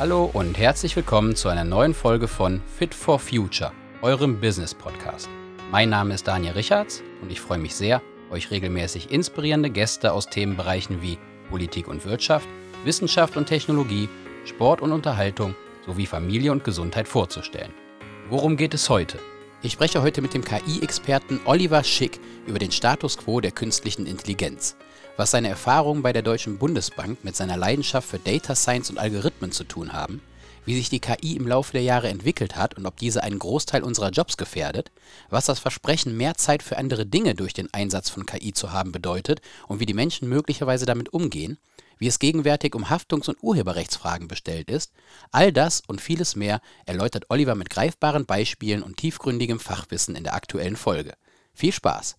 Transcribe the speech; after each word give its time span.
Hallo 0.00 0.30
und 0.32 0.56
herzlich 0.56 0.96
willkommen 0.96 1.36
zu 1.36 1.50
einer 1.50 1.62
neuen 1.62 1.92
Folge 1.92 2.26
von 2.26 2.62
Fit 2.78 2.94
for 2.94 3.18
Future, 3.18 3.70
eurem 4.00 4.40
Business 4.40 4.72
Podcast. 4.72 5.28
Mein 5.70 5.90
Name 5.90 6.14
ist 6.14 6.26
Daniel 6.26 6.54
Richards 6.54 7.02
und 7.20 7.30
ich 7.30 7.38
freue 7.38 7.58
mich 7.58 7.74
sehr, 7.74 8.00
euch 8.30 8.50
regelmäßig 8.50 9.10
inspirierende 9.10 9.68
Gäste 9.68 10.14
aus 10.14 10.30
Themenbereichen 10.30 11.02
wie 11.02 11.18
Politik 11.50 11.86
und 11.86 12.06
Wirtschaft, 12.06 12.48
Wissenschaft 12.82 13.36
und 13.36 13.44
Technologie, 13.44 14.08
Sport 14.46 14.80
und 14.80 14.92
Unterhaltung 14.92 15.54
sowie 15.84 16.06
Familie 16.06 16.52
und 16.52 16.64
Gesundheit 16.64 17.06
vorzustellen. 17.06 17.74
Worum 18.30 18.56
geht 18.56 18.72
es 18.72 18.88
heute? 18.88 19.18
Ich 19.60 19.72
spreche 19.72 20.00
heute 20.00 20.22
mit 20.22 20.32
dem 20.32 20.42
KI-Experten 20.42 21.40
Oliver 21.44 21.84
Schick 21.84 22.18
über 22.46 22.58
den 22.58 22.72
Status 22.72 23.18
quo 23.18 23.42
der 23.42 23.50
künstlichen 23.50 24.06
Intelligenz 24.06 24.76
was 25.20 25.32
seine 25.32 25.50
Erfahrungen 25.50 26.00
bei 26.00 26.14
der 26.14 26.22
Deutschen 26.22 26.56
Bundesbank 26.56 27.22
mit 27.24 27.36
seiner 27.36 27.58
Leidenschaft 27.58 28.08
für 28.08 28.18
Data 28.18 28.54
Science 28.54 28.88
und 28.88 28.96
Algorithmen 28.96 29.52
zu 29.52 29.64
tun 29.64 29.92
haben, 29.92 30.22
wie 30.64 30.74
sich 30.74 30.88
die 30.88 30.98
KI 30.98 31.36
im 31.36 31.46
Laufe 31.46 31.72
der 31.72 31.82
Jahre 31.82 32.08
entwickelt 32.08 32.56
hat 32.56 32.78
und 32.78 32.86
ob 32.86 32.96
diese 32.96 33.22
einen 33.22 33.38
Großteil 33.38 33.82
unserer 33.82 34.12
Jobs 34.12 34.38
gefährdet, 34.38 34.90
was 35.28 35.44
das 35.44 35.58
Versprechen, 35.58 36.16
mehr 36.16 36.36
Zeit 36.36 36.62
für 36.62 36.78
andere 36.78 37.04
Dinge 37.04 37.34
durch 37.34 37.52
den 37.52 37.68
Einsatz 37.74 38.08
von 38.08 38.24
KI 38.24 38.54
zu 38.54 38.72
haben 38.72 38.92
bedeutet 38.92 39.42
und 39.68 39.78
wie 39.78 39.84
die 39.84 39.92
Menschen 39.92 40.26
möglicherweise 40.26 40.86
damit 40.86 41.12
umgehen, 41.12 41.58
wie 41.98 42.06
es 42.06 42.18
gegenwärtig 42.18 42.74
um 42.74 42.88
Haftungs- 42.88 43.28
und 43.28 43.42
Urheberrechtsfragen 43.42 44.26
bestellt 44.26 44.70
ist, 44.70 44.90
all 45.32 45.52
das 45.52 45.82
und 45.86 46.00
vieles 46.00 46.34
mehr 46.34 46.62
erläutert 46.86 47.26
Oliver 47.28 47.56
mit 47.56 47.68
greifbaren 47.68 48.24
Beispielen 48.24 48.82
und 48.82 48.96
tiefgründigem 48.96 49.60
Fachwissen 49.60 50.16
in 50.16 50.24
der 50.24 50.32
aktuellen 50.32 50.76
Folge. 50.76 51.12
Viel 51.52 51.72
Spaß! 51.72 52.16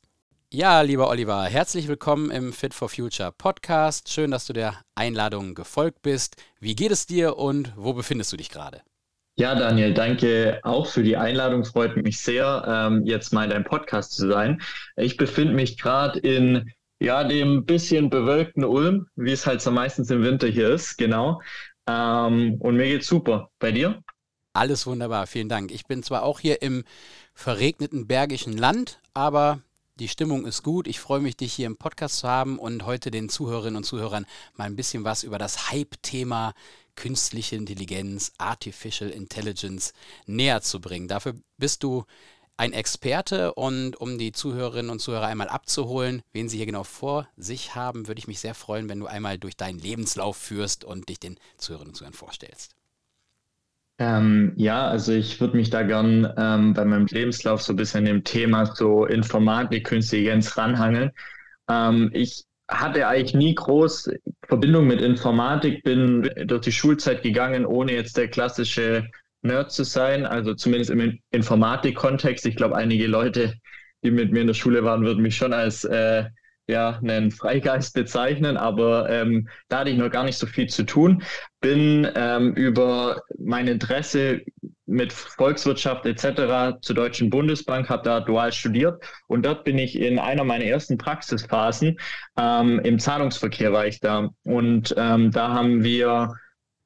Ja, 0.54 0.82
lieber 0.82 1.08
Oliver, 1.08 1.46
herzlich 1.46 1.88
willkommen 1.88 2.30
im 2.30 2.52
Fit 2.52 2.74
for 2.74 2.90
Future 2.90 3.32
Podcast. 3.32 4.12
Schön, 4.12 4.32
dass 4.32 4.48
du 4.48 4.52
der 4.52 4.82
Einladung 4.96 5.56
gefolgt 5.56 6.02
bist. 6.02 6.36
Wie 6.60 6.76
geht 6.76 6.92
es 6.92 7.06
dir 7.06 7.38
und 7.38 7.72
wo 7.78 7.94
befindest 7.94 8.34
du 8.34 8.38
dich 8.38 8.50
gerade? 8.50 8.82
Ja, 9.38 9.56
Daniel, 9.56 9.94
danke 9.94 10.60
auch 10.64 10.88
für 10.88 11.04
die 11.04 11.16
Einladung. 11.16 11.64
Freut 11.64 11.96
mich 11.96 12.20
sehr, 12.20 12.66
ähm, 12.68 13.06
jetzt 13.06 13.32
mal 13.32 13.46
in 13.46 13.52
deinem 13.52 13.64
Podcast 13.64 14.12
zu 14.12 14.28
sein. 14.28 14.62
Ich 14.98 15.16
befinde 15.16 15.54
mich 15.54 15.78
gerade 15.78 16.20
in 16.20 16.70
ja, 17.00 17.24
dem 17.24 17.64
bisschen 17.64 18.10
bewölkten 18.10 18.66
Ulm, 18.66 19.08
wie 19.16 19.32
es 19.32 19.48
halt 19.48 19.62
so 19.62 19.72
meistens 19.72 20.12
im 20.12 20.22
Winter 20.22 20.48
hier 20.48 20.72
ist, 20.72 20.98
genau. 20.98 21.42
Ähm, 21.88 22.58
und 22.60 22.76
mir 22.76 22.88
geht's 22.88 23.08
super. 23.08 23.50
Bei 23.60 23.72
dir? 23.72 24.04
Alles 24.52 24.86
wunderbar, 24.86 25.28
vielen 25.28 25.48
Dank. 25.48 25.72
Ich 25.72 25.86
bin 25.86 26.04
zwar 26.04 26.24
auch 26.24 26.42
hier 26.42 26.62
im 26.62 26.84
verregneten 27.34 28.06
Bergischen 28.06 28.58
Land, 28.58 29.00
aber 29.14 29.62
die 30.00 30.08
Stimmung 30.08 30.46
ist 30.46 30.64
gut. 30.64 30.88
Ich 30.88 31.00
freue 31.00 31.20
mich, 31.20 31.38
dich 31.38 31.54
hier 31.54 31.68
im 31.68 31.78
Podcast 31.78 32.20
zu 32.20 32.28
haben 32.28 32.58
und 32.60 32.86
heute 32.86 33.12
den 33.12 33.30
Zuhörerinnen 33.30 33.78
und 33.78 33.84
Zuhörern 33.84 34.26
mal 34.56 34.66
ein 34.66 34.76
bisschen 34.76 35.04
was 35.04 35.24
über 35.24 35.38
das 35.38 35.72
Hype-Thema 35.72 36.54
künstliche 36.96 37.56
Intelligenz, 37.56 38.32
Artificial 38.38 39.10
Intelligence 39.10 39.94
näher 40.26 40.62
zu 40.62 40.82
bringen. 40.82 41.08
Dafür 41.08 41.36
bist 41.58 41.84
du 41.84 42.06
ein 42.58 42.74
Experte 42.74 43.54
und 43.54 43.96
um 43.96 44.18
die 44.18 44.32
Zuhörerinnen 44.32 44.92
und 44.92 45.00
Zuhörer 45.00 45.26
einmal 45.26 45.50
abzuholen, 45.50 46.22
wen 46.32 46.48
sie 46.48 46.58
hier 46.58 46.66
genau 46.66 46.84
vor 46.84 47.28
sich 47.36 47.76
haben, 47.76 48.08
würde 48.08 48.20
ich 48.20 48.28
mich 48.28 48.40
sehr 48.40 48.54
freuen, 48.54 48.88
wenn 48.88 49.00
du 49.00 49.08
einmal 49.08 49.40
durch 49.40 49.58
deinen 49.58 49.80
Lebenslauf 49.80 50.38
führst 50.38 50.84
und 50.84 51.10
dich 51.10 51.20
den 51.20 51.40
Zuhörerinnen 51.58 51.92
und 51.92 51.96
Zuhörern 51.96 52.14
vorstellst. 52.14 52.76
Ähm, 54.02 54.54
ja, 54.56 54.88
also 54.88 55.12
ich 55.14 55.40
würde 55.40 55.56
mich 55.56 55.70
da 55.70 55.84
gern 55.84 56.34
ähm, 56.36 56.74
bei 56.74 56.84
meinem 56.86 57.06
Lebenslauf 57.06 57.62
so 57.62 57.74
ein 57.74 57.76
bisschen 57.76 58.06
dem 58.06 58.24
Thema 58.24 58.66
so 58.66 59.06
Informatik, 59.06 59.86
Künstliche 59.86 60.24
Intelligenz 60.24 60.58
ranhangeln. 60.58 61.12
Ähm, 61.70 62.10
ich 62.12 62.46
hatte 62.68 63.08
eigentlich 63.08 63.36
nie 63.36 63.54
groß 63.54 64.10
Verbindung 64.48 64.88
mit 64.88 65.02
Informatik, 65.02 65.84
bin 65.84 66.28
durch 66.48 66.62
die 66.62 66.72
Schulzeit 66.72 67.22
gegangen, 67.22 67.64
ohne 67.64 67.94
jetzt 67.94 68.18
der 68.18 68.28
klassische 68.28 69.08
Nerd 69.44 69.72
zu 69.72 69.84
sein, 69.84 70.26
also 70.26 70.56
zumindest 70.56 70.90
im 70.90 71.20
Informatik-Kontext. 71.30 72.48
Ich 72.48 72.56
glaube, 72.56 72.78
einige 72.78 73.06
Leute, 73.06 73.54
die 74.04 74.10
mit 74.10 74.32
mir 74.32 74.42
in 74.42 74.48
der 74.48 74.56
Schule 74.56 74.84
waren, 74.84 75.06
würden 75.06 75.22
mich 75.22 75.36
schon 75.36 75.54
als 75.54 75.84
äh, 75.84 76.24
ja, 76.72 77.00
einen 77.04 77.32
Freigeist 77.32 77.94
bezeichnen, 77.94 78.58
aber 78.58 79.10
ähm, 79.10 79.48
da 79.68 79.80
hatte 79.80 79.90
ich 79.92 79.98
noch 79.98 80.10
gar 80.10 80.24
nicht 80.24 80.38
so 80.38 80.48
viel 80.48 80.68
zu 80.68 80.84
tun. 80.84 81.24
Bin 81.60 82.08
ähm, 82.16 82.54
über 82.54 83.22
mein 83.38 83.68
Interesse 83.68 84.42
mit 84.86 85.14
Volkswirtschaft 85.14 86.06
etc. 86.06 86.80
zur 86.82 86.96
Deutschen 86.96 87.30
Bundesbank, 87.30 87.90
habe 87.90 88.04
da 88.04 88.20
dual 88.20 88.52
studiert 88.52 89.04
und 89.28 89.46
dort 89.46 89.64
bin 89.64 89.78
ich 89.78 89.98
in 89.98 90.20
einer 90.20 90.44
meiner 90.44 90.66
ersten 90.66 90.98
Praxisphasen 90.98 91.98
ähm, 92.38 92.80
im 92.80 93.00
Zahlungsverkehr 93.00 93.72
war 93.72 93.86
ich 93.86 94.00
da 94.00 94.30
und 94.44 94.94
ähm, 94.98 95.32
da 95.32 95.50
haben 95.54 95.84
wir 95.84 96.34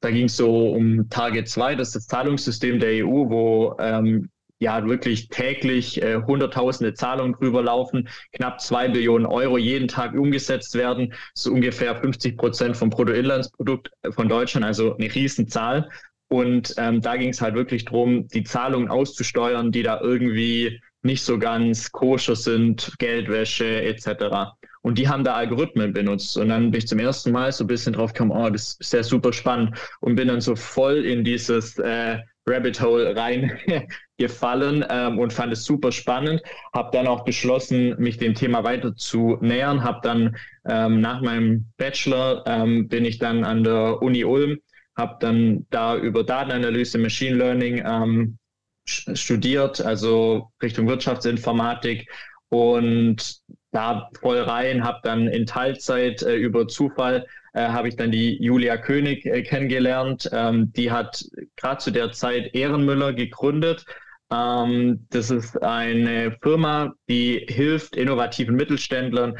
da 0.00 0.10
ging 0.10 0.26
es 0.26 0.36
so 0.36 0.70
um 0.70 1.08
Target 1.08 1.48
2, 1.48 1.74
das 1.74 1.88
ist 1.88 1.96
das 1.96 2.06
Zahlungssystem 2.06 2.78
der 2.78 3.04
EU, 3.04 3.28
wo 3.28 3.76
ähm, 3.80 4.28
ja 4.58 4.86
wirklich 4.86 5.28
täglich 5.28 6.02
äh, 6.02 6.22
hunderttausende 6.22 6.94
Zahlungen 6.94 7.34
drüber 7.34 7.62
laufen, 7.62 8.08
knapp 8.32 8.60
zwei 8.60 8.88
Billionen 8.88 9.26
Euro 9.26 9.58
jeden 9.58 9.88
Tag 9.88 10.14
umgesetzt 10.14 10.74
werden, 10.74 11.12
so 11.34 11.52
ungefähr 11.52 11.96
50 11.96 12.36
Prozent 12.36 12.76
vom 12.76 12.90
Bruttoinlandsprodukt 12.90 13.90
von 14.10 14.28
Deutschland, 14.28 14.64
also 14.64 14.96
eine 14.96 15.14
Riesenzahl. 15.14 15.88
Und 16.28 16.74
ähm, 16.76 17.00
da 17.00 17.16
ging 17.16 17.30
es 17.30 17.40
halt 17.40 17.54
wirklich 17.54 17.84
darum, 17.84 18.26
die 18.28 18.42
Zahlungen 18.42 18.88
auszusteuern, 18.88 19.70
die 19.70 19.82
da 19.82 20.00
irgendwie 20.00 20.80
nicht 21.02 21.22
so 21.22 21.38
ganz 21.38 21.92
koscher 21.92 22.34
sind, 22.34 22.92
Geldwäsche 22.98 23.82
etc. 23.82 24.56
Und 24.86 24.98
die 24.98 25.08
haben 25.08 25.24
da 25.24 25.34
Algorithmen 25.34 25.92
benutzt. 25.92 26.36
Und 26.38 26.48
dann 26.48 26.70
bin 26.70 26.78
ich 26.78 26.86
zum 26.86 27.00
ersten 27.00 27.32
Mal 27.32 27.50
so 27.50 27.64
ein 27.64 27.66
bisschen 27.66 27.94
drauf 27.94 28.12
gekommen, 28.12 28.30
oh, 28.30 28.48
das 28.48 28.76
ist 28.78 28.92
ja 28.92 29.02
super 29.02 29.32
spannend 29.32 29.76
und 29.98 30.14
bin 30.14 30.28
dann 30.28 30.40
so 30.40 30.54
voll 30.54 31.04
in 31.04 31.24
dieses 31.24 31.76
äh, 31.78 32.18
Rabbit 32.46 32.80
Hole 32.80 33.16
reingefallen 33.16 34.84
ähm, 34.88 35.18
und 35.18 35.32
fand 35.32 35.52
es 35.52 35.64
super 35.64 35.90
spannend. 35.90 36.40
Habe 36.72 36.90
dann 36.92 37.08
auch 37.08 37.24
beschlossen, 37.24 37.96
mich 37.98 38.18
dem 38.18 38.34
Thema 38.34 38.62
weiter 38.62 38.94
zu 38.94 39.38
nähern. 39.40 39.82
Habe 39.82 39.98
dann 40.04 40.36
ähm, 40.68 41.00
nach 41.00 41.20
meinem 41.20 41.66
Bachelor 41.78 42.44
ähm, 42.46 42.86
bin 42.86 43.04
ich 43.04 43.18
dann 43.18 43.42
an 43.42 43.64
der 43.64 44.00
Uni 44.00 44.22
Ulm, 44.24 44.56
habe 44.96 45.16
dann 45.18 45.66
da 45.70 45.96
über 45.96 46.22
Datenanalyse, 46.22 46.98
Machine 46.98 47.34
Learning 47.34 47.82
ähm, 47.84 48.38
studiert, 48.86 49.80
also 49.80 50.52
Richtung 50.62 50.86
Wirtschaftsinformatik 50.86 52.08
und 52.50 53.40
da 53.76 54.10
voll 54.20 54.40
rein, 54.40 54.84
habe 54.84 55.00
dann 55.02 55.28
in 55.28 55.46
Teilzeit 55.46 56.22
äh, 56.22 56.34
über 56.36 56.66
Zufall 56.66 57.26
äh, 57.52 57.68
habe 57.68 57.88
ich 57.88 57.96
dann 57.96 58.10
die 58.10 58.42
Julia 58.42 58.76
König 58.76 59.24
äh, 59.26 59.42
kennengelernt. 59.42 60.28
Ähm, 60.32 60.72
die 60.72 60.90
hat 60.90 61.24
gerade 61.56 61.78
zu 61.78 61.90
der 61.90 62.12
Zeit 62.12 62.54
Ehrenmüller 62.54 63.12
gegründet. 63.12 63.84
Ähm, 64.32 65.06
das 65.10 65.30
ist 65.30 65.62
eine 65.62 66.36
Firma, 66.42 66.94
die 67.08 67.46
hilft 67.48 67.96
innovativen 67.96 68.56
Mittelständlern, 68.56 69.38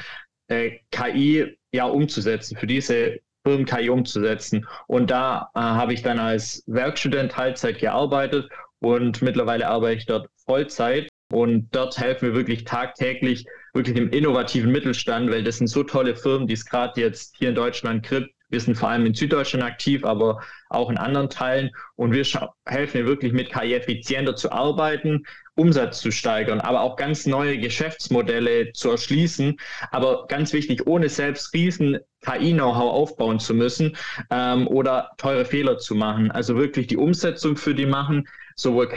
äh, 0.48 0.78
KI 0.90 1.58
ja 1.72 1.86
umzusetzen, 1.86 2.56
für 2.56 2.66
diese 2.66 3.18
Firmen 3.44 3.66
KI 3.66 3.90
umzusetzen. 3.90 4.66
Und 4.86 5.10
da 5.10 5.50
äh, 5.54 5.60
habe 5.60 5.92
ich 5.92 6.02
dann 6.02 6.18
als 6.18 6.62
Werkstudent 6.66 7.32
Teilzeit 7.32 7.78
gearbeitet 7.78 8.48
und 8.80 9.22
mittlerweile 9.22 9.68
arbeite 9.68 9.98
ich 9.98 10.06
dort 10.06 10.28
Vollzeit. 10.44 11.08
Und 11.30 11.74
dort 11.74 11.98
helfen 11.98 12.28
wir 12.28 12.34
wirklich 12.34 12.64
tagtäglich 12.64 13.46
wirklich 13.76 13.94
dem 13.94 14.10
innovativen 14.10 14.72
Mittelstand, 14.72 15.30
weil 15.30 15.44
das 15.44 15.58
sind 15.58 15.68
so 15.68 15.84
tolle 15.84 16.16
Firmen, 16.16 16.48
die 16.48 16.54
es 16.54 16.64
gerade 16.64 17.00
jetzt 17.00 17.36
hier 17.36 17.50
in 17.50 17.54
Deutschland 17.54 18.08
gibt. 18.08 18.30
Wir 18.48 18.60
sind 18.60 18.76
vor 18.76 18.88
allem 18.88 19.06
in 19.06 19.14
Süddeutschland 19.14 19.64
aktiv, 19.64 20.04
aber 20.04 20.40
auch 20.70 20.88
in 20.88 20.98
anderen 20.98 21.28
Teilen. 21.28 21.70
Und 21.96 22.12
wir 22.12 22.24
helfen 22.64 23.04
wirklich 23.04 23.32
mit 23.32 23.52
KI 23.52 23.74
effizienter 23.74 24.36
zu 24.36 24.52
arbeiten, 24.52 25.24
Umsatz 25.56 26.00
zu 26.00 26.12
steigern, 26.12 26.60
aber 26.60 26.82
auch 26.82 26.96
ganz 26.96 27.26
neue 27.26 27.58
Geschäftsmodelle 27.58 28.72
zu 28.72 28.90
erschließen. 28.90 29.56
Aber 29.90 30.26
ganz 30.28 30.52
wichtig, 30.52 30.86
ohne 30.86 31.08
selbst 31.08 31.52
riesen 31.54 31.98
KI-Know-how 32.24 32.92
aufbauen 32.92 33.40
zu 33.40 33.52
müssen 33.52 33.96
ähm, 34.30 34.68
oder 34.68 35.10
teure 35.16 35.44
Fehler 35.44 35.78
zu 35.78 35.96
machen. 35.96 36.30
Also 36.30 36.56
wirklich 36.56 36.86
die 36.86 36.96
Umsetzung 36.96 37.56
für 37.56 37.74
die 37.74 37.86
machen, 37.86 38.28
sowohl 38.56 38.88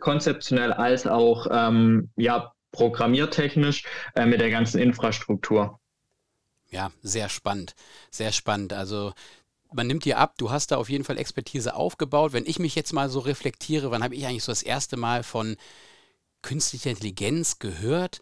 konzeptionell 0.00 0.72
als 0.72 1.06
auch 1.06 1.46
ähm, 1.50 2.10
ja, 2.16 2.52
programmiertechnisch 2.72 3.84
äh, 4.14 4.26
mit 4.26 4.40
der 4.40 4.50
ganzen 4.50 4.80
Infrastruktur. 4.80 5.78
Ja, 6.70 6.90
sehr 7.02 7.28
spannend, 7.28 7.74
sehr 8.10 8.32
spannend. 8.32 8.72
Also 8.72 9.12
man 9.72 9.86
nimmt 9.86 10.04
dir 10.04 10.18
ab, 10.18 10.34
du 10.38 10.50
hast 10.50 10.72
da 10.72 10.76
auf 10.76 10.88
jeden 10.88 11.04
Fall 11.04 11.18
Expertise 11.18 11.74
aufgebaut. 11.74 12.32
Wenn 12.32 12.46
ich 12.46 12.58
mich 12.58 12.74
jetzt 12.74 12.92
mal 12.92 13.08
so 13.08 13.20
reflektiere, 13.20 13.90
wann 13.90 14.02
habe 14.02 14.14
ich 14.14 14.26
eigentlich 14.26 14.44
so 14.44 14.52
das 14.52 14.62
erste 14.62 14.96
Mal 14.96 15.22
von 15.22 15.56
künstlicher 16.42 16.90
Intelligenz 16.90 17.58
gehört? 17.58 18.20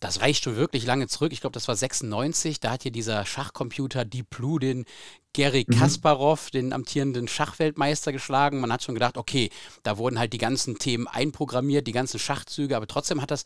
Das 0.00 0.20
reicht 0.20 0.44
schon 0.44 0.56
wirklich 0.56 0.84
lange 0.86 1.06
zurück. 1.08 1.32
Ich 1.32 1.40
glaube, 1.40 1.54
das 1.54 1.68
war 1.68 1.76
96. 1.76 2.60
Da 2.60 2.72
hat 2.72 2.82
hier 2.82 2.92
dieser 2.92 3.24
Schachcomputer 3.24 4.04
Deep 4.04 4.28
Blue 4.30 4.58
den 4.58 4.84
Gary 5.34 5.66
mhm. 5.68 5.74
Kasparov, 5.74 6.50
den 6.50 6.72
amtierenden 6.72 7.28
Schachweltmeister, 7.28 8.12
geschlagen. 8.12 8.60
Man 8.60 8.72
hat 8.72 8.82
schon 8.82 8.94
gedacht, 8.94 9.18
okay, 9.18 9.50
da 9.82 9.98
wurden 9.98 10.18
halt 10.18 10.32
die 10.32 10.38
ganzen 10.38 10.78
Themen 10.78 11.06
einprogrammiert, 11.06 11.86
die 11.86 11.92
ganzen 11.92 12.18
Schachzüge, 12.18 12.76
aber 12.76 12.86
trotzdem 12.86 13.20
hat 13.20 13.30
das 13.30 13.44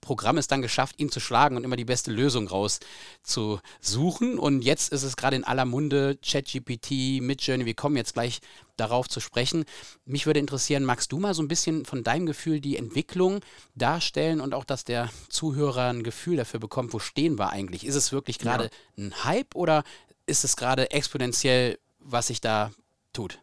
Programm 0.00 0.38
es 0.38 0.46
dann 0.46 0.62
geschafft, 0.62 0.98
ihn 0.98 1.10
zu 1.10 1.20
schlagen 1.20 1.56
und 1.56 1.64
immer 1.64 1.76
die 1.76 1.84
beste 1.84 2.10
Lösung 2.10 2.48
rauszusuchen. 2.48 4.38
Und 4.38 4.62
jetzt 4.62 4.92
ist 4.92 5.02
es 5.02 5.16
gerade 5.16 5.36
in 5.36 5.44
aller 5.44 5.64
Munde, 5.64 6.18
ChatGPT, 6.24 7.20
Midjourney, 7.20 7.66
wir 7.66 7.74
kommen 7.74 7.96
jetzt 7.96 8.14
gleich 8.14 8.40
darauf 8.76 9.08
zu 9.08 9.20
sprechen. 9.20 9.64
Mich 10.06 10.26
würde 10.26 10.40
interessieren, 10.40 10.84
magst 10.84 11.12
du 11.12 11.18
mal 11.18 11.34
so 11.34 11.42
ein 11.42 11.48
bisschen 11.48 11.84
von 11.84 12.02
deinem 12.02 12.26
Gefühl 12.26 12.60
die 12.60 12.76
Entwicklung 12.76 13.40
darstellen 13.74 14.40
und 14.40 14.54
auch, 14.54 14.64
dass 14.64 14.84
der 14.84 15.10
Zuhörer 15.28 15.90
ein 15.90 16.02
Gefühl 16.02 16.36
dafür 16.36 16.60
bekommt, 16.60 16.94
wo 16.94 16.98
stehen 16.98 17.38
wir 17.38 17.50
eigentlich? 17.50 17.84
Ist 17.84 17.96
es 17.96 18.10
wirklich 18.12 18.38
gerade 18.38 18.64
ja. 18.64 18.70
ein 19.04 19.24
Hype 19.24 19.54
oder 19.54 19.84
ist 20.30 20.44
es 20.44 20.56
gerade 20.56 20.90
exponentiell, 20.90 21.78
was 21.98 22.28
sich 22.28 22.40
da 22.40 22.70
tut? 23.12 23.40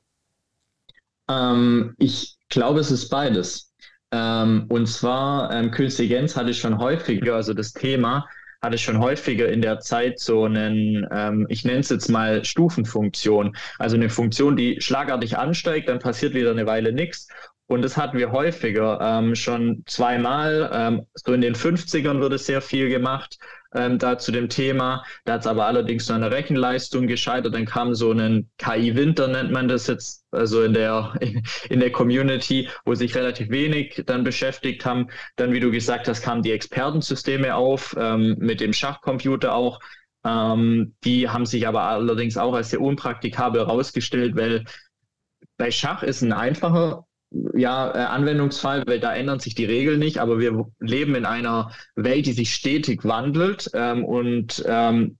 Ähm, 1.29 1.93
ich 1.99 2.37
glaube, 2.49 2.79
es 2.79 2.91
ist 2.91 3.09
beides. 3.09 3.73
Ähm, 4.11 4.65
und 4.69 4.87
zwar 4.87 5.51
ähm, 5.51 5.71
Künstliche 5.71 6.15
Intelligenz 6.15 6.37
hatte 6.37 6.51
ich 6.51 6.59
schon 6.59 6.79
häufiger, 6.79 7.35
also 7.35 7.53
das 7.53 7.73
Thema 7.73 8.25
hatte 8.61 8.75
ich 8.75 8.83
schon 8.83 8.99
häufiger 8.99 9.49
in 9.49 9.61
der 9.61 9.79
Zeit 9.79 10.19
so 10.19 10.45
einen, 10.45 11.05
ähm, 11.11 11.45
ich 11.49 11.63
nenne 11.63 11.79
es 11.79 11.89
jetzt 11.89 12.09
mal 12.09 12.43
Stufenfunktion. 12.43 13.55
Also 13.77 13.97
eine 13.97 14.09
Funktion, 14.09 14.55
die 14.55 14.81
schlagartig 14.81 15.37
ansteigt, 15.37 15.89
dann 15.89 15.99
passiert 15.99 16.33
wieder 16.33 16.51
eine 16.51 16.65
Weile 16.65 16.91
nichts 16.91 17.27
und 17.67 17.81
das 17.81 17.97
hatten 17.97 18.17
wir 18.17 18.31
häufiger, 18.31 18.99
ähm, 19.01 19.35
schon 19.35 19.83
zweimal. 19.85 20.69
Ähm, 20.73 21.05
so 21.13 21.33
in 21.33 21.41
den 21.41 21.53
50ern 21.55 22.21
wurde 22.21 22.37
sehr 22.37 22.61
viel 22.61 22.89
gemacht 22.89 23.37
ähm, 23.77 23.99
da 23.99 24.17
zu 24.17 24.31
dem 24.31 24.49
Thema. 24.49 25.03
Da 25.25 25.33
hat 25.33 25.41
es 25.41 25.47
aber 25.47 25.65
allerdings 25.65 26.09
noch 26.09 26.15
eine 26.15 26.31
Rechenleistung 26.31 27.07
gescheitert. 27.07 27.53
Dann 27.53 27.65
kam 27.65 27.93
so 27.95 28.11
ein 28.11 28.49
KI-Winter, 28.57 29.27
nennt 29.27 29.51
man 29.51 29.67
das 29.67 29.87
jetzt, 29.87 30.25
also 30.31 30.63
in 30.63 30.73
der, 30.73 31.13
in 31.69 31.79
der 31.79 31.91
Community, 31.91 32.69
wo 32.85 32.95
sich 32.95 33.15
relativ 33.15 33.49
wenig 33.49 34.03
dann 34.05 34.23
beschäftigt 34.23 34.85
haben. 34.85 35.07
Dann, 35.35 35.53
wie 35.53 35.59
du 35.59 35.71
gesagt 35.71 36.07
hast, 36.07 36.21
kamen 36.21 36.41
die 36.43 36.51
Expertensysteme 36.51 37.55
auf, 37.55 37.95
ähm, 37.97 38.35
mit 38.39 38.59
dem 38.59 38.73
Schachcomputer 38.73 39.53
auch. 39.53 39.79
Ähm, 40.25 40.95
die 41.03 41.29
haben 41.29 41.45
sich 41.45 41.67
aber 41.67 41.83
allerdings 41.83 42.37
auch 42.37 42.53
als 42.53 42.71
sehr 42.71 42.81
unpraktikabel 42.81 43.61
herausgestellt, 43.61 44.35
weil 44.35 44.65
bei 45.57 45.71
Schach 45.71 46.03
ist 46.03 46.21
ein 46.21 46.33
einfacher 46.33 47.06
ja, 47.31 47.93
äh, 47.93 48.05
Anwendungsfall, 48.05 48.83
weil 48.87 48.99
da 48.99 49.13
ändern 49.13 49.39
sich 49.39 49.55
die 49.55 49.65
Regeln 49.65 49.99
nicht, 49.99 50.19
aber 50.19 50.39
wir 50.39 50.65
leben 50.79 51.15
in 51.15 51.25
einer 51.25 51.71
Welt, 51.95 52.25
die 52.25 52.33
sich 52.33 52.53
stetig 52.53 53.03
wandelt 53.03 53.69
ähm, 53.73 54.05
und 54.05 54.63
ähm, 54.67 55.17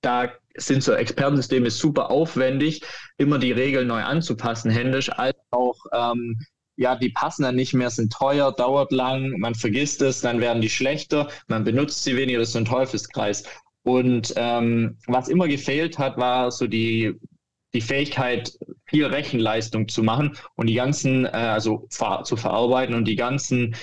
da 0.00 0.30
sind 0.56 0.82
so 0.82 0.92
Expertensysteme 0.92 1.70
super 1.70 2.10
aufwendig, 2.10 2.82
immer 3.16 3.38
die 3.38 3.52
Regeln 3.52 3.88
neu 3.88 4.02
anzupassen, 4.02 4.70
händisch, 4.70 5.10
als 5.10 5.36
auch 5.50 5.76
ähm, 5.92 6.38
ja, 6.76 6.94
die 6.94 7.10
passen 7.10 7.42
dann 7.42 7.56
nicht 7.56 7.74
mehr, 7.74 7.90
sind 7.90 8.12
teuer, 8.12 8.52
dauert 8.52 8.92
lang, 8.92 9.38
man 9.38 9.56
vergisst 9.56 10.00
es, 10.00 10.20
dann 10.20 10.40
werden 10.40 10.62
die 10.62 10.70
schlechter, 10.70 11.28
man 11.48 11.64
benutzt 11.64 12.04
sie 12.04 12.16
weniger, 12.16 12.38
das 12.38 12.48
ist 12.48 12.52
so 12.52 12.60
ein 12.60 12.64
Teufelskreis. 12.64 13.42
Und 13.82 14.32
ähm, 14.36 14.96
was 15.06 15.28
immer 15.28 15.48
gefehlt 15.48 15.98
hat, 15.98 16.18
war 16.18 16.52
so 16.52 16.68
die 16.68 17.18
die 17.74 17.80
Fähigkeit, 17.80 18.58
viel 18.88 19.06
Rechenleistung 19.06 19.88
zu 19.88 20.02
machen 20.02 20.36
und 20.56 20.66
die 20.66 20.74
ganzen, 20.74 21.24
äh, 21.26 21.28
also 21.28 21.86
ver 21.90 22.22
zu 22.24 22.36
verarbeiten 22.36 22.94
und 22.94 23.06
die 23.06 23.16
ganzen 23.16 23.74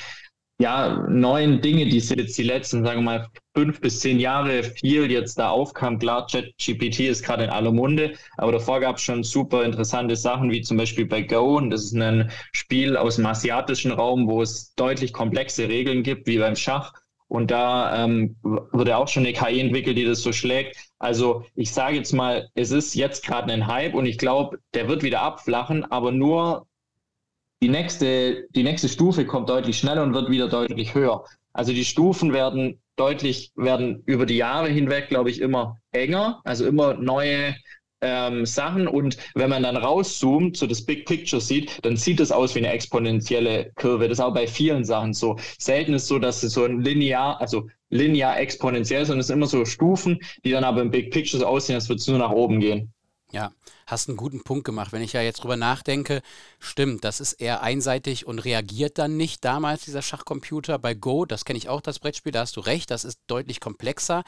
ja, 0.57 1.05
neuen 1.09 1.61
Dinge, 1.61 1.85
die 1.85 1.97
jetzt 1.97 2.37
die 2.37 2.43
letzten, 2.43 2.85
sagen 2.85 2.99
wir 2.99 3.03
mal, 3.03 3.27
fünf 3.53 3.81
bis 3.81 3.99
zehn 3.99 4.19
Jahre 4.19 4.63
viel 4.63 5.11
jetzt 5.11 5.37
da 5.37 5.49
aufkam. 5.49 5.99
Klar, 5.99 6.27
ChatGPT 6.27 7.01
ist 7.01 7.23
gerade 7.23 7.43
in 7.43 7.49
aller 7.49 7.73
Munde, 7.73 8.13
aber 8.37 8.53
davor 8.53 8.79
gab 8.79 8.95
es 8.95 9.01
schon 9.01 9.23
super 9.23 9.65
interessante 9.65 10.15
Sachen, 10.15 10.51
wie 10.51 10.61
zum 10.61 10.77
Beispiel 10.77 11.05
bei 11.05 11.23
Go. 11.23 11.57
Und 11.57 11.71
das 11.71 11.83
ist 11.85 11.95
ein 11.95 12.31
Spiel 12.53 12.95
aus 12.95 13.17
dem 13.17 13.25
asiatischen 13.25 13.91
Raum, 13.91 14.27
wo 14.27 14.41
es 14.41 14.73
deutlich 14.75 15.11
komplexe 15.11 15.67
Regeln 15.67 16.03
gibt, 16.03 16.25
wie 16.27 16.37
beim 16.37 16.55
Schach. 16.55 16.93
Und 17.27 17.51
da 17.51 18.05
ähm, 18.05 18.37
wurde 18.43 18.95
auch 18.95 19.07
schon 19.07 19.25
eine 19.25 19.33
KI 19.33 19.59
entwickelt, 19.59 19.97
die 19.97 20.05
das 20.05 20.21
so 20.21 20.31
schlägt. 20.31 20.77
Also 21.05 21.45
ich 21.53 21.71
sage 21.71 21.97
jetzt 21.97 22.13
mal, 22.13 22.49
es 22.55 22.71
ist 22.71 22.95
jetzt 22.95 23.23
gerade 23.23 23.53
ein 23.53 23.67
Hype 23.67 23.93
und 23.93 24.07
ich 24.07 24.17
glaube, 24.17 24.57
der 24.73 24.87
wird 24.87 25.03
wieder 25.03 25.21
abflachen, 25.21 25.85
aber 25.91 26.11
nur 26.11 26.65
die 27.61 27.69
nächste, 27.69 28.47
die 28.55 28.63
nächste 28.63 28.89
Stufe 28.89 29.23
kommt 29.27 29.47
deutlich 29.47 29.77
schneller 29.77 30.01
und 30.01 30.15
wird 30.15 30.31
wieder 30.31 30.47
deutlich 30.47 30.95
höher. 30.95 31.23
Also 31.53 31.73
die 31.73 31.85
Stufen 31.85 32.33
werden 32.33 32.81
deutlich, 32.95 33.51
werden 33.55 34.01
über 34.07 34.25
die 34.25 34.37
Jahre 34.37 34.69
hinweg, 34.69 35.07
glaube 35.07 35.29
ich, 35.29 35.41
immer 35.41 35.79
enger, 35.91 36.41
also 36.43 36.65
immer 36.65 36.95
neue 36.95 37.55
ähm, 38.01 38.45
Sachen 38.45 38.87
und 38.87 39.17
wenn 39.35 39.49
man 39.49 39.63
dann 39.63 39.77
rauszoomt, 39.77 40.57
so 40.57 40.67
das 40.67 40.85
Big 40.85 41.05
Picture 41.05 41.41
sieht, 41.41 41.83
dann 41.85 41.97
sieht 41.97 42.19
es 42.19 42.31
aus 42.31 42.55
wie 42.55 42.59
eine 42.59 42.71
exponentielle 42.71 43.71
Kurve. 43.75 44.07
Das 44.07 44.19
ist 44.19 44.23
auch 44.23 44.33
bei 44.33 44.47
vielen 44.47 44.83
Sachen 44.83 45.13
so. 45.13 45.37
Selten 45.57 45.93
ist 45.93 46.07
so, 46.07 46.19
dass 46.19 46.43
es 46.43 46.53
so 46.53 46.65
ein 46.65 46.81
linear, 46.81 47.39
also 47.39 47.67
linear 47.89 48.39
exponentiell, 48.39 49.05
sondern 49.05 49.21
es 49.21 49.27
sind 49.27 49.37
immer 49.37 49.47
so 49.47 49.65
Stufen, 49.65 50.19
die 50.43 50.51
dann 50.51 50.63
aber 50.63 50.81
im 50.81 50.91
Big 50.91 51.11
Picture 51.11 51.39
so 51.39 51.47
aussehen, 51.47 51.75
als 51.75 51.89
würde 51.89 51.99
es 51.99 52.07
nur 52.07 52.19
nach 52.19 52.31
oben 52.31 52.59
gehen. 52.59 52.91
Ja, 53.31 53.51
hast 53.87 54.07
einen 54.07 54.17
guten 54.17 54.43
Punkt 54.43 54.65
gemacht. 54.65 54.93
Wenn 54.93 55.01
ich 55.01 55.13
ja 55.13 55.21
jetzt 55.21 55.43
drüber 55.43 55.57
nachdenke, 55.57 56.21
stimmt, 56.59 57.03
das 57.03 57.19
ist 57.19 57.33
eher 57.33 57.61
einseitig 57.61 58.27
und 58.27 58.39
reagiert 58.39 58.97
dann 58.97 59.17
nicht 59.17 59.43
damals 59.43 59.83
dieser 59.83 60.01
Schachcomputer. 60.01 60.79
Bei 60.79 60.93
Go, 60.93 61.25
das 61.25 61.43
kenne 61.43 61.57
ich 61.57 61.67
auch, 61.67 61.81
das 61.81 61.99
Brettspiel, 61.99 62.31
da 62.31 62.41
hast 62.41 62.55
du 62.55 62.61
recht, 62.61 62.91
das 62.91 63.03
ist 63.03 63.19
deutlich 63.27 63.59
komplexer. 63.59 64.23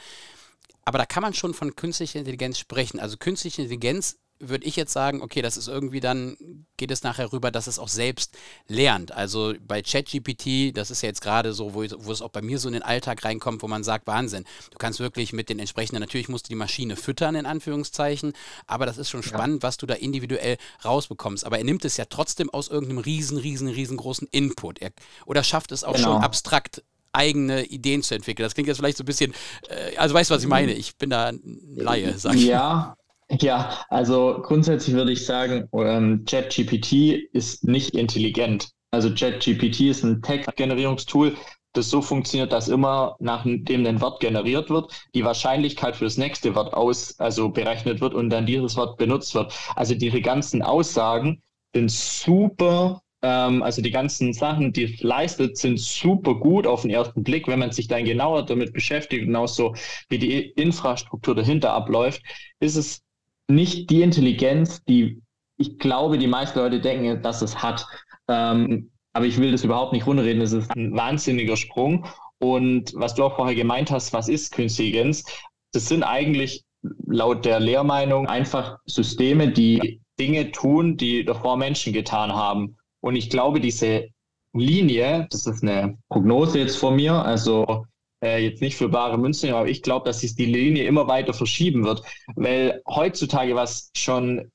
Aber 0.88 0.96
da 0.96 1.04
kann 1.04 1.22
man 1.22 1.34
schon 1.34 1.52
von 1.52 1.76
künstlicher 1.76 2.18
Intelligenz 2.18 2.58
sprechen. 2.58 2.98
Also 2.98 3.18
künstliche 3.18 3.60
Intelligenz 3.60 4.16
würde 4.40 4.64
ich 4.64 4.74
jetzt 4.74 4.90
sagen, 4.90 5.20
okay, 5.20 5.42
das 5.42 5.58
ist 5.58 5.68
irgendwie 5.68 6.00
dann, 6.00 6.64
geht 6.78 6.90
es 6.90 7.02
nachher 7.02 7.30
rüber, 7.30 7.50
dass 7.50 7.66
es 7.66 7.78
auch 7.78 7.88
selbst 7.88 8.38
lernt. 8.68 9.12
Also 9.12 9.52
bei 9.60 9.82
ChatGPT, 9.82 10.74
das 10.74 10.90
ist 10.90 11.02
ja 11.02 11.10
jetzt 11.10 11.20
gerade 11.20 11.52
so, 11.52 11.74
wo, 11.74 11.84
wo, 11.98 12.10
es 12.10 12.22
auch 12.22 12.30
bei 12.30 12.40
mir 12.40 12.58
so 12.58 12.68
in 12.68 12.72
den 12.72 12.82
Alltag 12.82 13.22
reinkommt, 13.22 13.62
wo 13.62 13.68
man 13.68 13.84
sagt, 13.84 14.06
Wahnsinn, 14.06 14.46
du 14.70 14.78
kannst 14.78 14.98
wirklich 14.98 15.34
mit 15.34 15.50
den 15.50 15.58
entsprechenden, 15.58 16.00
natürlich 16.00 16.30
musst 16.30 16.46
du 16.46 16.48
die 16.48 16.54
Maschine 16.54 16.96
füttern, 16.96 17.34
in 17.34 17.44
Anführungszeichen, 17.44 18.32
aber 18.66 18.86
das 18.86 18.96
ist 18.96 19.10
schon 19.10 19.22
spannend, 19.22 19.62
ja. 19.62 19.68
was 19.68 19.76
du 19.76 19.84
da 19.84 19.92
individuell 19.92 20.56
rausbekommst. 20.86 21.44
Aber 21.44 21.58
er 21.58 21.64
nimmt 21.64 21.84
es 21.84 21.98
ja 21.98 22.06
trotzdem 22.06 22.48
aus 22.48 22.68
irgendeinem 22.68 23.00
riesen, 23.00 23.36
riesen, 23.36 23.68
riesengroßen 23.68 24.26
Input. 24.30 24.78
Er, 24.78 24.92
oder 25.26 25.44
schafft 25.44 25.70
es 25.70 25.84
auch 25.84 25.96
genau. 25.96 26.14
schon 26.14 26.22
abstrakt 26.22 26.82
eigene 27.18 27.64
Ideen 27.64 28.02
zu 28.02 28.14
entwickeln. 28.14 28.44
Das 28.44 28.54
klingt 28.54 28.68
jetzt 28.68 28.78
vielleicht 28.78 28.96
so 28.96 29.02
ein 29.02 29.06
bisschen, 29.06 29.34
äh, 29.68 29.96
also 29.96 30.14
weißt 30.14 30.30
du, 30.30 30.34
was 30.34 30.42
ich 30.42 30.48
meine? 30.48 30.72
Ich 30.72 30.96
bin 30.96 31.10
da 31.10 31.26
ein 31.26 31.60
Laie, 31.74 32.16
sag 32.16 32.34
ich. 32.34 32.46
Ja, 32.46 32.94
ja, 33.30 33.84
also 33.90 34.40
grundsätzlich 34.42 34.96
würde 34.96 35.12
ich 35.12 35.26
sagen, 35.26 35.68
ähm, 35.72 36.24
ChatGPT 36.24 37.28
ist 37.32 37.64
nicht 37.64 37.94
intelligent. 37.94 38.70
Also 38.90 39.10
ChatGPT 39.12 39.80
ist 39.80 40.02
ein 40.02 40.22
Textgenerierungstool, 40.22 41.36
das 41.74 41.90
so 41.90 42.00
funktioniert, 42.00 42.52
dass 42.52 42.68
immer 42.68 43.16
nachdem 43.20 43.84
ein 43.86 44.00
Wort 44.00 44.20
generiert 44.20 44.70
wird, 44.70 44.92
die 45.14 45.24
Wahrscheinlichkeit 45.24 45.96
für 45.96 46.04
das 46.04 46.16
nächste 46.16 46.54
Wort 46.54 46.72
aus, 46.72 47.18
also 47.20 47.50
berechnet 47.50 48.00
wird 48.00 48.14
und 48.14 48.30
dann 48.30 48.46
dieses 48.46 48.76
Wort 48.76 48.96
benutzt 48.96 49.34
wird. 49.34 49.52
Also 49.76 49.94
diese 49.94 50.22
ganzen 50.22 50.62
Aussagen 50.62 51.42
sind 51.74 51.90
super 51.90 53.02
ähm, 53.22 53.62
also 53.62 53.82
die 53.82 53.90
ganzen 53.90 54.32
Sachen, 54.32 54.72
die 54.72 54.84
es 54.84 55.02
leistet, 55.02 55.56
sind 55.56 55.78
super 55.78 56.34
gut 56.34 56.66
auf 56.66 56.82
den 56.82 56.90
ersten 56.90 57.22
Blick, 57.22 57.48
wenn 57.48 57.58
man 57.58 57.72
sich 57.72 57.88
dann 57.88 58.04
genauer 58.04 58.44
damit 58.46 58.72
beschäftigt 58.72 59.26
und 59.26 59.36
auch 59.36 59.48
so, 59.48 59.74
wie 60.08 60.18
die 60.18 60.50
Infrastruktur 60.50 61.34
dahinter 61.34 61.72
abläuft, 61.72 62.22
ist 62.60 62.76
es 62.76 63.02
nicht 63.48 63.90
die 63.90 64.02
Intelligenz, 64.02 64.84
die 64.84 65.22
ich 65.58 65.78
glaube, 65.78 66.18
die 66.18 66.28
meisten 66.28 66.58
Leute 66.58 66.80
denken, 66.80 67.20
dass 67.22 67.42
es 67.42 67.60
hat. 67.60 67.84
Ähm, 68.28 68.90
aber 69.12 69.26
ich 69.26 69.38
will 69.38 69.50
das 69.50 69.64
überhaupt 69.64 69.92
nicht 69.92 70.06
runterreden. 70.06 70.40
Es 70.40 70.52
ist 70.52 70.70
ein 70.76 70.94
wahnsinniger 70.94 71.56
Sprung. 71.56 72.06
Und 72.38 72.92
was 72.94 73.14
du 73.14 73.24
auch 73.24 73.34
vorher 73.34 73.56
gemeint 73.56 73.90
hast, 73.90 74.12
was 74.12 74.28
ist 74.28 74.52
Künstliche 74.52 74.96
Intelligenz? 74.96 75.24
Das 75.72 75.88
sind 75.88 76.04
eigentlich 76.04 76.62
laut 77.06 77.44
der 77.44 77.58
Lehrmeinung 77.58 78.28
einfach 78.28 78.78
Systeme, 78.86 79.50
die 79.50 80.00
Dinge 80.20 80.52
tun, 80.52 80.96
die 80.96 81.24
davor 81.24 81.56
Menschen 81.56 81.92
getan 81.92 82.32
haben. 82.32 82.77
Und 83.00 83.16
ich 83.16 83.30
glaube, 83.30 83.60
diese 83.60 84.08
Linie, 84.52 85.26
das 85.30 85.46
ist 85.46 85.62
eine 85.62 85.98
Prognose 86.08 86.58
jetzt 86.58 86.76
von 86.76 86.96
mir, 86.96 87.14
also 87.14 87.84
äh, 88.22 88.42
jetzt 88.44 88.60
nicht 88.60 88.76
für 88.76 88.88
bare 88.88 89.18
Münzen, 89.18 89.52
aber 89.52 89.68
ich 89.68 89.82
glaube, 89.82 90.06
dass 90.06 90.20
sich 90.20 90.34
die 90.34 90.46
Linie 90.46 90.84
immer 90.84 91.06
weiter 91.06 91.32
verschieben 91.32 91.84
wird, 91.84 92.02
weil 92.34 92.82
heutzutage 92.88 93.54
was 93.54 93.90
schon 93.96 94.50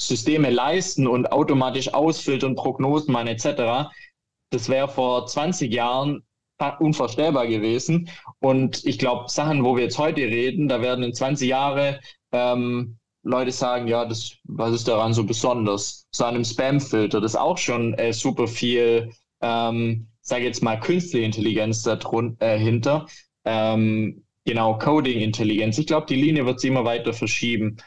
Systeme 0.00 0.50
leisten 0.50 1.06
und 1.06 1.30
automatisch 1.30 1.92
ausfiltern, 1.94 2.56
Prognosen 2.56 3.12
machen 3.12 3.28
etc., 3.28 3.90
das 4.50 4.68
wäre 4.68 4.88
vor 4.88 5.26
20 5.26 5.72
Jahren 5.72 6.22
unvorstellbar 6.78 7.46
gewesen. 7.46 8.08
Und 8.38 8.84
ich 8.84 8.98
glaube, 8.98 9.28
Sachen, 9.28 9.64
wo 9.64 9.76
wir 9.76 9.84
jetzt 9.84 9.98
heute 9.98 10.22
reden, 10.22 10.68
da 10.68 10.80
werden 10.80 11.04
in 11.04 11.12
20 11.12 11.48
Jahren 11.48 11.98
ähm, 12.32 12.98
Leute 13.24 13.52
sagen, 13.52 13.88
ja, 13.88 14.04
das, 14.04 14.36
was 14.44 14.74
ist 14.74 14.86
daran 14.86 15.14
so 15.14 15.24
besonders? 15.24 16.06
So 16.12 16.24
einem 16.24 16.44
Spam-Filter, 16.44 17.20
das 17.20 17.34
auch 17.34 17.58
schon 17.58 17.94
äh, 17.94 18.12
super 18.12 18.46
viel, 18.46 19.12
ähm, 19.40 20.06
sage 20.20 20.44
jetzt 20.44 20.62
mal, 20.62 20.78
künstliche 20.78 21.24
Intelligenz 21.24 21.82
dahinter. 21.82 23.06
Äh, 23.44 23.74
ähm, 23.74 24.24
genau, 24.44 24.78
Coding-Intelligenz. 24.78 25.78
Ich 25.78 25.86
glaube, 25.86 26.06
die 26.06 26.16
Linie 26.16 26.44
wird 26.44 26.60
sich 26.60 26.70
immer 26.70 26.84
weiter 26.84 27.12
verschieben. 27.12 27.78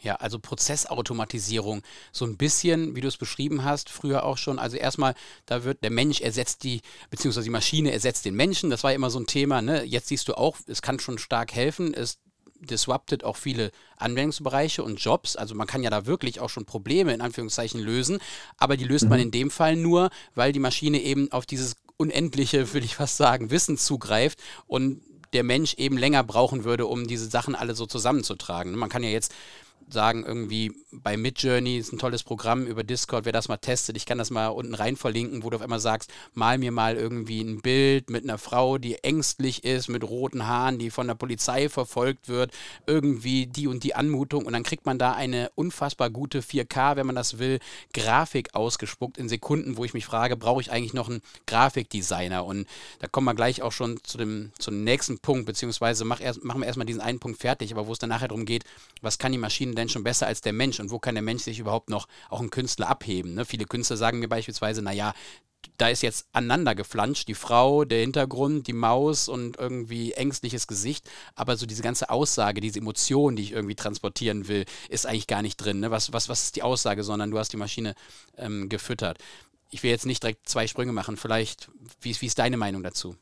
Ja, 0.00 0.16
also 0.16 0.38
Prozessautomatisierung, 0.38 1.82
so 2.12 2.26
ein 2.26 2.36
bisschen, 2.36 2.94
wie 2.94 3.00
du 3.00 3.08
es 3.08 3.16
beschrieben 3.16 3.64
hast, 3.64 3.88
früher 3.88 4.24
auch 4.24 4.36
schon. 4.36 4.58
Also 4.58 4.76
erstmal, 4.76 5.14
da 5.46 5.64
wird 5.64 5.82
der 5.82 5.90
Mensch 5.90 6.20
ersetzt 6.20 6.62
die, 6.62 6.82
beziehungsweise 7.08 7.44
die 7.44 7.50
Maschine 7.50 7.90
ersetzt 7.90 8.26
den 8.26 8.34
Menschen. 8.34 8.68
Das 8.68 8.84
war 8.84 8.92
immer 8.92 9.08
so 9.08 9.18
ein 9.18 9.26
Thema. 9.26 9.62
Ne? 9.62 9.82
Jetzt 9.84 10.08
siehst 10.08 10.28
du 10.28 10.34
auch, 10.34 10.58
es 10.66 10.82
kann 10.82 10.98
schon 10.98 11.16
stark 11.16 11.54
helfen. 11.54 11.94
Es 11.94 12.18
disruptet 12.66 13.24
auch 13.24 13.36
viele 13.36 13.70
Anwendungsbereiche 13.96 14.82
und 14.82 14.96
Jobs. 14.96 15.36
Also 15.36 15.54
man 15.54 15.66
kann 15.66 15.82
ja 15.82 15.90
da 15.90 16.06
wirklich 16.06 16.40
auch 16.40 16.50
schon 16.50 16.64
Probleme 16.64 17.12
in 17.12 17.20
Anführungszeichen 17.20 17.80
lösen, 17.80 18.18
aber 18.58 18.76
die 18.76 18.84
löst 18.84 19.04
mhm. 19.04 19.10
man 19.10 19.20
in 19.20 19.30
dem 19.30 19.50
Fall 19.50 19.76
nur, 19.76 20.10
weil 20.34 20.52
die 20.52 20.60
Maschine 20.60 21.00
eben 21.00 21.30
auf 21.32 21.46
dieses 21.46 21.76
unendliche, 21.96 22.72
würde 22.72 22.86
ich 22.86 22.96
fast 22.96 23.16
sagen, 23.16 23.50
Wissen 23.50 23.78
zugreift 23.78 24.38
und 24.66 25.00
der 25.32 25.42
Mensch 25.42 25.74
eben 25.74 25.98
länger 25.98 26.22
brauchen 26.22 26.64
würde, 26.64 26.86
um 26.86 27.06
diese 27.06 27.26
Sachen 27.26 27.54
alle 27.54 27.74
so 27.74 27.86
zusammenzutragen. 27.86 28.76
Man 28.76 28.88
kann 28.88 29.02
ja 29.02 29.10
jetzt 29.10 29.34
sagen, 29.88 30.24
irgendwie 30.24 30.72
bei 30.92 31.16
Midjourney 31.16 31.78
ist 31.78 31.92
ein 31.92 31.98
tolles 31.98 32.22
Programm 32.22 32.66
über 32.66 32.84
Discord, 32.84 33.24
wer 33.24 33.32
das 33.32 33.48
mal 33.48 33.56
testet, 33.56 33.96
ich 33.96 34.06
kann 34.06 34.18
das 34.18 34.30
mal 34.30 34.48
unten 34.48 34.74
rein 34.74 34.96
verlinken, 34.96 35.42
wo 35.42 35.50
du 35.50 35.56
auf 35.56 35.62
einmal 35.62 35.80
sagst, 35.80 36.12
mal 36.34 36.58
mir 36.58 36.72
mal 36.72 36.96
irgendwie 36.96 37.40
ein 37.40 37.60
Bild 37.60 38.10
mit 38.10 38.24
einer 38.24 38.38
Frau, 38.38 38.78
die 38.78 39.02
ängstlich 39.02 39.64
ist, 39.64 39.88
mit 39.88 40.04
roten 40.04 40.46
Haaren, 40.46 40.78
die 40.78 40.90
von 40.90 41.06
der 41.06 41.14
Polizei 41.14 41.68
verfolgt 41.68 42.28
wird, 42.28 42.52
irgendwie 42.86 43.46
die 43.46 43.66
und 43.66 43.84
die 43.84 43.94
Anmutung 43.94 44.46
und 44.46 44.52
dann 44.52 44.62
kriegt 44.62 44.86
man 44.86 44.98
da 44.98 45.12
eine 45.12 45.50
unfassbar 45.54 46.10
gute 46.10 46.40
4K, 46.40 46.96
wenn 46.96 47.06
man 47.06 47.16
das 47.16 47.38
will, 47.38 47.58
Grafik 47.92 48.54
ausgespuckt 48.54 49.18
in 49.18 49.28
Sekunden, 49.28 49.76
wo 49.76 49.84
ich 49.84 49.94
mich 49.94 50.06
frage, 50.06 50.36
brauche 50.36 50.60
ich 50.60 50.70
eigentlich 50.70 50.94
noch 50.94 51.08
einen 51.08 51.22
Grafikdesigner? 51.46 52.44
Und 52.44 52.66
da 53.00 53.08
kommen 53.08 53.26
wir 53.26 53.34
gleich 53.34 53.62
auch 53.62 53.72
schon 53.72 54.02
zu 54.04 54.18
dem, 54.18 54.52
zu 54.58 54.70
dem 54.70 54.84
nächsten 54.84 55.18
Punkt, 55.18 55.46
beziehungsweise 55.46 56.04
mach 56.04 56.20
erst, 56.20 56.44
machen 56.44 56.60
wir 56.60 56.66
erstmal 56.66 56.86
diesen 56.86 57.00
einen 57.00 57.20
Punkt 57.20 57.40
fertig, 57.40 57.72
aber 57.72 57.86
wo 57.86 57.92
es 57.92 57.98
dann 57.98 58.10
nachher 58.10 58.28
darum 58.28 58.44
geht, 58.44 58.64
was 59.02 59.18
kann 59.18 59.32
die 59.32 59.38
Maschine 59.38 59.73
denn 59.76 59.88
schon 59.88 60.04
besser 60.04 60.26
als 60.26 60.40
der 60.40 60.52
Mensch 60.52 60.80
und 60.80 60.90
wo 60.90 60.98
kann 60.98 61.14
der 61.14 61.22
Mensch 61.22 61.42
sich 61.42 61.58
überhaupt 61.58 61.90
noch 61.90 62.06
auch 62.30 62.40
ein 62.40 62.50
Künstler 62.50 62.88
abheben? 62.88 63.34
Ne? 63.34 63.44
Viele 63.44 63.64
Künstler 63.64 63.96
sagen 63.96 64.18
mir 64.18 64.28
beispielsweise, 64.28 64.82
naja, 64.82 65.14
da 65.78 65.88
ist 65.88 66.02
jetzt 66.02 66.26
aneinander 66.32 66.74
geflanscht, 66.74 67.28
die 67.28 67.34
Frau, 67.34 67.84
der 67.84 68.00
Hintergrund, 68.00 68.66
die 68.66 68.72
Maus 68.72 69.28
und 69.28 69.58
irgendwie 69.58 70.12
ängstliches 70.12 70.66
Gesicht, 70.66 71.08
aber 71.34 71.56
so 71.56 71.66
diese 71.66 71.82
ganze 71.82 72.10
Aussage, 72.10 72.60
diese 72.60 72.80
Emotion, 72.80 73.36
die 73.36 73.42
ich 73.42 73.52
irgendwie 73.52 73.74
transportieren 73.74 74.48
will, 74.48 74.64
ist 74.88 75.06
eigentlich 75.06 75.26
gar 75.26 75.42
nicht 75.42 75.56
drin. 75.56 75.80
Ne? 75.80 75.90
Was, 75.90 76.12
was, 76.12 76.28
was 76.28 76.44
ist 76.44 76.56
die 76.56 76.62
Aussage, 76.62 77.02
sondern 77.02 77.30
du 77.30 77.38
hast 77.38 77.52
die 77.52 77.56
Maschine 77.56 77.94
ähm, 78.36 78.68
gefüttert. 78.68 79.18
Ich 79.70 79.82
will 79.82 79.90
jetzt 79.90 80.06
nicht 80.06 80.22
direkt 80.22 80.48
zwei 80.48 80.66
Sprünge 80.66 80.92
machen, 80.92 81.16
vielleicht, 81.16 81.68
wie, 82.00 82.14
wie 82.20 82.26
ist 82.26 82.38
deine 82.38 82.56
Meinung 82.56 82.82
dazu? 82.82 83.16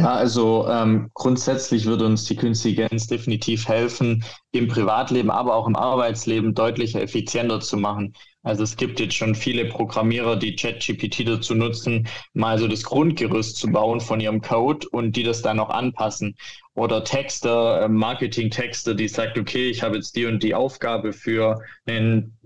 Ja, 0.00 0.14
also 0.14 0.66
ähm, 0.66 1.10
grundsätzlich 1.12 1.84
würde 1.84 2.06
uns 2.06 2.24
die 2.24 2.34
Künstliche 2.34 2.80
Intelligenz 2.80 3.06
definitiv 3.06 3.68
helfen, 3.68 4.24
im 4.50 4.66
Privatleben, 4.66 5.30
aber 5.30 5.54
auch 5.54 5.66
im 5.66 5.76
Arbeitsleben 5.76 6.54
deutlich 6.54 6.94
effizienter 6.94 7.60
zu 7.60 7.76
machen. 7.76 8.14
Also 8.42 8.62
es 8.62 8.76
gibt 8.78 8.98
jetzt 8.98 9.14
schon 9.14 9.34
viele 9.34 9.66
Programmierer, 9.66 10.36
die 10.36 10.56
ChatGPT 10.56 11.28
dazu 11.28 11.54
nutzen, 11.54 12.08
mal 12.32 12.58
so 12.58 12.66
das 12.66 12.82
Grundgerüst 12.82 13.58
zu 13.58 13.70
bauen 13.70 14.00
von 14.00 14.20
ihrem 14.20 14.40
Code 14.40 14.88
und 14.88 15.16
die 15.16 15.22
das 15.22 15.42
dann 15.42 15.60
auch 15.60 15.68
anpassen. 15.68 16.34
Oder 16.72 17.04
Texter, 17.04 17.82
äh, 17.82 17.88
Marketing-Texter, 17.90 18.94
die 18.94 19.06
sagt, 19.08 19.36
okay, 19.36 19.68
ich 19.68 19.82
habe 19.82 19.96
jetzt 19.96 20.16
die 20.16 20.24
und 20.24 20.42
die 20.42 20.54
Aufgabe 20.54 21.12
für 21.12 21.60
einen 21.84 22.38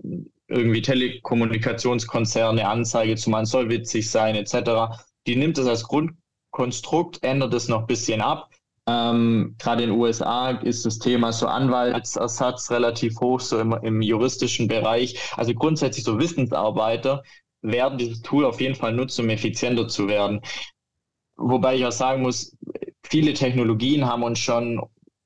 irgendwie 0.49 0.81
Telekommunikationskonzern, 0.81 2.59
eine 2.59 2.67
Anzeige 2.67 3.15
zu 3.15 3.29
machen, 3.29 3.45
soll 3.45 3.69
witzig 3.69 4.11
sein, 4.11 4.35
etc. 4.35 5.01
Die 5.25 5.37
nimmt 5.37 5.57
das 5.57 5.67
als 5.67 5.85
Grund 5.85 6.11
Konstrukt 6.55 7.21
ändert 7.21 7.53
es 7.53 7.67
noch 7.67 7.81
ein 7.81 7.87
bisschen 7.87 8.21
ab. 8.21 8.49
Ähm, 8.87 9.55
Gerade 9.59 9.83
in 9.83 9.89
den 9.89 9.99
USA 9.99 10.51
ist 10.51 10.85
das 10.85 10.99
Thema 10.99 11.33
so 11.33 11.47
Anwaltsersatz 11.47 12.71
relativ 12.71 13.19
hoch, 13.19 13.41
so 13.41 13.59
im, 13.59 13.73
im 13.83 14.01
juristischen 14.01 14.69
Bereich. 14.69 15.19
Also 15.35 15.53
grundsätzlich 15.53 16.05
so 16.05 16.17
Wissensarbeiter 16.17 17.23
werden 17.61 17.97
dieses 17.97 18.21
Tool 18.21 18.45
auf 18.45 18.61
jeden 18.61 18.75
Fall 18.75 18.93
nutzen, 18.93 19.25
um 19.25 19.29
effizienter 19.31 19.89
zu 19.89 20.07
werden. 20.07 20.39
Wobei 21.35 21.75
ich 21.75 21.85
auch 21.85 21.91
sagen 21.91 22.21
muss, 22.21 22.55
viele 23.03 23.33
Technologien 23.33 24.05
haben 24.05 24.23
uns 24.23 24.39
schon 24.39 24.81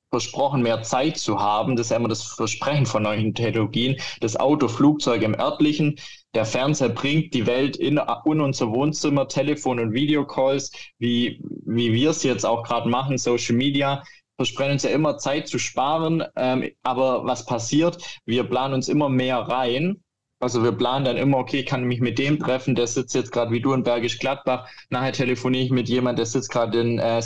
versprochen, 0.10 0.64
mehr 0.64 0.82
Zeit 0.82 1.18
zu 1.18 1.40
haben. 1.40 1.76
Das 1.76 1.92
ist 1.92 1.96
immer 1.96 2.08
das 2.08 2.24
Versprechen 2.24 2.88
von 2.88 3.04
neuen 3.04 3.36
Technologien. 3.36 3.98
Das 4.20 4.36
Auto, 4.36 4.68
Flugzeug 4.68 5.22
im 5.22 5.40
örtlichen. 5.40 6.00
Der 6.36 6.46
Fernseher 6.46 6.90
bringt 6.90 7.34
die 7.34 7.48
Welt 7.48 7.76
in, 7.78 8.00
in 8.26 8.42
unser 8.42 8.72
Wohnzimmer, 8.72 9.28
Telefon- 9.28 9.80
und 9.80 9.94
Videocalls, 9.94 10.72
wie, 11.00 11.42
wie 11.66 11.92
wir 11.92 12.12
es 12.12 12.24
jetzt 12.24 12.46
auch 12.46 12.64
gerade 12.64 12.88
machen, 12.88 13.18
Social 13.18 13.56
Media 13.56 14.04
versprechen 14.40 14.72
uns 14.72 14.84
ja 14.84 14.92
immer 14.92 15.18
Zeit 15.18 15.50
zu 15.50 15.60
sparen. 15.60 16.24
Ähm, 16.38 16.72
aber 16.82 17.26
was 17.26 17.46
passiert? 17.46 17.98
Wir 18.26 18.46
planen 18.46 18.74
uns 18.74 18.88
immer 18.88 19.10
mehr 19.10 19.40
rein. 19.40 20.02
Also 20.40 20.64
wir 20.64 20.72
planen 20.72 21.04
dann 21.04 21.18
immer, 21.18 21.38
okay, 21.40 21.60
ich 21.60 21.66
kann 21.66 21.84
mich 21.84 22.00
mit 22.00 22.18
dem 22.18 22.40
treffen, 22.40 22.74
der 22.74 22.88
sitzt 22.88 23.14
jetzt 23.14 23.34
gerade 23.34 23.52
wie 23.52 23.60
du 23.60 23.74
in 23.74 23.84
Bergisch 23.84 24.18
Gladbach. 24.20 24.70
Nachher 24.90 25.12
telefoniere 25.12 25.66
ich 25.66 25.72
mit 25.72 25.90
jemandem, 25.90 26.24
der 26.24 26.26
sitzt 26.26 26.52
gerade 26.52 26.80
in 26.80 27.00
äh. 27.00 27.22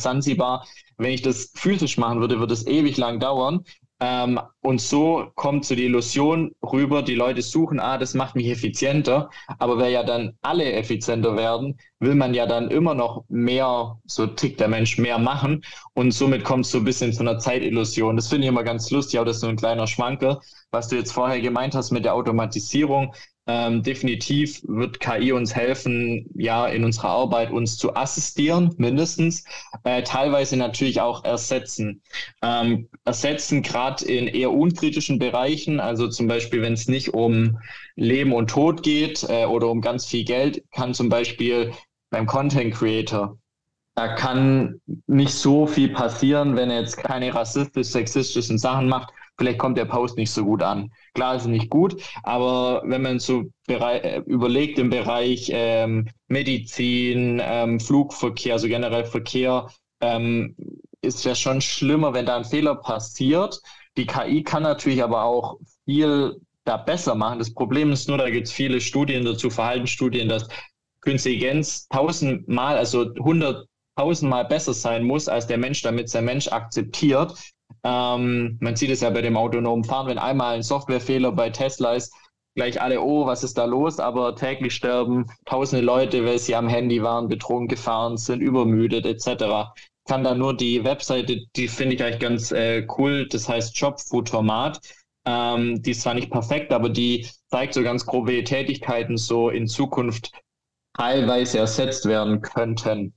Wenn 0.98 1.12
ich 1.12 1.22
das 1.22 1.52
physisch 1.54 2.00
machen 2.00 2.20
würde, 2.20 2.40
würde 2.40 2.54
es 2.54 2.66
ewig 2.66 2.98
lang 2.98 3.20
dauern. 3.20 3.64
Ähm, 4.06 4.38
und 4.62 4.82
so 4.82 5.32
kommt 5.36 5.64
so 5.64 5.76
die 5.76 5.86
Illusion 5.86 6.52
rüber, 6.62 7.04
die 7.04 7.16
Leute 7.16 7.42
suchen, 7.42 7.80
ah, 7.80 7.98
das 7.98 8.14
macht 8.14 8.36
mich 8.36 8.48
effizienter. 8.50 9.30
Aber 9.60 9.78
weil 9.78 9.94
ja 9.94 10.04
dann 10.04 10.34
alle 10.42 10.74
effizienter 10.74 11.38
werden, 11.38 11.78
will 12.00 12.14
man 12.16 12.34
ja 12.34 12.46
dann 12.46 12.70
immer 12.70 12.96
noch 12.96 13.24
mehr, 13.30 13.98
so 14.06 14.28
tickt 14.28 14.60
der 14.60 14.68
Mensch, 14.68 14.98
mehr 14.98 15.20
machen. 15.20 15.64
Und 15.94 16.12
somit 16.12 16.44
kommt 16.44 16.66
es 16.66 16.72
so 16.72 16.80
ein 16.80 16.84
bisschen 16.84 17.14
zu 17.14 17.22
einer 17.22 17.40
Zeitillusion. 17.40 18.18
Das 18.18 18.28
finde 18.28 18.44
ich 18.46 18.50
immer 18.50 18.64
ganz 18.64 18.92
lustig, 18.92 19.20
aber 19.20 19.26
das 19.28 19.38
ist 19.38 19.42
so 19.42 19.48
ein 19.48 19.56
kleiner 19.56 19.88
Schmankel. 19.88 20.38
Was 20.72 20.90
du 20.90 20.98
jetzt 20.98 21.14
vorher 21.14 21.40
gemeint 21.40 21.74
hast 21.74 21.92
mit 21.92 22.04
der 22.04 22.14
Automatisierung, 22.14 23.14
ähm, 23.46 23.84
definitiv 23.84 24.62
wird 24.68 25.00
KI 25.00 25.34
uns 25.34 25.56
helfen, 25.56 26.30
ja, 26.36 26.68
in 26.68 26.84
unserer 26.84 27.10
Arbeit 27.10 27.52
uns 27.52 27.78
zu 27.78 27.96
assistieren, 27.96 28.74
mindestens. 28.78 29.44
Äh, 29.84 30.04
teilweise 30.04 30.56
natürlich 30.56 31.02
auch 31.02 31.26
ersetzen. 31.26 32.02
Ähm, 32.42 32.90
ersetzen 33.04 33.62
gerade 33.62 34.06
in 34.06 34.28
eher 34.28 34.52
unkritischen 34.52 35.20
Bereichen, 35.20 35.80
also 35.80 36.08
zum 36.08 36.28
Beispiel, 36.28 36.62
wenn 36.62 36.74
es 36.74 36.88
nicht 36.88 37.14
um 37.14 37.60
Leben 37.96 38.34
und 38.34 38.50
Tod 38.50 38.84
geht 38.84 39.24
äh, 39.28 39.46
oder 39.46 39.70
um 39.70 39.82
ganz 39.82 40.06
viel 40.06 40.24
Geld, 40.24 40.64
kann 40.72 40.94
zum 40.94 41.10
Beispiel 41.10 41.74
beim 42.10 42.26
Content 42.26 42.74
Creator 42.74 43.38
da 43.96 44.16
kann 44.16 44.82
nicht 45.06 45.34
so 45.34 45.68
viel 45.68 45.90
passieren, 45.90 46.56
wenn 46.56 46.72
er 46.72 46.80
jetzt 46.82 46.98
keine 46.98 47.34
rassistisch, 47.34 47.88
sexistischen 47.88 48.58
Sachen 48.58 48.90
macht 48.90 49.14
vielleicht 49.38 49.60
kommt 49.60 49.78
der 49.78 49.86
Post 49.86 50.18
nicht 50.18 50.32
so 50.32 50.44
gut 50.44 50.62
an. 50.62 50.92
Klar 51.14 51.36
ist 51.36 51.46
nicht 51.46 51.70
gut, 51.70 52.02
aber 52.24 52.82
wenn 52.86 53.02
man 53.02 53.20
so 53.20 53.46
äh, 53.68 54.20
überlegt 54.26 54.80
im 54.80 54.90
Bereich 54.90 55.50
ähm, 55.54 56.08
Medizin, 56.28 57.42
ähm, 57.44 57.80
Flugverkehr, 57.80 58.54
also 58.54 58.68
generell 58.68 59.06
Verkehr, 59.06 59.68
ähm, 60.02 60.56
ist 61.02 61.26
ja 61.26 61.36
schon 61.36 61.62
schlimmer, 61.62 62.14
wenn 62.14 62.26
da 62.26 62.38
ein 62.38 62.46
Fehler 62.46 62.76
passiert. 62.76 63.62
Die 63.98 64.06
KI 64.06 64.44
kann 64.44 64.64
natürlich 64.64 65.04
aber 65.04 65.24
auch 65.24 65.58
viel 65.86 66.40
da 66.64 66.78
besser 66.78 67.16
machen. 67.16 67.40
Das 67.40 67.54
Problem 67.54 67.92
ist 67.92 68.08
nur, 68.08 68.18
da 68.18 68.30
gibt 68.30 68.48
es 68.48 68.54
viele 68.54 68.80
Studien 68.80 69.26
dazu, 69.26 69.50
Verhaltensstudien, 69.50 70.30
dass 70.30 70.48
Künstliche 71.04 71.36
Intelligenz 71.36 71.88
tausendmal, 71.90 72.78
also 72.78 73.14
hunderttausendmal 73.20 74.46
besser 74.46 74.74
sein 74.74 75.04
muss 75.04 75.28
als 75.28 75.48
der 75.48 75.58
Mensch, 75.58 75.82
damit 75.82 76.14
der 76.14 76.22
Mensch 76.22 76.48
akzeptiert, 76.48 77.38
ähm, 77.84 78.58
man 78.62 78.76
sieht 78.76 78.92
es 78.92 79.02
ja 79.02 79.10
bei 79.10 79.22
dem 79.22 79.38
autonomen 79.38 79.84
Fahren, 79.84 80.08
wenn 80.08 80.18
einmal 80.18 80.56
ein 80.56 80.64
Softwarefehler 80.64 81.32
bei 81.32 81.50
Tesla 81.50 81.94
ist, 81.94 82.14
gleich 82.56 82.82
alle, 82.82 83.02
oh, 83.02 83.26
was 83.26 83.44
ist 83.44 83.58
da 83.58 83.66
los? 83.66 84.00
Aber 84.00 84.36
täglich 84.36 84.76
sterben 84.76 85.26
tausende 85.46 85.84
Leute, 85.84 86.26
weil 86.26 86.40
sie 86.40 86.56
am 86.56 86.68
Handy 86.68 87.02
waren, 87.02 87.28
betrunken 87.28 87.68
gefahren 87.68 88.18
sind, 88.18 88.42
übermüdet 88.42 89.06
etc. 89.06 89.74
Kann 90.08 90.24
da 90.24 90.36
nur 90.36 90.56
die 90.56 90.84
Webseite, 90.84 91.46
die 91.56 91.68
finde 91.68 91.96
ich 91.96 92.04
eigentlich 92.04 92.20
ganz 92.20 92.52
äh, 92.52 92.86
cool, 92.98 93.28
das 93.28 93.48
heißt 93.50 93.76
Jobfotomat. 93.78 94.80
Ähm, 95.26 95.82
die 95.82 95.92
ist 95.92 96.02
zwar 96.02 96.14
nicht 96.16 96.32
perfekt, 96.32 96.74
aber 96.74 96.90
die 96.90 97.28
zeigt 97.50 97.74
so 97.74 97.82
ganz 97.82 98.06
grobe 98.06 98.44
Tätigkeiten 98.44 99.18
so 99.18 99.50
in 99.50 99.68
Zukunft 99.68 100.32
teilweise 100.96 101.60
ersetzt 101.60 102.06
werden 102.06 102.42
könnten. 102.42 103.14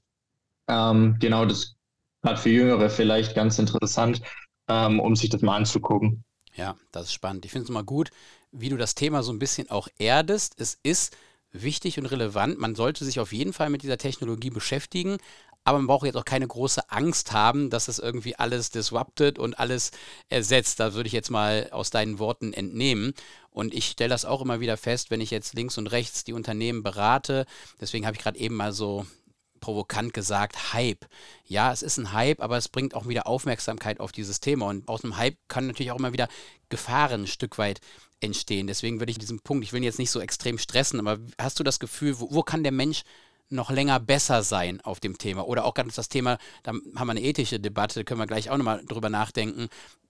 Ähm, 0.68 1.16
genau, 1.20 1.44
das 1.44 1.76
gerade 2.22 2.40
für 2.40 2.50
Jüngere 2.50 2.90
vielleicht 2.90 3.34
ganz 3.34 3.58
interessant 3.58 4.20
ähm, 4.68 5.00
um 5.00 5.16
sich 5.16 5.30
das 5.30 5.42
mal 5.42 5.56
anzugucken. 5.56 6.25
Ja, 6.54 6.76
das 6.92 7.06
ist 7.06 7.12
spannend. 7.12 7.44
Ich 7.44 7.52
finde 7.52 7.64
es 7.64 7.70
immer 7.70 7.85
gut, 7.85 8.11
wie 8.50 8.70
du 8.70 8.76
das 8.76 8.94
Thema 8.94 9.23
so 9.23 9.32
ein 9.32 9.38
bisschen 9.38 9.70
auch 9.70 9.88
erdest. 9.99 10.54
Es 10.58 10.78
ist 10.82 11.16
wichtig 11.52 11.99
und 11.99 12.06
relevant. 12.06 12.58
Man 12.58 12.75
sollte 12.75 13.04
sich 13.04 13.20
auf 13.20 13.32
jeden 13.32 13.52
Fall 13.52 13.70
mit 13.70 13.82
dieser 13.82 13.99
Technologie 13.99 14.50
beschäftigen, 14.50 15.18
aber 15.64 15.78
man 15.78 15.88
braucht 15.88 16.06
jetzt 16.06 16.16
auch 16.16 16.25
keine 16.25 16.46
große 16.46 16.90
Angst 16.90 17.32
haben, 17.32 17.70
dass 17.70 17.88
es 17.88 17.99
irgendwie 17.99 18.37
alles 18.37 18.70
disruptet 18.70 19.38
und 19.38 19.58
alles 19.58 19.90
ersetzt. 20.28 20.78
Da 20.78 20.94
würde 20.94 21.08
ich 21.08 21.12
jetzt 21.12 21.30
mal 21.30 21.68
aus 21.73 21.90
deinen 21.90 22.18
Worten 22.20 22.52
entnehmen. 22.52 23.14
Und 23.50 23.75
ich 23.75 23.87
stelle 23.87 24.11
das 24.11 24.25
auch 24.25 24.42
immer 24.42 24.61
wieder 24.61 24.76
fest, 24.76 25.11
wenn 25.11 25.20
ich 25.20 25.32
jetzt 25.32 25.54
links 25.54 25.76
und 25.76 25.88
rechts 25.88 26.23
die 26.23 26.35
Unternehmen 26.35 26.85
berate. 26.85 27.46
Deswegen 27.80 28.06
habe 28.06 28.16
ich 28.16 28.23
gerade 28.23 28.38
eben 28.38 28.54
mal 28.54 28.73
so 28.73 29.06
provokant 29.66 30.14
gesagt, 30.14 30.73
Hype. 30.75 31.06
Ja, 31.44 31.73
es 31.73 31.82
ist 31.82 31.99
ein 31.99 32.12
Hype, 32.12 32.40
aber 32.40 32.56
es 32.56 32.68
bringt 32.68 32.94
auch 32.94 33.08
wieder 33.08 33.26
Aufmerksamkeit 33.26 33.99
auf 33.99 34.12
dieses 34.12 34.38
Thema. 34.38 34.66
Und 34.66 34.87
aus 34.87 35.02
einem 35.02 35.16
Hype 35.16 35.37
kann 35.49 35.66
natürlich 35.66 35.90
auch 35.90 35.99
immer 35.99 36.12
wieder 36.12 36.28
Gefahren 36.68 37.23
ein 37.23 37.26
Stück 37.26 37.58
weit 37.58 37.80
entstehen. 38.20 38.68
Deswegen 38.68 39.00
würde 39.00 39.11
ich 39.11 39.18
diesen 39.18 39.40
Punkt, 39.40 39.64
ich 39.64 39.73
will 39.73 39.80
ihn 39.80 39.85
jetzt 39.85 39.99
nicht 39.99 40.12
so 40.12 40.20
extrem 40.20 40.58
stressen, 40.58 41.00
aber 41.00 41.18
hast 41.37 41.58
du 41.58 41.64
das 41.64 41.80
Gefühl, 41.80 42.20
wo, 42.20 42.28
wo 42.30 42.42
kann 42.44 42.62
der 42.62 42.70
Mensch 42.70 43.02
noch 43.49 43.70
länger 43.70 43.99
besser 43.99 44.44
sein 44.44 44.80
auf 44.82 45.00
dem 45.00 45.18
Thema? 45.18 45.49
Oder 45.49 45.64
auch 45.64 45.75
ganz 45.75 45.96
das 45.96 46.08
Thema, 46.08 46.38
da 46.62 46.70
haben 46.70 47.06
wir 47.08 47.11
eine 47.11 47.23
ethische 47.23 47.58
Debatte, 47.58 48.04
können 48.04 48.20
wir 48.20 48.28
gleich 48.28 48.49
auch 48.50 48.56
nochmal 48.56 48.85
drüber 48.87 49.11
nachdenken. 49.11 49.68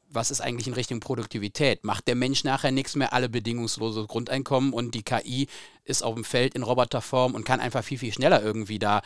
Was 0.09 0.31
ist 0.31 0.41
eigentlich 0.43 0.69
in 0.69 0.75
Richtung 0.75 1.01
Produktivität? 1.01 1.83
Macht 1.83 2.07
der 2.09 2.15
Mensch 2.15 2.45
nachher 2.45 2.71
nichts 2.71 2.95
mehr, 2.95 3.13
alle 3.13 3.29
bedingungslose 3.29 4.07
Grundeinkommen 4.07 4.75
und 4.75 4.95
die 4.95 5.03
KI 5.03 5.49
ist 5.85 6.03
auf 6.03 6.15
dem 6.15 6.25
Feld 6.25 6.55
in 6.55 6.63
Roboterform 6.63 7.35
und 7.35 7.45
kann 7.45 7.61
einfach 7.61 7.83
viel, 7.83 7.99
viel 7.99 8.13
schneller 8.13 8.43
irgendwie 8.43 8.79
da 8.79 9.03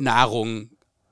Nahrung 0.00 0.70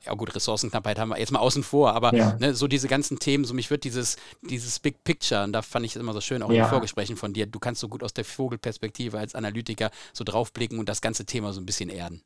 ja 0.09 0.14
gut, 0.14 0.35
Ressourcenknappheit 0.35 0.99
haben 0.99 1.11
wir 1.11 1.18
jetzt 1.18 1.33
mal 1.33 1.40
außen 1.40 1.62
vor, 1.62 1.92
aber 1.92 2.14
ja. 2.14 2.37
ne, 2.38 2.54
so 2.54 2.66
diese 2.66 2.88
ganzen 2.88 3.18
Themen, 3.18 3.45
so 3.45 3.52
mich 3.52 3.71
wird 3.71 3.85
dieses, 3.85 4.16
dieses 4.42 4.78
Big 4.78 5.04
Picture, 5.04 5.45
und 5.45 5.52
da 5.52 5.61
fand 5.61 5.85
ich 5.85 5.95
es 5.95 6.00
immer 6.00 6.14
so 6.14 6.21
schön, 6.21 6.42
auch 6.42 6.50
ja. 6.50 6.64
in 6.64 6.71
Vorgesprächen 6.71 7.16
von 7.16 7.35
dir, 7.35 7.47
du 7.47 7.59
kannst 7.59 7.80
so 7.80 7.88
gut 7.88 8.02
aus 8.02 8.14
der 8.14 8.25
Vogelperspektive 8.25 9.18
als 9.18 9.35
Analytiker 9.35 9.90
so 10.12 10.25
draufblicken 10.25 10.78
und 10.78 10.88
das 10.88 11.02
ganze 11.02 11.26
Thema 11.26 11.52
so 11.52 11.61
ein 11.61 11.66
bisschen 11.66 11.90
erden. 11.90 12.23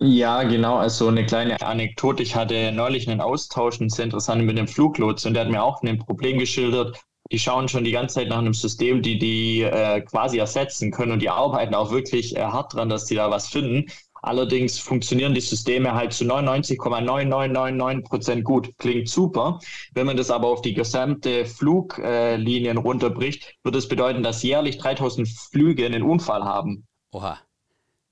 Ja, 0.00 0.44
genau. 0.44 0.76
Also 0.76 1.08
eine 1.08 1.26
kleine 1.26 1.60
Anekdote. 1.60 2.22
Ich 2.22 2.36
hatte 2.36 2.70
neulich 2.70 3.08
einen 3.08 3.20
Austausch, 3.20 3.80
einen 3.80 3.90
sehr 3.90 4.04
interessanten 4.04 4.46
mit 4.46 4.56
dem 4.56 4.68
Fluglots 4.68 5.26
und 5.26 5.34
der 5.34 5.44
hat 5.44 5.50
mir 5.50 5.62
auch 5.62 5.82
ein 5.82 5.98
Problem 5.98 6.38
geschildert. 6.38 7.00
Die 7.32 7.38
schauen 7.38 7.68
schon 7.68 7.82
die 7.82 7.90
ganze 7.90 8.16
Zeit 8.16 8.28
nach 8.28 8.38
einem 8.38 8.54
System, 8.54 9.02
die 9.02 9.18
die 9.18 9.62
äh, 9.62 10.00
quasi 10.02 10.38
ersetzen 10.38 10.92
können 10.92 11.12
und 11.12 11.20
die 11.20 11.28
arbeiten 11.28 11.74
auch 11.74 11.90
wirklich 11.90 12.36
äh, 12.36 12.42
hart 12.42 12.74
dran, 12.74 12.88
dass 12.88 13.06
die 13.06 13.16
da 13.16 13.30
was 13.30 13.48
finden. 13.48 13.86
Allerdings 14.22 14.78
funktionieren 14.78 15.34
die 15.34 15.40
Systeme 15.40 15.94
halt 15.94 16.12
zu 16.12 16.24
99,9999 16.24 18.04
Prozent 18.04 18.44
gut. 18.44 18.70
Klingt 18.78 19.08
super. 19.08 19.58
Wenn 19.94 20.06
man 20.06 20.16
das 20.16 20.30
aber 20.30 20.48
auf 20.48 20.62
die 20.62 20.74
gesamte 20.74 21.44
Fluglinien 21.44 22.78
runterbricht, 22.78 23.56
wird 23.62 23.76
es 23.76 23.84
das 23.84 23.88
bedeuten, 23.88 24.22
dass 24.22 24.42
jährlich 24.42 24.78
3000 24.78 25.28
Flüge 25.28 25.86
einen 25.86 26.02
Unfall 26.02 26.44
haben. 26.44 26.86
Oha. 27.12 27.38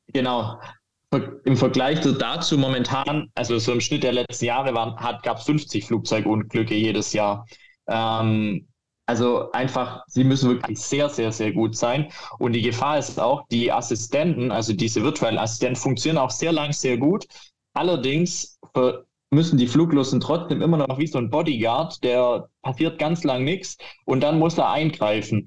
Genau. 0.09 0.59
Im 1.45 1.57
Vergleich 1.57 2.01
dazu 2.01 2.59
momentan, 2.59 3.31
also 3.35 3.59
so 3.59 3.73
im 3.73 3.81
Schnitt 3.81 4.03
der 4.03 4.13
letzten 4.13 4.47
Jahre 4.47 4.73
gab 5.23 5.39
es 5.39 5.45
50 5.45 5.87
Flugzeugunglücke 5.87 6.75
jedes 6.75 7.13
Jahr. 7.13 7.47
Ähm, 7.87 8.67
also 9.07 9.51
einfach, 9.53 10.03
sie 10.09 10.25
müssen 10.25 10.51
wirklich 10.51 10.81
sehr, 10.81 11.09
sehr, 11.09 11.31
sehr 11.31 11.53
gut 11.53 11.77
sein. 11.77 12.09
Und 12.39 12.53
die 12.53 12.63
Gefahr 12.63 12.99
ist 12.99 13.21
auch, 13.21 13.47
die 13.49 13.71
Assistenten, 13.71 14.51
also 14.51 14.73
diese 14.73 15.03
virtuellen 15.03 15.39
Assistenten, 15.39 15.77
funktionieren 15.77 16.19
auch 16.19 16.31
sehr 16.31 16.53
lang 16.53 16.73
sehr 16.73 16.99
gut. 16.99 17.25
Allerdings 17.73 18.59
müssen 19.31 19.59
die 19.59 19.69
Fluglosen 19.69 20.21
trotzdem 20.21 20.61
immer 20.61 20.77
noch 20.77 20.99
wie 20.99 21.07
so 21.07 21.19
ein 21.19 21.31
Bodyguard, 21.31 22.03
der 22.03 22.49
passiert 22.63 22.99
ganz 22.99 23.23
lang 23.25 23.45
nichts 23.45 23.77
und 24.05 24.21
dann 24.21 24.39
muss 24.39 24.59
er 24.59 24.71
eingreifen. 24.71 25.47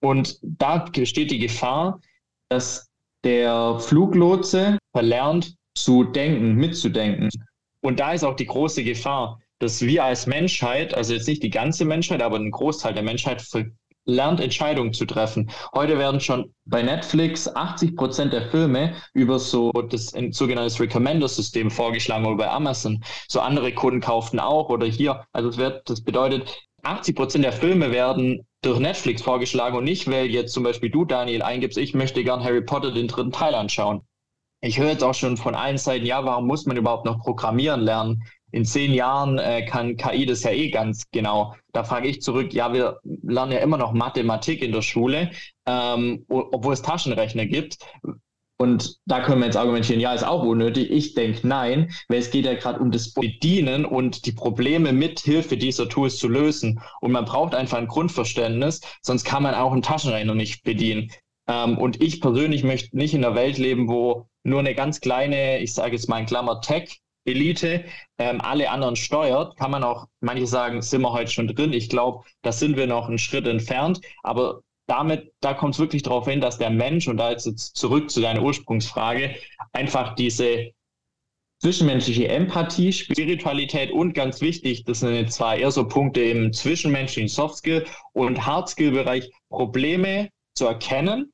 Und 0.00 0.38
da 0.42 0.78
besteht 0.78 1.30
die 1.30 1.38
Gefahr, 1.38 2.00
dass 2.48 2.88
der 3.24 3.78
Fluglotse 3.80 4.78
verlernt 4.92 5.56
zu 5.74 6.04
denken, 6.04 6.54
mitzudenken. 6.54 7.28
Und 7.82 8.00
da 8.00 8.12
ist 8.12 8.24
auch 8.24 8.36
die 8.36 8.46
große 8.46 8.84
Gefahr 8.84 9.40
dass 9.60 9.82
wir 9.82 10.04
als 10.04 10.26
Menschheit, 10.26 10.94
also 10.94 11.14
jetzt 11.14 11.28
nicht 11.28 11.42
die 11.42 11.50
ganze 11.50 11.84
Menschheit, 11.84 12.22
aber 12.22 12.36
ein 12.36 12.50
Großteil 12.50 12.94
der 12.94 13.02
Menschheit 13.02 13.42
lernt, 14.06 14.40
Entscheidungen 14.40 14.92
zu 14.92 15.04
treffen. 15.04 15.50
Heute 15.74 15.98
werden 15.98 16.20
schon 16.20 16.52
bei 16.64 16.82
Netflix 16.82 17.46
80 17.46 17.94
Prozent 17.96 18.32
der 18.32 18.50
Filme 18.50 18.94
über 19.12 19.38
so 19.38 19.70
das 19.70 20.14
ein 20.14 20.32
sogenanntes 20.32 20.80
Recommender-System 20.80 21.70
vorgeschlagen 21.70 22.24
oder 22.26 22.36
bei 22.36 22.50
Amazon. 22.50 23.04
So 23.28 23.40
andere 23.40 23.72
Kunden 23.72 24.00
kauften 24.00 24.40
auch 24.40 24.70
oder 24.70 24.86
hier. 24.86 25.24
Also 25.32 25.50
das, 25.50 25.58
wird, 25.58 25.88
das 25.88 26.02
bedeutet, 26.02 26.58
80 26.82 27.14
Prozent 27.14 27.44
der 27.44 27.52
Filme 27.52 27.92
werden 27.92 28.46
durch 28.62 28.78
Netflix 28.78 29.22
vorgeschlagen 29.22 29.76
und 29.76 29.84
nicht, 29.84 30.10
weil 30.10 30.26
jetzt 30.26 30.52
zum 30.52 30.62
Beispiel 30.62 30.90
du, 30.90 31.04
Daniel, 31.04 31.42
eingibst, 31.42 31.78
ich 31.78 31.94
möchte 31.94 32.24
gern 32.24 32.42
Harry 32.42 32.62
Potter 32.62 32.92
den 32.92 33.08
dritten 33.08 33.32
Teil 33.32 33.54
anschauen. 33.54 34.02
Ich 34.62 34.78
höre 34.78 34.90
jetzt 34.90 35.04
auch 35.04 35.14
schon 35.14 35.38
von 35.38 35.54
allen 35.54 35.78
Seiten, 35.78 36.04
ja, 36.04 36.24
warum 36.24 36.46
muss 36.46 36.66
man 36.66 36.76
überhaupt 36.76 37.06
noch 37.06 37.20
programmieren 37.20 37.80
lernen? 37.80 38.22
In 38.52 38.64
zehn 38.64 38.92
Jahren 38.92 39.38
äh, 39.38 39.64
kann 39.64 39.96
KI 39.96 40.26
das 40.26 40.42
ja 40.42 40.50
eh 40.50 40.70
ganz 40.70 41.04
genau. 41.12 41.54
Da 41.72 41.84
frage 41.84 42.08
ich 42.08 42.20
zurück, 42.22 42.52
ja, 42.52 42.72
wir 42.72 42.98
lernen 43.22 43.52
ja 43.52 43.58
immer 43.58 43.76
noch 43.76 43.92
Mathematik 43.92 44.62
in 44.62 44.72
der 44.72 44.82
Schule, 44.82 45.30
ähm, 45.66 46.24
obwohl 46.28 46.72
es 46.72 46.82
Taschenrechner 46.82 47.46
gibt. 47.46 47.78
Und 48.60 48.98
da 49.06 49.22
können 49.22 49.40
wir 49.40 49.46
jetzt 49.46 49.56
argumentieren, 49.56 50.00
ja, 50.00 50.12
ist 50.12 50.22
auch 50.22 50.42
unnötig. 50.42 50.90
Ich 50.90 51.14
denke 51.14 51.48
nein, 51.48 51.90
weil 52.08 52.18
es 52.18 52.30
geht 52.30 52.44
ja 52.44 52.52
gerade 52.52 52.78
um 52.78 52.90
das 52.90 53.14
Bedienen 53.14 53.86
und 53.86 54.26
die 54.26 54.32
Probleme 54.32 54.92
mit 54.92 55.20
Hilfe 55.20 55.56
dieser 55.56 55.88
Tools 55.88 56.18
zu 56.18 56.28
lösen. 56.28 56.78
Und 57.00 57.12
man 57.12 57.24
braucht 57.24 57.54
einfach 57.54 57.78
ein 57.78 57.86
Grundverständnis, 57.86 58.82
sonst 59.00 59.24
kann 59.24 59.44
man 59.44 59.54
auch 59.54 59.72
einen 59.72 59.80
Taschenrechner 59.80 60.34
nicht 60.34 60.62
bedienen. 60.62 61.10
Ähm, 61.48 61.78
und 61.78 62.02
ich 62.02 62.20
persönlich 62.20 62.62
möchte 62.62 62.94
nicht 62.94 63.14
in 63.14 63.24
einer 63.24 63.34
Welt 63.34 63.56
leben, 63.56 63.88
wo 63.88 64.28
nur 64.44 64.60
eine 64.60 64.74
ganz 64.74 65.00
kleine, 65.00 65.60
ich 65.60 65.72
sage 65.72 65.92
jetzt 65.92 66.10
mal 66.10 66.20
in 66.20 66.26
Klammer 66.26 66.60
Tech, 66.60 67.00
Elite 67.24 67.84
ähm, 68.18 68.40
alle 68.40 68.70
anderen 68.70 68.96
steuert, 68.96 69.56
kann 69.56 69.70
man 69.70 69.84
auch, 69.84 70.06
manche 70.20 70.46
sagen, 70.46 70.82
sind 70.82 71.02
wir 71.02 71.12
heute 71.12 71.30
schon 71.30 71.48
drin. 71.48 71.72
Ich 71.72 71.88
glaube, 71.88 72.24
da 72.42 72.52
sind 72.52 72.76
wir 72.76 72.86
noch 72.86 73.08
einen 73.08 73.18
Schritt 73.18 73.46
entfernt. 73.46 74.00
Aber 74.22 74.62
damit, 74.86 75.32
da 75.40 75.54
kommt 75.54 75.74
es 75.74 75.80
wirklich 75.80 76.02
darauf 76.02 76.26
hin, 76.26 76.40
dass 76.40 76.58
der 76.58 76.70
Mensch, 76.70 77.08
und 77.08 77.16
da 77.16 77.30
jetzt 77.30 77.76
zurück 77.76 78.10
zu 78.10 78.20
deiner 78.20 78.42
Ursprungsfrage, 78.42 79.36
einfach 79.72 80.14
diese 80.14 80.72
zwischenmenschliche 81.60 82.28
Empathie, 82.28 82.92
Spiritualität 82.92 83.92
und 83.92 84.14
ganz 84.14 84.40
wichtig, 84.40 84.84
das 84.84 85.00
sind 85.00 85.14
jetzt 85.14 85.34
zwar 85.34 85.56
eher 85.56 85.70
so 85.70 85.86
Punkte 85.86 86.22
im 86.22 86.52
zwischenmenschlichen 86.52 87.28
Softskill 87.28 87.84
und 88.12 88.46
Hardskill-Bereich, 88.46 89.30
Probleme 89.50 90.30
zu 90.54 90.66
erkennen, 90.66 91.32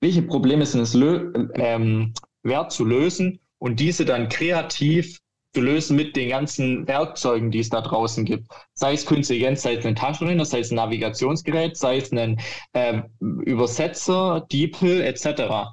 welche 0.00 0.22
Probleme 0.22 0.64
sind 0.64 0.80
es 0.80 0.94
ähm, 0.94 2.14
wert 2.42 2.72
zu 2.72 2.84
lösen 2.84 3.40
und 3.58 3.80
diese 3.80 4.04
dann 4.04 4.28
kreativ 4.28 5.18
zu 5.54 5.60
lösen 5.60 5.96
mit 5.96 6.14
den 6.14 6.28
ganzen 6.28 6.86
Werkzeugen, 6.86 7.50
die 7.50 7.60
es 7.60 7.70
da 7.70 7.80
draußen 7.80 8.24
gibt. 8.24 8.48
Sei 8.74 8.92
es 8.92 9.06
künstliche 9.06 9.54
sei 9.56 9.74
es 9.74 9.86
ein 9.86 9.96
Taschenrechner, 9.96 10.44
sei 10.44 10.60
es 10.60 10.70
ein 10.70 10.76
Navigationsgerät, 10.76 11.76
sei 11.76 11.98
es 11.98 12.12
ein 12.12 12.40
äh, 12.74 13.02
Übersetzer, 13.20 14.46
DeepL 14.52 15.00
etc. 15.00 15.72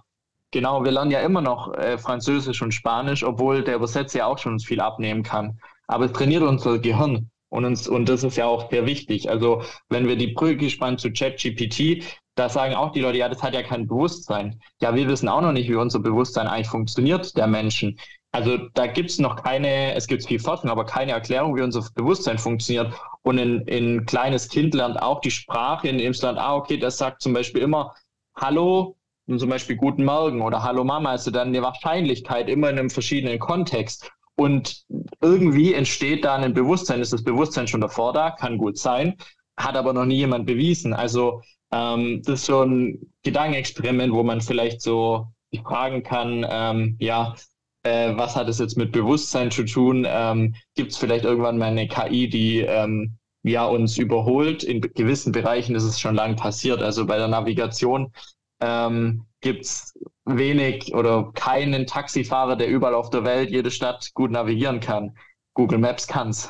Genau, 0.52 0.84
wir 0.84 0.92
lernen 0.92 1.12
ja 1.12 1.20
immer 1.20 1.42
noch 1.42 1.74
äh, 1.74 1.98
Französisch 1.98 2.62
und 2.62 2.74
Spanisch, 2.74 3.24
obwohl 3.24 3.64
der 3.64 3.76
Übersetzer 3.76 4.20
ja 4.20 4.26
auch 4.28 4.38
schon 4.38 4.60
viel 4.60 4.80
abnehmen 4.80 5.24
kann. 5.24 5.60
Aber 5.88 6.06
es 6.06 6.14
trainiert 6.14 6.44
unser 6.44 6.80
Gehirn. 6.80 7.30
Und, 7.50 7.66
uns, 7.66 7.88
und 7.88 8.10
das 8.10 8.24
ist 8.24 8.38
ja 8.38 8.48
auch 8.48 8.70
sehr 8.70 8.86
wichtig. 8.86 9.30
Also 9.30 9.64
wenn 9.90 10.08
wir 10.08 10.16
die 10.16 10.34
Brücke 10.34 10.70
spannen 10.70 10.98
zu 10.98 11.12
ChatGPT, 11.12 12.04
da 12.36 12.50
sagen 12.50 12.76
auch 12.76 12.92
die 12.92 13.00
Leute, 13.00 13.18
ja, 13.18 13.30
das 13.30 13.42
hat 13.42 13.54
ja 13.54 13.64
kein 13.64 13.88
Bewusstsein. 13.88 14.60
Ja, 14.82 14.94
wir 14.94 15.08
wissen 15.08 15.30
auch 15.30 15.42
noch 15.42 15.54
nicht, 15.54 15.70
wie 15.70 15.76
unser 15.76 16.00
Bewusstsein 16.00 16.48
eigentlich 16.48 16.68
funktioniert, 16.68 17.36
der 17.38 17.48
Menschen. 17.48 17.98
Also 18.34 18.58
da 18.74 18.88
gibt 18.88 19.12
es 19.12 19.20
noch 19.20 19.42
keine, 19.42 19.94
es 19.94 20.08
gibt 20.08 20.26
viel 20.26 20.40
Forschung, 20.40 20.70
aber 20.70 20.86
keine 20.86 21.14
Erklärung, 21.14 21.56
wie 21.56 21.62
unser 21.62 21.88
Bewusstsein 21.96 22.38
funktioniert. 22.38 22.94
Und 23.22 23.40
ein, 23.40 23.66
ein 23.70 24.06
kleines 24.06 24.50
Kind 24.50 24.74
lernt 24.74 25.02
auch 25.02 25.22
die 25.22 25.32
Sprache, 25.32 25.88
in 25.88 26.00
lernt, 26.00 26.38
ah, 26.38 26.56
okay, 26.56 26.78
das 26.78 26.98
sagt 26.98 27.22
zum 27.22 27.32
Beispiel 27.32 27.62
immer 27.62 27.96
Hallo 28.36 28.98
und 29.28 29.40
zum 29.40 29.50
Beispiel 29.50 29.78
Guten 29.78 30.04
Morgen 30.04 30.42
oder 30.42 30.64
Hallo 30.64 30.84
Mama. 30.84 31.12
Also 31.12 31.32
dann 31.32 31.48
eine 31.48 31.62
Wahrscheinlichkeit 31.62 32.50
immer 32.50 32.70
in 32.70 32.78
einem 32.78 32.90
verschiedenen 32.90 33.40
Kontext. 33.40 34.12
Und 34.36 34.84
irgendwie 35.22 35.74
entsteht 35.74 36.26
da 36.26 36.36
ein 36.36 36.54
Bewusstsein. 36.54 37.00
Ist 37.00 37.14
das 37.14 37.24
Bewusstsein 37.24 37.70
schon 37.70 37.80
davor 37.80 38.12
da? 38.12 38.32
Kann 38.32 38.58
gut 38.58 38.78
sein. 38.78 39.16
Hat 39.56 39.78
aber 39.78 39.94
noch 39.94 40.04
nie 40.04 40.18
jemand 40.18 40.46
bewiesen. 40.46 40.94
Also 40.94 41.42
ähm, 41.72 42.22
das 42.24 42.42
ist 42.42 42.46
so 42.46 42.64
ein 42.64 43.12
Gedankenexperiment, 43.24 44.14
wo 44.14 44.24
man 44.24 44.42
vielleicht 44.42 44.82
so 44.82 45.28
fragen 45.64 46.04
kann, 46.04 46.46
ähm, 46.50 46.98
ja, 47.00 47.36
äh, 47.84 48.16
was 48.16 48.36
hat 48.36 48.50
es 48.50 48.60
jetzt 48.60 48.78
mit 48.78 48.92
Bewusstsein 48.92 49.52
zu 49.52 49.64
tun? 49.64 50.06
Ähm, 50.08 50.56
Gibt 50.76 50.92
es 50.92 50.98
vielleicht 50.98 51.26
irgendwann 51.26 51.58
mal 51.58 51.68
eine 51.68 51.88
KI, 51.88 52.28
die 52.28 52.60
ähm, 52.60 53.18
ja, 53.44 53.66
uns 53.66 53.98
überholt? 53.98 54.64
In 54.64 54.82
gewissen 54.82 55.32
Bereichen 55.32 55.76
ist 55.76 55.84
es 55.84 56.00
schon 56.00 56.16
lange 56.16 56.36
passiert. 56.36 56.82
Also 56.82 57.06
bei 57.06 57.18
der 57.18 57.28
Navigation 57.28 58.12
ähm, 58.60 59.26
gibt 59.42 59.66
es 59.66 59.94
wenig 60.26 60.94
oder 60.96 61.32
keinen 61.34 61.86
Taxifahrer, 61.86 62.56
der 62.56 62.68
überall 62.68 62.96
auf 62.96 63.12
der 63.12 63.24
Welt 63.24 63.52
jede 63.52 63.70
Stadt 63.70 64.12
gut 64.16 64.32
navigieren 64.32 64.80
kann. 64.80 65.16
Google 65.54 65.78
Maps 65.78 66.08
kann 66.08 66.30
es. 66.30 66.50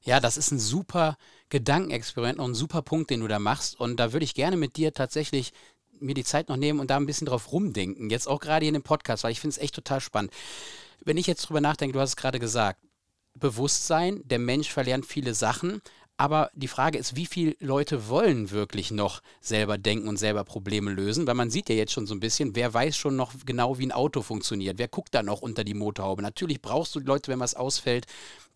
ja, 0.00 0.20
das 0.20 0.36
ist 0.36 0.50
ein 0.50 0.58
super 0.58 1.16
Gedankenexperiment 1.52 2.38
und 2.38 2.52
ein 2.52 2.54
super 2.54 2.80
Punkt, 2.80 3.10
den 3.10 3.20
du 3.20 3.28
da 3.28 3.38
machst. 3.38 3.78
Und 3.78 3.98
da 4.00 4.14
würde 4.14 4.24
ich 4.24 4.32
gerne 4.34 4.56
mit 4.56 4.76
dir 4.76 4.94
tatsächlich 4.94 5.52
mir 6.00 6.14
die 6.14 6.24
Zeit 6.24 6.48
noch 6.48 6.56
nehmen 6.56 6.80
und 6.80 6.90
da 6.90 6.96
ein 6.96 7.04
bisschen 7.04 7.26
drauf 7.26 7.52
rumdenken. 7.52 8.08
Jetzt 8.08 8.26
auch 8.26 8.40
gerade 8.40 8.64
hier 8.64 8.70
in 8.70 8.80
dem 8.80 8.82
Podcast, 8.82 9.22
weil 9.22 9.32
ich 9.32 9.40
finde 9.40 9.54
es 9.56 9.62
echt 9.62 9.74
total 9.74 10.00
spannend. 10.00 10.32
Wenn 11.04 11.18
ich 11.18 11.26
jetzt 11.26 11.42
drüber 11.42 11.60
nachdenke, 11.60 11.92
du 11.92 12.00
hast 12.00 12.10
es 12.10 12.16
gerade 12.16 12.38
gesagt, 12.38 12.80
Bewusstsein, 13.34 14.22
der 14.24 14.38
Mensch 14.38 14.70
verlernt 14.70 15.04
viele 15.06 15.34
Sachen, 15.34 15.82
Aber 16.22 16.50
die 16.54 16.68
Frage 16.68 16.98
ist, 16.98 17.16
wie 17.16 17.26
viele 17.26 17.56
Leute 17.58 18.08
wollen 18.08 18.50
wirklich 18.50 18.90
noch 18.90 19.22
selber 19.40 19.78
denken 19.78 20.06
und 20.08 20.18
selber 20.18 20.44
Probleme 20.44 20.92
lösen? 20.92 21.26
Weil 21.26 21.34
man 21.34 21.50
sieht 21.50 21.68
ja 21.68 21.74
jetzt 21.74 21.92
schon 21.92 22.06
so 22.06 22.14
ein 22.14 22.20
bisschen, 22.20 22.54
wer 22.54 22.72
weiß 22.72 22.96
schon 22.96 23.16
noch 23.16 23.32
genau, 23.44 23.78
wie 23.78 23.86
ein 23.86 23.92
Auto 23.92 24.22
funktioniert? 24.22 24.78
Wer 24.78 24.88
guckt 24.88 25.14
da 25.14 25.22
noch 25.22 25.40
unter 25.40 25.64
die 25.64 25.74
Motorhaube? 25.74 26.22
Natürlich 26.22 26.62
brauchst 26.62 26.94
du 26.94 27.00
Leute, 27.00 27.32
wenn 27.32 27.40
was 27.40 27.54
ausfällt, 27.54 28.06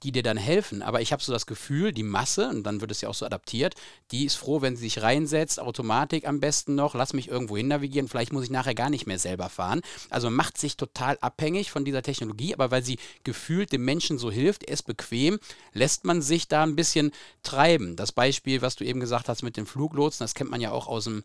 die 0.03 0.13
dir 0.13 0.23
dann 0.23 0.37
helfen. 0.37 0.83
Aber 0.83 1.01
ich 1.01 1.13
habe 1.13 1.23
so 1.23 1.33
das 1.33 1.47
Gefühl, 1.47 1.93
die 1.93 2.03
Masse, 2.03 2.49
und 2.49 2.65
dann 2.65 2.81
wird 2.81 2.91
es 2.91 3.01
ja 3.01 3.09
auch 3.09 3.15
so 3.15 3.27
adaptiert, 3.27 3.75
die 4.11 4.25
ist 4.25 4.37
froh, 4.37 4.61
wenn 4.61 4.77
sie 4.77 4.85
sich 4.85 5.03
reinsetzt, 5.03 5.59
Automatik 5.59 6.27
am 6.27 6.41
besten 6.41 6.75
noch, 6.75 6.95
lass 6.95 7.13
mich 7.13 7.29
irgendwo 7.29 7.57
hin 7.57 7.69
navigieren, 7.69 8.09
vielleicht 8.09 8.33
muss 8.33 8.45
ich 8.45 8.51
nachher 8.51 8.75
gar 8.75 8.91
nicht 8.91 9.07
mehr 9.07 9.19
selber 9.19 9.49
fahren. 9.49 9.81
Also 10.11 10.31
macht 10.31 10.59
sich 10.59 10.77
total 10.77 11.19
abhängig 11.21 11.71
von 11.71 11.85
dieser 11.85 12.03
Technologie, 12.03 12.55
aber 12.55 12.71
weil 12.71 12.85
sie 12.85 12.99
gefühlt 13.25 13.73
dem 13.73 13.85
Menschen 13.85 14.19
so 14.19 14.31
hilft, 14.31 14.65
er 14.65 14.75
ist 14.75 14.83
bequem, 14.83 15.39
lässt 15.73 16.05
man 16.05 16.23
sich 16.23 16.49
da 16.49 16.63
ein 16.63 16.77
bisschen 16.77 17.13
treiben. 17.43 17.97
Das 17.97 18.13
Beispiel, 18.13 18.63
was 18.63 18.77
du 18.77 18.85
eben 18.85 19.01
gesagt 19.01 19.29
hast 19.29 19.43
mit 19.43 19.57
den 19.57 19.67
Fluglotsen, 19.67 20.25
das 20.25 20.35
kennt 20.35 20.51
man 20.51 20.61
ja 20.61 20.73
auch 20.73 20.89
aus 20.89 21.05
dem 21.05 21.25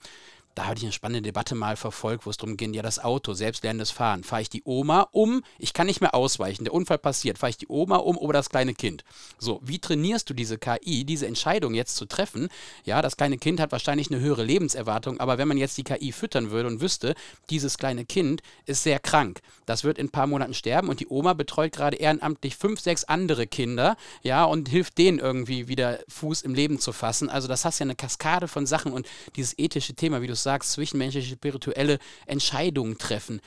da 0.55 0.65
hatte 0.65 0.79
ich 0.79 0.83
eine 0.83 0.91
spannende 0.91 1.21
Debatte 1.21 1.55
mal 1.55 1.75
verfolgt, 1.75 2.25
wo 2.25 2.29
es 2.29 2.37
darum 2.37 2.57
ging, 2.57 2.73
ja, 2.73 2.81
das 2.81 2.99
Auto, 2.99 3.33
selbstlernendes 3.33 3.91
Fahren. 3.91 4.23
Fahre 4.23 4.41
ich 4.41 4.49
die 4.49 4.63
Oma 4.65 5.07
um, 5.11 5.43
ich 5.57 5.73
kann 5.73 5.87
nicht 5.87 6.01
mehr 6.01 6.13
ausweichen, 6.13 6.65
der 6.65 6.73
Unfall 6.73 6.97
passiert, 6.97 7.37
fahre 7.37 7.51
ich 7.51 7.57
die 7.57 7.67
Oma 7.69 7.97
um 7.97 8.17
oder 8.17 8.39
das 8.39 8.49
kleine 8.49 8.73
Kind. 8.73 9.03
So, 9.37 9.59
wie 9.63 9.79
trainierst 9.79 10.29
du 10.29 10.33
diese 10.33 10.57
KI, 10.57 11.05
diese 11.05 11.27
Entscheidung 11.27 11.73
jetzt 11.73 11.95
zu 11.95 12.05
treffen? 12.05 12.49
Ja, 12.83 13.01
das 13.01 13.17
kleine 13.17 13.37
Kind 13.37 13.59
hat 13.59 13.71
wahrscheinlich 13.71 14.11
eine 14.11 14.19
höhere 14.19 14.43
Lebenserwartung, 14.43 15.19
aber 15.19 15.37
wenn 15.37 15.47
man 15.47 15.57
jetzt 15.57 15.77
die 15.77 15.83
KI 15.83 16.11
füttern 16.11 16.51
würde 16.51 16.67
und 16.67 16.81
wüsste, 16.81 17.15
dieses 17.49 17.77
kleine 17.77 18.05
Kind 18.05 18.41
ist 18.65 18.83
sehr 18.83 18.99
krank, 18.99 19.41
das 19.65 19.83
wird 19.83 19.97
in 19.97 20.07
ein 20.07 20.11
paar 20.11 20.27
Monaten 20.27 20.53
sterben 20.53 20.89
und 20.89 20.99
die 20.99 21.07
Oma 21.07 21.33
betreut 21.33 21.71
gerade 21.71 21.97
ehrenamtlich 21.97 22.57
fünf, 22.57 22.79
sechs 22.79 23.03
andere 23.05 23.47
Kinder, 23.47 23.95
ja, 24.21 24.43
und 24.43 24.67
hilft 24.67 24.97
denen 24.97 25.19
irgendwie 25.19 25.67
wieder 25.67 25.99
Fuß 26.09 26.41
im 26.41 26.53
Leben 26.53 26.79
zu 26.79 26.91
fassen. 26.91 27.29
Also 27.29 27.47
das 27.47 27.63
hast 27.63 27.79
ja 27.79 27.85
eine 27.85 27.95
Kaskade 27.95 28.47
von 28.47 28.65
Sachen 28.65 28.91
und 28.91 29.07
dieses 29.35 29.57
ethische 29.57 29.93
Thema, 29.93 30.21
wie 30.21 30.27
du 30.27 30.35
sagst, 30.43 30.71
zwischenmenschliche, 30.73 31.35
spirituelle 31.35 31.99
Entscheidungen 32.25 32.97
treffen. 32.97 33.41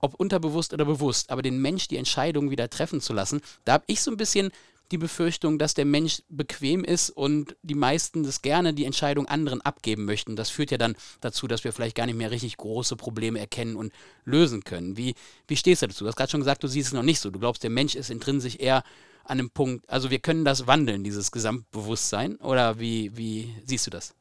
Ob 0.00 0.14
unterbewusst 0.14 0.72
oder 0.72 0.84
bewusst, 0.84 1.30
aber 1.30 1.42
den 1.42 1.60
Mensch 1.60 1.88
die 1.88 1.98
Entscheidung 1.98 2.50
wieder 2.50 2.70
treffen 2.70 3.00
zu 3.00 3.12
lassen, 3.12 3.40
da 3.64 3.74
habe 3.74 3.84
ich 3.86 4.00
so 4.00 4.10
ein 4.10 4.16
bisschen 4.16 4.50
die 4.90 4.98
Befürchtung, 4.98 5.58
dass 5.58 5.74
der 5.74 5.84
Mensch 5.84 6.22
bequem 6.28 6.82
ist 6.82 7.10
und 7.10 7.54
die 7.62 7.74
meisten 7.74 8.24
das 8.24 8.42
gerne 8.42 8.74
die 8.74 8.84
Entscheidung 8.84 9.26
anderen 9.26 9.60
abgeben 9.60 10.04
möchten. 10.04 10.36
Das 10.36 10.50
führt 10.50 10.70
ja 10.70 10.78
dann 10.78 10.96
dazu, 11.20 11.46
dass 11.46 11.62
wir 11.64 11.72
vielleicht 11.72 11.94
gar 11.96 12.06
nicht 12.06 12.16
mehr 12.16 12.30
richtig 12.30 12.56
große 12.56 12.96
Probleme 12.96 13.38
erkennen 13.38 13.76
und 13.76 13.92
lösen 14.24 14.64
können. 14.64 14.96
Wie, 14.96 15.14
wie 15.46 15.56
stehst 15.56 15.82
du 15.82 15.86
dazu? 15.86 16.04
Du 16.04 16.08
hast 16.08 16.16
gerade 16.16 16.30
schon 16.30 16.40
gesagt, 16.40 16.64
du 16.64 16.68
siehst 16.68 16.88
es 16.88 16.94
noch 16.94 17.02
nicht 17.02 17.20
so. 17.20 17.30
Du 17.30 17.38
glaubst, 17.38 17.62
der 17.62 17.70
Mensch 17.70 17.94
ist 17.94 18.10
intrinsisch 18.10 18.56
eher 18.56 18.82
an 19.24 19.38
einem 19.38 19.50
Punkt, 19.50 19.88
also 19.88 20.10
wir 20.10 20.18
können 20.18 20.44
das 20.44 20.66
wandeln, 20.66 21.04
dieses 21.04 21.30
Gesamtbewusstsein, 21.30 22.36
oder 22.36 22.80
wie, 22.80 23.16
wie 23.16 23.54
siehst 23.64 23.86
du 23.86 23.90
das? 23.90 24.14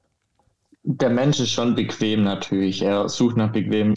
Der 0.84 1.10
Mensch 1.10 1.40
ist 1.40 1.52
schon 1.52 1.76
bequem 1.76 2.24
natürlich. 2.24 2.82
Er 2.82 3.10
sucht 3.10 3.38
nach 3.38 3.52
bequemen 3.52 3.96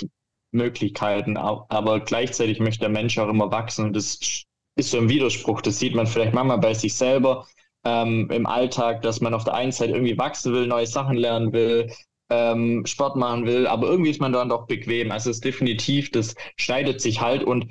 Möglichkeiten, 0.52 1.36
aber 1.36 2.00
gleichzeitig 2.00 2.60
möchte 2.60 2.80
der 2.80 2.88
Mensch 2.90 3.18
auch 3.18 3.28
immer 3.28 3.50
wachsen 3.50 3.86
und 3.86 3.96
das 3.96 4.44
ist 4.76 4.90
so 4.90 4.98
ein 4.98 5.08
Widerspruch. 5.08 5.60
Das 5.62 5.78
sieht 5.78 5.94
man 5.94 6.06
vielleicht 6.06 6.34
manchmal 6.34 6.58
bei 6.58 6.74
sich 6.74 6.94
selber 6.94 7.46
ähm, 7.84 8.30
im 8.30 8.46
Alltag, 8.46 9.02
dass 9.02 9.20
man 9.20 9.34
auf 9.34 9.44
der 9.44 9.54
einen 9.54 9.72
Seite 9.72 9.92
irgendwie 9.92 10.18
wachsen 10.18 10.52
will, 10.52 10.66
neue 10.66 10.86
Sachen 10.86 11.16
lernen 11.16 11.52
will, 11.52 11.90
ähm, 12.30 12.84
Sport 12.86 13.16
machen 13.16 13.46
will, 13.46 13.66
aber 13.66 13.88
irgendwie 13.88 14.10
ist 14.10 14.20
man 14.20 14.32
dann 14.32 14.48
doch 14.48 14.66
bequem. 14.66 15.10
Also 15.10 15.30
es 15.30 15.36
ist 15.36 15.44
definitiv, 15.44 16.10
das 16.10 16.34
schneidet 16.56 17.00
sich 17.00 17.20
halt 17.20 17.44
und 17.44 17.66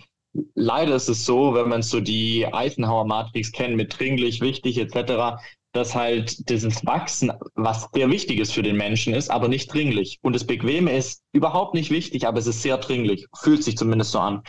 leider 0.55 0.95
ist 0.95 1.09
es 1.09 1.25
so, 1.25 1.53
wenn 1.53 1.69
man 1.69 1.81
so 1.81 1.99
die 1.99 2.47
Eisenhower-Matrix 2.51 3.51
kennt 3.51 3.75
mit 3.75 3.97
dringlich, 3.97 4.41
wichtig 4.41 4.77
etc., 4.77 5.41
dass 5.73 5.95
halt 5.95 6.49
dieses 6.49 6.85
Wachsen, 6.85 7.31
was 7.55 7.87
sehr 7.93 8.09
wichtig 8.09 8.39
ist 8.39 8.53
für 8.53 8.63
den 8.63 8.75
Menschen 8.75 9.13
ist, 9.13 9.29
aber 9.29 9.47
nicht 9.47 9.73
dringlich. 9.73 10.19
Und 10.21 10.33
das 10.33 10.45
Bequeme 10.45 10.95
ist 10.95 11.23
überhaupt 11.31 11.73
nicht 11.73 11.91
wichtig, 11.91 12.27
aber 12.27 12.39
es 12.39 12.47
ist 12.47 12.61
sehr 12.61 12.77
dringlich. 12.77 13.27
Fühlt 13.41 13.63
sich 13.63 13.77
zumindest 13.77 14.11
so 14.11 14.19
an. 14.19 14.43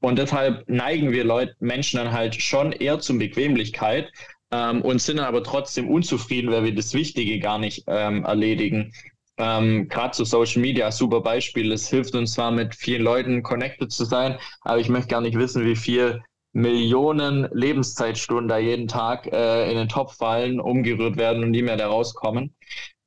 Und 0.00 0.18
deshalb 0.18 0.68
neigen 0.68 1.12
wir 1.12 1.24
Leute, 1.24 1.54
Menschen 1.60 1.98
dann 1.98 2.12
halt 2.12 2.40
schon 2.40 2.72
eher 2.72 2.98
zur 2.98 3.18
Bequemlichkeit 3.18 4.10
ähm, 4.50 4.82
und 4.82 5.00
sind 5.00 5.18
dann 5.18 5.26
aber 5.26 5.44
trotzdem 5.44 5.88
unzufrieden, 5.88 6.50
weil 6.50 6.64
wir 6.64 6.74
das 6.74 6.94
Wichtige 6.94 7.38
gar 7.38 7.58
nicht 7.58 7.84
ähm, 7.86 8.24
erledigen. 8.24 8.92
Ähm, 9.38 9.88
Gerade 9.88 10.12
zu 10.12 10.24
Social 10.24 10.60
Media, 10.60 10.90
super 10.90 11.20
Beispiel. 11.20 11.70
Es 11.72 11.88
hilft 11.88 12.14
uns 12.14 12.32
zwar 12.32 12.50
mit 12.50 12.74
vielen 12.74 13.02
Leuten 13.02 13.42
connected 13.42 13.92
zu 13.92 14.04
sein, 14.04 14.38
aber 14.62 14.78
ich 14.78 14.88
möchte 14.88 15.08
gar 15.08 15.20
nicht 15.20 15.38
wissen, 15.38 15.64
wie 15.64 15.76
viel 15.76 16.22
Millionen 16.52 17.48
Lebenszeitstunden 17.52 18.48
da 18.48 18.58
jeden 18.58 18.88
Tag 18.88 19.26
äh, 19.32 19.70
in 19.70 19.78
den 19.78 19.88
Topf 19.88 20.16
fallen, 20.16 20.60
umgerührt 20.60 21.16
werden 21.16 21.42
und 21.42 21.50
nie 21.50 21.62
mehr 21.62 21.76
da 21.76 21.86
rauskommen. 21.88 22.54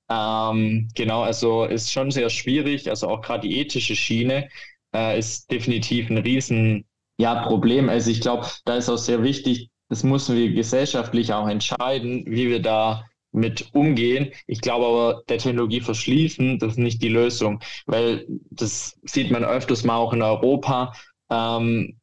Ähm, 0.09 0.89
genau, 0.95 1.21
also 1.23 1.65
ist 1.65 1.91
schon 1.91 2.11
sehr 2.11 2.29
schwierig. 2.29 2.89
Also 2.89 3.07
auch 3.07 3.21
gerade 3.21 3.47
die 3.47 3.59
ethische 3.59 3.95
Schiene 3.95 4.49
äh, 4.95 5.17
ist 5.17 5.51
definitiv 5.51 6.09
ein 6.09 6.17
riesen 6.17 6.85
ja. 7.17 7.45
Also 7.47 8.11
ich 8.11 8.21
glaube, 8.21 8.47
da 8.65 8.75
ist 8.75 8.89
auch 8.89 8.97
sehr 8.97 9.23
wichtig, 9.23 9.69
das 9.89 10.03
müssen 10.03 10.35
wir 10.35 10.51
gesellschaftlich 10.51 11.33
auch 11.33 11.47
entscheiden, 11.47 12.25
wie 12.27 12.49
wir 12.49 12.61
da 12.61 13.05
mit 13.31 13.73
umgehen. 13.73 14.31
Ich 14.47 14.61
glaube 14.61 14.85
aber, 14.85 15.23
der 15.29 15.37
Technologie 15.37 15.81
verschließen, 15.81 16.59
das 16.59 16.73
ist 16.73 16.77
nicht 16.79 17.01
die 17.01 17.09
Lösung, 17.09 17.61
weil 17.85 18.25
das 18.49 18.99
sieht 19.03 19.31
man 19.31 19.43
öfters 19.43 19.83
mal 19.83 19.97
auch 19.97 20.13
in 20.13 20.21
Europa. 20.21 20.93
Ähm, 21.29 21.99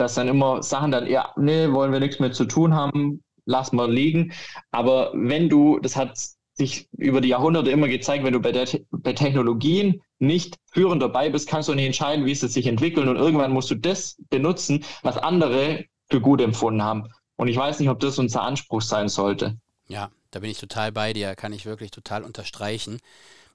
dass 0.00 0.14
dann 0.14 0.28
immer 0.28 0.62
Sachen 0.62 0.90
dann, 0.90 1.06
ja, 1.06 1.32
nee, 1.36 1.70
wollen 1.70 1.92
wir 1.92 2.00
nichts 2.00 2.18
mehr 2.20 2.32
zu 2.32 2.46
tun 2.46 2.74
haben, 2.74 3.22
lass 3.44 3.72
mal 3.72 3.90
liegen. 3.90 4.32
Aber 4.70 5.12
wenn 5.14 5.48
du, 5.48 5.78
das 5.80 5.96
hat 5.96 6.18
sich 6.54 6.88
über 6.96 7.20
die 7.20 7.28
Jahrhunderte 7.28 7.70
immer 7.70 7.88
gezeigt, 7.88 8.24
wenn 8.24 8.32
du 8.32 8.40
bei, 8.40 8.52
der, 8.52 8.66
bei 8.90 9.12
Technologien 9.12 10.02
nicht 10.18 10.56
führend 10.72 11.02
dabei 11.02 11.30
bist, 11.30 11.48
kannst 11.48 11.68
du 11.68 11.74
nicht 11.74 11.86
entscheiden, 11.86 12.26
wie 12.26 12.32
es 12.32 12.40
sich 12.40 12.66
entwickelt 12.66 13.08
und 13.08 13.16
irgendwann 13.16 13.52
musst 13.52 13.70
du 13.70 13.74
das 13.74 14.16
benutzen, 14.28 14.84
was 15.02 15.16
andere 15.16 15.84
für 16.10 16.20
gut 16.20 16.40
empfunden 16.40 16.82
haben. 16.82 17.08
Und 17.36 17.48
ich 17.48 17.56
weiß 17.56 17.80
nicht, 17.80 17.88
ob 17.88 18.00
das 18.00 18.18
unser 18.18 18.42
Anspruch 18.42 18.82
sein 18.82 19.08
sollte. 19.08 19.56
Ja, 19.88 20.10
da 20.30 20.40
bin 20.40 20.50
ich 20.50 20.58
total 20.58 20.92
bei 20.92 21.12
dir, 21.12 21.34
kann 21.34 21.52
ich 21.52 21.64
wirklich 21.66 21.90
total 21.90 22.22
unterstreichen. 22.22 22.98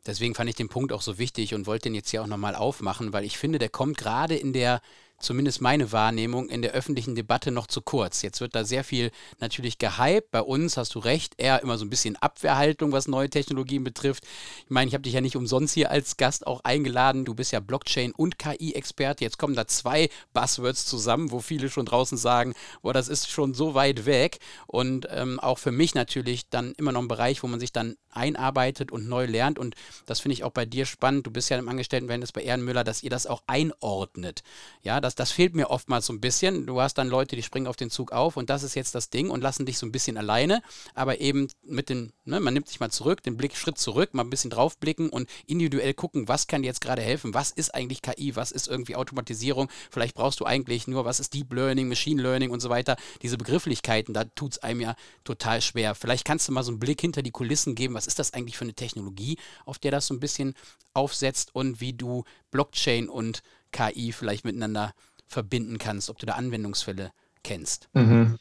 Deswegen 0.06 0.36
fand 0.36 0.50
ich 0.50 0.56
den 0.56 0.70
Punkt 0.70 0.92
auch 0.92 1.02
so 1.02 1.18
wichtig 1.18 1.54
und 1.54 1.68
wollte 1.68 1.84
den 1.84 1.96
jetzt 1.96 2.10
hier 2.10 2.22
auch 2.22 2.28
nochmal 2.28 2.56
aufmachen, 2.56 3.14
weil 3.14 3.24
ich 3.24 3.38
finde, 3.38 3.60
der 3.60 3.70
kommt 3.70 3.98
gerade 3.98 4.36
in 4.36 4.54
der 4.54 4.82
zumindest 5.20 5.62
meine 5.62 5.92
Wahrnehmung, 5.92 6.50
in 6.50 6.62
der 6.62 6.72
öffentlichen 6.72 7.16
Debatte 7.16 7.52
noch 7.52 7.68
zu 7.68 7.82
kurz. 7.82 8.22
Jetzt 8.22 8.42
wird 8.42 8.56
da 8.56 8.64
sehr 8.64 8.84
viel 8.84 9.12
natürlich 9.40 9.78
gehypt. 9.78 10.32
Bei 10.32 10.42
uns 10.42 10.78
hast 10.78 10.96
du 10.96 11.00
recht, 11.00 11.34
eher 11.38 11.62
immer 11.62 11.78
so 11.78 11.86
ein 11.86 11.90
bisschen 11.90 12.16
Abwehrhaltung, 12.18 12.92
was 12.92 13.08
neue 13.08 13.30
Technologien 13.30 13.84
betrifft. 13.84 14.26
Ich 14.64 14.70
meine, 14.70 14.88
ich 14.88 14.94
habe 14.94 15.04
dich 15.04 15.14
ja 15.14 15.22
nicht 15.22 15.36
umsonst 15.36 15.74
hier 15.74 15.92
als 15.92 16.18
Gast 16.18 16.46
auch 16.46 16.64
eingeladen. 16.64 17.26
Du 17.26 17.34
bist 17.34 17.52
ja 17.52 17.60
Blockchain- 17.60 18.14
und 18.14 18.38
KI-Experte. 18.38 19.24
Jetzt 19.24 19.38
kommen 19.38 19.56
da 19.56 19.68
zwei 19.68 20.10
Buzzwords 20.34 20.86
zusammen, 20.86 21.32
wo 21.32 21.40
viele 21.40 21.70
schon 21.70 21.86
draußen 21.86 22.18
sagen, 22.18 22.54
boah, 22.82 22.94
das 22.94 23.08
ist 23.08 23.30
schon 23.30 23.54
so 23.54 23.74
weit 23.74 24.06
weg. 24.06 24.40
Und 24.68 25.08
ähm, 25.10 25.40
auch 25.40 25.60
für 25.60 25.72
mich 25.72 25.96
natürlich 25.96 26.50
dann 26.50 26.74
immer 26.74 26.92
noch 26.92 27.02
ein 27.02 27.08
Bereich, 27.08 27.42
wo 27.44 27.48
man 27.48 27.60
sich 27.60 27.72
dann 27.72 27.96
einarbeitet 28.12 28.92
und 28.92 29.08
neu 29.08 29.26
lernt. 29.26 29.60
Und 29.60 29.76
das 30.06 30.20
finde 30.20 30.34
ich 30.34 30.44
auch 30.44 30.52
bei 30.52 30.66
dir 30.66 30.86
spannend. 30.86 31.28
Du 31.28 31.32
bist 31.32 31.50
ja 31.50 31.58
im 31.58 31.70
Angestelltenverhältnis 31.70 32.32
bei 32.32 32.42
Ehrenmüller, 32.42 32.84
dass 32.84 33.04
ihr 33.04 33.10
das 33.10 33.28
auch 33.28 33.44
einordnet. 33.48 34.44
Ja, 34.82 35.02
das, 35.06 35.16
das 35.16 35.32
fehlt 35.32 35.56
mir 35.56 35.70
oftmals 35.70 36.08
so 36.08 36.14
ein 36.14 36.20
bisschen. 36.20 36.66
Du 36.66 36.82
hast 36.82 36.96
dann 36.96 37.08
Leute, 37.08 37.36
die 37.36 37.44
springen 37.44 37.68
auf 37.68 37.76
den 37.76 37.92
Zug 37.92 38.12
auf 38.12 38.38
und 38.38 38.50
das 38.50 38.64
ist 38.64 38.76
jetzt 38.76 38.96
das 38.96 39.10
Ding 39.10 39.30
und 39.30 39.42
lassen 39.42 39.66
dich 39.66 39.78
so 39.78 39.86
ein 39.86 39.92
bisschen 39.92 40.18
alleine, 40.18 40.62
aber 40.96 41.22
eben 41.22 41.48
mit 41.64 41.90
den, 41.90 42.12
ne, 42.26 42.40
man 42.40 42.54
nimmt 42.54 42.68
sich 42.68 42.80
mal 42.80 42.90
zurück, 42.90 43.22
den 43.22 43.38
Blick 43.38 43.56
Schritt 43.56 43.78
zurück, 43.78 44.14
mal 44.14 44.24
ein 44.24 44.30
bisschen 44.30 44.50
draufblicken 44.50 45.10
und 45.10 45.30
individuell 45.46 45.94
gucken, 45.94 46.28
was 46.28 46.48
kann 46.48 46.64
jetzt 46.64 46.82
gerade 46.82 47.04
helfen, 47.04 47.34
was 47.34 47.52
ist 47.52 47.76
eigentlich 47.76 48.02
KI, 48.02 48.36
was 48.36 48.52
ist 48.52 48.68
irgendwie 48.68 48.96
Automatisierung, 48.96 49.70
vielleicht 49.92 50.16
brauchst 50.16 50.40
du 50.40 50.46
eigentlich 50.46 50.88
nur, 50.88 51.06
was 51.06 51.20
ist 51.20 51.34
Deep 51.34 51.54
Learning, 51.54 51.88
Machine 51.88 52.22
Learning 52.22 52.50
und 52.50 52.62
so 52.62 52.70
weiter. 52.70 52.96
Diese 53.22 53.38
Begrifflichkeiten, 53.38 54.14
da 54.14 54.24
tut 54.24 54.54
es 54.54 54.58
einem 54.60 54.82
ja 54.82 54.96
total 55.24 55.62
schwer. 55.62 55.94
Vielleicht 55.94 56.26
kannst 56.26 56.48
du 56.48 56.52
mal 56.52 56.64
so 56.64 56.72
einen 56.72 56.80
Blick 56.80 57.02
hinter 57.02 57.22
die 57.22 57.32
Kulissen 57.32 57.76
geben, 57.76 57.94
was 57.94 58.08
ist 58.08 58.18
das 58.18 58.34
eigentlich 58.34 58.58
für 58.58 58.66
eine 58.66 58.74
Technologie, 58.74 59.38
auf 59.66 59.78
der 59.78 59.92
das 59.92 60.08
so 60.08 60.16
ein 60.16 60.20
bisschen 60.20 60.56
aufsetzt 60.96 61.54
und 61.54 61.80
wie 61.80 61.94
du 61.94 62.24
Blockchain 62.50 63.08
und 63.10 63.44
KI 63.76 64.12
vielleicht 64.14 64.46
miteinander 64.46 64.94
verbinden 65.28 65.78
kannst, 65.78 66.10
ob 66.10 66.18
du 66.18 66.26
da 66.26 66.34
Anwendungsfälle 66.34 67.12
kennst. 67.44 67.90
Mhm. 67.94 68.38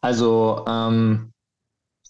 Also 0.00 0.64
ähm, 0.66 1.32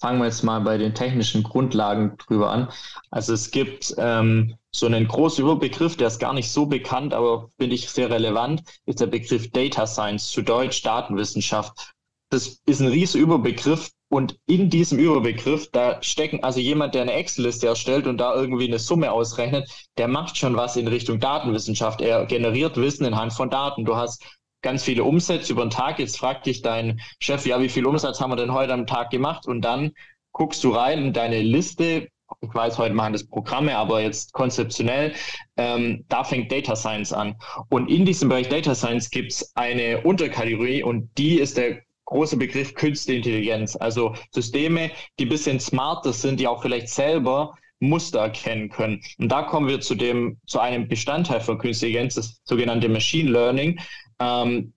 fangen 0.01 0.19
wir 0.19 0.27
jetzt 0.27 0.43
mal 0.43 0.61
bei 0.61 0.79
den 0.79 0.95
technischen 0.95 1.43
Grundlagen 1.43 2.17
drüber 2.17 2.51
an. 2.51 2.69
Also 3.11 3.35
es 3.35 3.51
gibt 3.51 3.95
ähm, 3.99 4.57
so 4.75 4.87
einen 4.87 5.07
großen 5.07 5.45
Überbegriff, 5.45 5.97
der 5.97 6.09
ist 6.09 6.19
gar 6.19 6.33
nicht 6.33 6.51
so 6.51 6.67
bekannt, 6.67 7.13
aber 7.15 7.51
finde 7.59 7.75
ich 7.75 7.91
sehr 7.91 8.11
relevant, 8.11 8.63
ist 8.87 9.01
der 9.01 9.07
Begriff 9.07 9.51
Data 9.51 9.87
Science, 9.87 10.31
zu 10.31 10.43
Deutsch 10.43 10.83
Datenwissenschaft. 10.83 11.93
Das 12.31 12.63
ist 12.65 12.81
ein 12.81 12.89
riesiger 12.89 13.23
Überbegriff, 13.23 13.91
und 14.13 14.39
in 14.45 14.69
diesem 14.69 14.99
Überbegriff, 14.99 15.71
da 15.71 16.03
stecken 16.03 16.45
also 16.45 16.61
jemand, 16.61 16.95
der 16.95 17.01
eine 17.01 17.15
Excel-Liste 17.15 17.67
erstellt 17.67 18.07
und 18.07 18.19
da 18.19 18.35
irgendwie 18.35 18.69
eine 18.69 18.79
Summe 18.79 19.11
ausrechnet, 19.11 19.71
der 19.97 20.07
macht 20.07 20.37
schon 20.37 20.55
was 20.55 20.77
in 20.77 20.87
Richtung 20.87 21.19
Datenwissenschaft. 21.19 22.03
Er 22.03 22.27
generiert 22.27 22.77
Wissen 22.77 23.07
anhand 23.07 23.33
von 23.33 23.49
Daten. 23.49 23.87
Du 23.87 23.97
hast 23.97 24.23
ganz 24.61 24.85
viele 24.85 25.05
Umsätze 25.05 25.55
über 25.55 25.65
den 25.65 25.71
Tag. 25.71 25.99
Jetzt 25.99 26.19
fragt 26.19 26.45
dich 26.45 26.61
dein 26.61 27.01
Chef, 27.21 27.47
ja, 27.47 27.59
wie 27.63 27.71
viel 27.71 27.87
Umsatz 27.87 28.21
haben 28.21 28.31
wir 28.31 28.37
denn 28.37 28.53
heute 28.53 28.75
am 28.75 28.87
Tag 28.87 29.09
gemacht? 29.09 29.47
Und 29.47 29.63
dann 29.63 29.93
guckst 30.33 30.63
du 30.63 30.73
rein 30.73 31.07
in 31.07 31.13
deine 31.15 31.41
Liste. 31.41 32.09
Ich 32.43 32.55
weiß, 32.55 32.77
heute 32.77 32.95
machen 32.95 33.15
das 33.15 33.27
Programme, 33.27 33.79
aber 33.79 34.03
jetzt 34.03 34.35
konzeptionell, 34.35 35.15
ähm, 35.57 36.05
da 36.11 36.23
fängt 36.23 36.53
Data 36.53 36.77
Science 36.77 37.15
an. 37.15 37.37
Und 37.71 37.89
in 37.89 38.05
diesem 38.05 38.29
Bereich 38.29 38.51
Data 38.51 38.75
Science 38.75 39.09
gibt 39.09 39.33
es 39.33 39.57
eine 39.57 40.03
Unterkategorie 40.03 40.83
und 40.83 41.09
die 41.17 41.39
ist 41.39 41.57
der 41.57 41.81
große 42.13 42.37
Begriff 42.37 42.75
Künstliche 42.75 43.19
Intelligenz. 43.19 43.77
Also 43.77 44.15
Systeme, 44.31 44.91
die 45.19 45.27
ein 45.27 45.31
bisschen 45.31 45.61
smarter 45.61 46.13
sind, 46.13 46.39
die 46.39 46.47
auch 46.47 46.63
vielleicht 46.63 46.89
selber 46.89 47.55
Muster 47.81 48.21
erkennen 48.21 48.69
können. 48.69 49.03
Und 49.19 49.31
da 49.31 49.43
kommen 49.43 49.69
wir 49.69 49.81
zu 49.81 49.95
dem, 49.95 50.39
zu 50.47 50.61
einem 50.61 50.89
Bestandteil 50.89 51.41
von 51.41 51.59
Künstliche 51.59 51.99
Intelligenz, 51.99 52.15
das 52.15 52.41
sogenannte 52.45 52.89
Machine 52.89 53.31
Learning. 53.31 53.81
Ähm, 54.21 54.73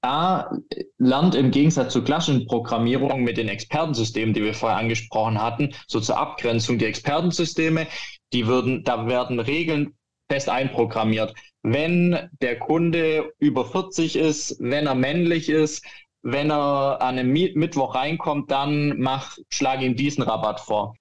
da 0.00 0.50
lernt 0.98 1.34
im 1.34 1.50
Gegensatz 1.50 1.92
zur 1.92 2.04
klassischen 2.04 2.46
Programmierung 2.46 3.22
mit 3.22 3.36
den 3.36 3.48
Expertensystemen, 3.48 4.32
die 4.32 4.44
wir 4.44 4.54
vorher 4.54 4.78
angesprochen 4.78 5.42
hatten, 5.42 5.74
so 5.88 6.00
zur 6.00 6.16
Abgrenzung 6.16 6.78
die 6.78 6.84
Expertensysteme, 6.84 7.88
die 8.32 8.46
würden, 8.46 8.84
da 8.84 9.08
werden 9.08 9.40
Regeln 9.40 9.94
fest 10.30 10.48
einprogrammiert. 10.48 11.34
Wenn 11.62 12.30
der 12.40 12.58
Kunde 12.58 13.32
über 13.38 13.64
40 13.64 14.14
ist, 14.16 14.56
wenn 14.60 14.86
er 14.86 14.94
männlich 14.94 15.48
ist, 15.48 15.84
wenn 16.32 16.50
er 16.50 17.00
an 17.00 17.18
einem 17.18 17.32
Mittwoch 17.32 17.94
reinkommt, 17.94 18.50
dann 18.50 18.98
mach, 18.98 19.36
schlag 19.50 19.82
ihm 19.82 19.96
diesen 19.96 20.22
Rabatt 20.22 20.60
vor. 20.60 20.94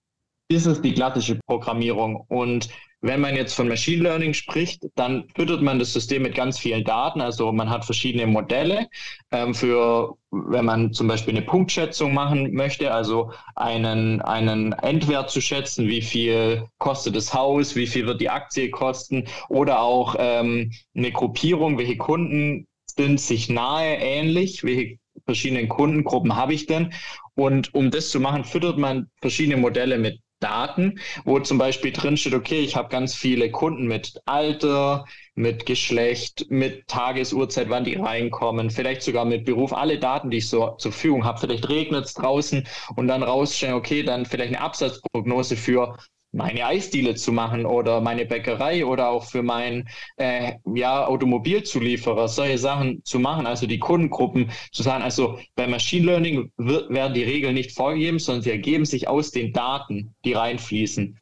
Das 0.50 0.66
ist 0.66 0.82
die 0.82 0.94
klassische 0.94 1.40
Programmierung. 1.46 2.24
Und 2.30 2.70
wenn 3.02 3.22
man 3.22 3.36
jetzt 3.36 3.54
von 3.54 3.68
Machine 3.68 4.04
Learning 4.04 4.34
spricht, 4.34 4.86
dann 4.96 5.26
füttert 5.36 5.62
man 5.62 5.78
das 5.78 5.94
System 5.94 6.24
mit 6.24 6.34
ganz 6.34 6.58
vielen 6.58 6.84
Daten. 6.84 7.22
Also 7.22 7.52
man 7.52 7.70
hat 7.70 7.86
verschiedene 7.86 8.26
Modelle 8.26 8.88
ähm, 9.32 9.54
für, 9.54 10.16
wenn 10.32 10.66
man 10.66 10.94
zum 10.94 11.08
Beispiel 11.08 11.36
eine 11.36 11.46
Punktschätzung 11.46 12.14
machen 12.14 12.54
möchte, 12.54 12.92
also 12.92 13.32
einen, 13.56 14.22
einen 14.22 14.74
Endwert 14.74 15.30
zu 15.30 15.42
schätzen, 15.42 15.88
wie 15.88 16.02
viel 16.02 16.66
kostet 16.80 17.16
das 17.16 17.34
Haus, 17.34 17.76
wie 17.76 17.88
viel 17.88 18.08
wird 18.08 18.20
die 18.20 18.30
Aktie 18.30 18.72
kosten 18.72 19.26
oder 19.50 19.82
auch 19.82 20.16
ähm, 20.18 20.72
eine 20.96 21.12
Gruppierung, 21.12 21.78
welche 21.78 21.98
Kunden 21.98 22.68
sind 22.86 23.20
sich 23.20 23.48
nahe 23.48 23.98
ähnlich, 23.98 24.64
welche 24.64 24.98
verschiedenen 25.28 25.68
Kundengruppen 25.70 26.36
habe 26.36 26.54
ich 26.54 26.66
denn? 26.66 26.94
Und 27.36 27.74
um 27.76 27.92
das 27.92 28.10
zu 28.10 28.20
machen, 28.20 28.44
füttert 28.46 28.78
man 28.78 29.10
verschiedene 29.22 29.58
Modelle 29.58 30.00
mit 30.00 30.20
Daten, 30.40 31.00
wo 31.26 31.40
zum 31.40 31.58
Beispiel 31.58 31.92
drin 31.92 32.16
steht, 32.16 32.34
okay, 32.36 32.60
ich 32.60 32.76
habe 32.76 32.90
ganz 32.90 33.16
viele 33.16 33.50
Kunden 33.52 33.88
mit 33.88 34.22
Alter, 34.26 35.06
mit 35.36 35.66
Geschlecht, 35.66 36.46
mit 36.50 36.88
Tagesuhrzeit, 36.88 37.70
wann 37.70 37.84
die 37.84 37.96
reinkommen, 37.96 38.70
vielleicht 38.70 39.02
sogar 39.02 39.26
mit 39.26 39.46
Beruf, 39.46 39.74
alle 39.74 40.00
Daten, 40.00 40.30
die 40.30 40.38
ich 40.38 40.50
so 40.50 40.76
zur 40.78 40.92
Verfügung 40.92 41.26
habe. 41.26 41.40
Vielleicht 41.40 41.68
regnet 41.70 42.06
es 42.06 42.14
draußen 42.14 42.68
und 42.96 43.08
dann 43.08 43.24
rausstellen, 43.24 43.76
okay, 43.76 44.04
dann 44.04 44.26
vielleicht 44.26 44.54
eine 44.54 44.62
Absatzprognose 44.62 45.58
für 45.58 45.98
meine 46.38 46.66
Eisdiele 46.66 47.16
zu 47.16 47.32
machen 47.32 47.66
oder 47.66 48.00
meine 48.00 48.26
Bäckerei 48.26 48.86
oder 48.86 49.10
auch 49.10 49.26
für 49.26 49.44
meinen 49.44 49.90
äh, 50.18 50.54
ja, 50.74 51.06
Automobilzulieferer 51.06 52.28
solche 52.28 52.58
Sachen 52.58 53.04
zu 53.04 53.20
machen, 53.20 53.46
also 53.46 53.68
die 53.68 53.80
Kundengruppen 53.80 54.52
zu 54.72 54.84
sagen, 54.84 55.04
also 55.04 55.40
bei 55.56 55.68
Machine 55.68 56.06
Learning 56.06 56.52
wird, 56.58 56.90
werden 56.90 57.14
die 57.14 57.24
Regeln 57.24 57.56
nicht 57.56 57.74
vorgegeben, 57.74 58.20
sondern 58.20 58.44
sie 58.44 58.52
ergeben 58.52 58.86
sich 58.86 59.08
aus 59.08 59.32
den 59.32 59.52
Daten, 59.52 60.14
die 60.24 60.34
reinfließen. 60.34 61.20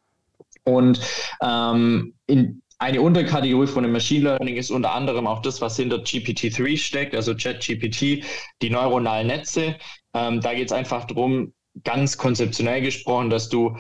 Und 0.65 0.99
ähm, 1.41 2.13
in 2.27 2.61
eine 2.77 3.01
Unterkategorie 3.01 3.67
von 3.67 3.83
dem 3.83 3.93
Machine 3.93 4.25
Learning 4.25 4.57
ist 4.57 4.69
unter 4.69 4.93
anderem 4.93 5.27
auch 5.27 5.41
das, 5.41 5.61
was 5.61 5.77
hinter 5.77 5.97
GPT-3 5.97 6.77
steckt, 6.77 7.15
also 7.15 7.33
ChatGPT, 7.35 8.25
die 8.61 8.69
neuronalen 8.69 9.27
Netze. 9.27 9.75
Ähm, 10.13 10.41
da 10.41 10.53
geht 10.53 10.67
es 10.67 10.71
einfach 10.73 11.05
darum, 11.05 11.53
ganz 11.83 12.17
konzeptionell 12.17 12.81
gesprochen, 12.81 13.29
dass 13.29 13.49
du 13.49 13.77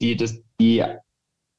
die, 0.00 0.16
das, 0.16 0.42
die 0.60 0.84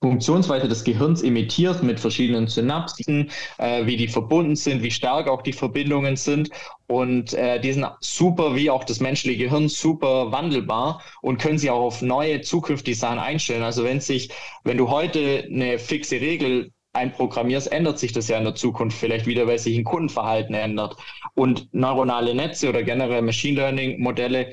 Funktionsweise 0.04 0.68
des 0.68 0.84
Gehirns 0.84 1.22
imitiert 1.22 1.82
mit 1.82 1.98
verschiedenen 1.98 2.48
Synapsen, 2.48 3.32
äh, 3.58 3.86
wie 3.86 3.96
die 3.96 4.10
verbunden 4.10 4.58
sind, 4.58 4.84
wie 4.84 4.92
stark 4.92 5.30
auch 5.30 5.42
die 5.42 5.54
Verbindungen 5.54 6.18
sind. 6.18 6.50
Und 6.88 7.34
äh, 7.34 7.62
die 7.62 7.72
sind 7.72 7.88
super, 8.02 8.54
wie 8.54 8.70
auch 8.70 8.84
das 8.84 9.00
menschliche 9.00 9.46
Gehirn, 9.46 9.70
super 9.70 10.30
wandelbar 10.34 11.02
und 11.22 11.40
können 11.40 11.58
sich 11.58 11.70
auch 11.70 11.80
auf 11.80 12.02
neue 12.02 12.42
zukünftige 12.42 12.98
Sachen 12.98 13.18
einstellen. 13.18 13.64
Also 13.64 13.86
wenn 13.86 14.02
sich, 14.02 14.30
wenn 14.66 14.78
du 14.78 14.90
heute 14.90 15.48
eine 15.50 15.80
fixe 15.80 16.20
Regel 16.20 16.74
einprogrammierst, 16.92 17.72
ändert 17.72 17.98
sich 17.98 18.12
das 18.12 18.28
ja 18.28 18.38
in 18.38 18.44
der 18.44 18.56
Zukunft 18.56 18.98
vielleicht 18.98 19.26
wieder, 19.26 19.48
weil 19.48 19.58
sich 19.58 19.78
ein 19.78 19.86
Kundenverhalten 19.86 20.54
ändert. 20.54 20.98
Und 21.34 21.74
neuronale 21.74 22.36
Netze 22.36 22.68
oder 22.68 22.84
generell 22.84 23.22
Machine 23.22 23.56
Learning 23.56 24.02
Modelle, 24.02 24.52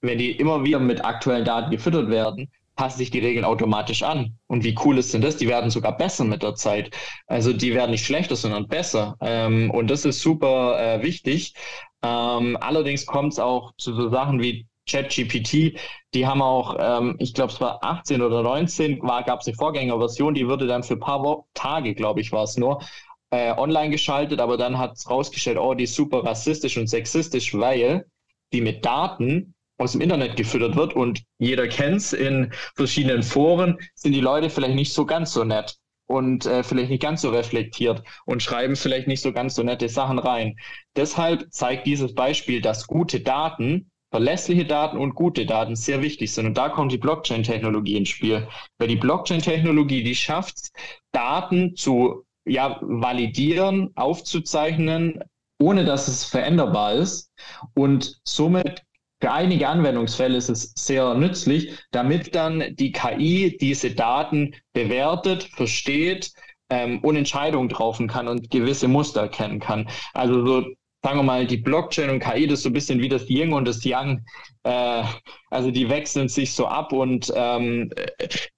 wenn 0.00 0.18
die 0.18 0.30
immer 0.30 0.62
wieder 0.62 0.78
mit 0.78 1.04
aktuellen 1.04 1.44
Daten 1.44 1.72
gefüttert 1.72 2.08
werden, 2.08 2.48
passen 2.76 2.98
sich 2.98 3.10
die 3.10 3.18
Regeln 3.18 3.44
automatisch 3.44 4.02
an. 4.02 4.38
Und 4.46 4.64
wie 4.64 4.76
cool 4.84 4.98
ist 4.98 5.12
denn 5.14 5.20
das? 5.20 5.36
Die 5.36 5.48
werden 5.48 5.70
sogar 5.70 5.96
besser 5.96 6.24
mit 6.24 6.42
der 6.42 6.54
Zeit. 6.54 6.96
Also 7.26 7.52
die 7.52 7.74
werden 7.74 7.90
nicht 7.90 8.04
schlechter, 8.06 8.36
sondern 8.36 8.68
besser. 8.68 9.16
Ähm, 9.20 9.70
und 9.70 9.90
das 9.90 10.04
ist 10.04 10.20
super 10.20 10.78
äh, 10.80 11.02
wichtig. 11.02 11.54
Ähm, 12.02 12.56
allerdings 12.60 13.06
kommt 13.06 13.34
es 13.34 13.38
auch 13.38 13.72
zu 13.76 13.94
so 13.94 14.10
Sachen 14.10 14.40
wie 14.40 14.66
ChatGPT, 14.88 15.78
die 16.14 16.26
haben 16.26 16.42
auch, 16.42 16.76
ähm, 16.78 17.16
ich 17.18 17.34
glaube, 17.34 17.52
es 17.52 17.60
war 17.60 17.82
18 17.84 18.20
oder 18.20 18.42
19, 18.42 18.98
gab 18.98 19.40
es 19.40 19.46
eine 19.46 19.56
Vorgängerversion, 19.56 20.34
die 20.34 20.48
wurde 20.48 20.66
dann 20.66 20.82
für 20.82 20.94
ein 20.94 21.00
paar 21.00 21.22
Wo 21.22 21.46
Tage, 21.54 21.94
glaube 21.94 22.20
ich, 22.20 22.32
war 22.32 22.42
es 22.44 22.56
nur, 22.56 22.82
äh, 23.30 23.52
online 23.56 23.90
geschaltet, 23.90 24.40
aber 24.40 24.56
dann 24.56 24.78
hat 24.78 24.96
es 24.96 25.08
rausgestellt, 25.08 25.58
oh, 25.58 25.74
die 25.74 25.84
ist 25.84 25.94
super 25.94 26.24
rassistisch 26.24 26.76
und 26.76 26.88
sexistisch, 26.88 27.54
weil 27.54 28.06
die 28.52 28.60
mit 28.60 28.84
Daten 28.84 29.54
aus 29.82 29.92
dem 29.92 30.00
Internet 30.00 30.36
gefüttert 30.36 30.76
wird 30.76 30.94
und 30.94 31.22
jeder 31.38 31.66
kennt 31.66 31.96
es, 31.96 32.12
in 32.12 32.52
verschiedenen 32.76 33.22
Foren 33.22 33.78
sind 33.94 34.12
die 34.12 34.20
Leute 34.20 34.48
vielleicht 34.48 34.76
nicht 34.76 34.92
so 34.92 35.04
ganz 35.04 35.32
so 35.32 35.42
nett 35.42 35.76
und 36.06 36.46
äh, 36.46 36.62
vielleicht 36.62 36.90
nicht 36.90 37.02
ganz 37.02 37.22
so 37.22 37.30
reflektiert 37.30 38.02
und 38.24 38.42
schreiben 38.42 38.76
vielleicht 38.76 39.08
nicht 39.08 39.22
so 39.22 39.32
ganz 39.32 39.56
so 39.56 39.62
nette 39.62 39.88
Sachen 39.88 40.18
rein. 40.18 40.56
Deshalb 40.94 41.52
zeigt 41.52 41.86
dieses 41.86 42.14
Beispiel, 42.14 42.60
dass 42.60 42.86
gute 42.86 43.20
Daten, 43.20 43.90
verlässliche 44.12 44.66
Daten 44.66 44.98
und 44.98 45.14
gute 45.14 45.46
Daten 45.46 45.74
sehr 45.74 46.02
wichtig 46.02 46.32
sind. 46.32 46.46
Und 46.46 46.56
da 46.56 46.68
kommt 46.68 46.92
die 46.92 46.98
Blockchain-Technologie 46.98 47.96
ins 47.96 48.10
Spiel. 48.10 48.46
Weil 48.78 48.88
die 48.88 48.96
Blockchain-Technologie, 48.96 50.04
die 50.04 50.14
schafft 50.14 50.56
es, 50.56 50.72
Daten 51.12 51.74
zu 51.76 52.24
ja, 52.44 52.78
validieren, 52.82 53.90
aufzuzeichnen, 53.94 55.24
ohne 55.58 55.84
dass 55.86 56.08
es 56.08 56.26
veränderbar 56.26 56.92
ist. 56.92 57.32
Und 57.74 58.20
somit 58.24 58.82
für 59.22 59.30
einige 59.30 59.68
Anwendungsfälle 59.68 60.36
ist 60.36 60.48
es 60.48 60.72
sehr 60.74 61.14
nützlich, 61.14 61.78
damit 61.92 62.34
dann 62.34 62.74
die 62.74 62.90
KI 62.90 63.56
diese 63.56 63.92
Daten 63.92 64.56
bewertet, 64.72 65.44
versteht 65.44 66.32
ähm, 66.70 66.98
und 67.04 67.14
Entscheidungen 67.14 67.68
treffen 67.68 68.08
kann 68.08 68.26
und 68.26 68.50
gewisse 68.50 68.88
Muster 68.88 69.20
erkennen 69.20 69.60
kann. 69.60 69.88
Also 70.12 70.44
so 70.44 70.64
sagen 71.04 71.20
wir 71.20 71.22
mal, 71.22 71.46
die 71.46 71.56
Blockchain 71.58 72.10
und 72.10 72.18
KI, 72.18 72.48
das 72.48 72.58
ist 72.58 72.62
so 72.64 72.70
ein 72.70 72.72
bisschen 72.72 73.00
wie 73.00 73.08
das 73.08 73.30
Yin 73.30 73.52
und 73.52 73.64
das 73.64 73.84
Yang. 73.84 74.24
Äh, 74.64 75.04
also 75.50 75.70
die 75.70 75.88
wechseln 75.88 76.28
sich 76.28 76.52
so 76.52 76.66
ab 76.66 76.92
und 76.92 77.32
ähm, 77.36 77.92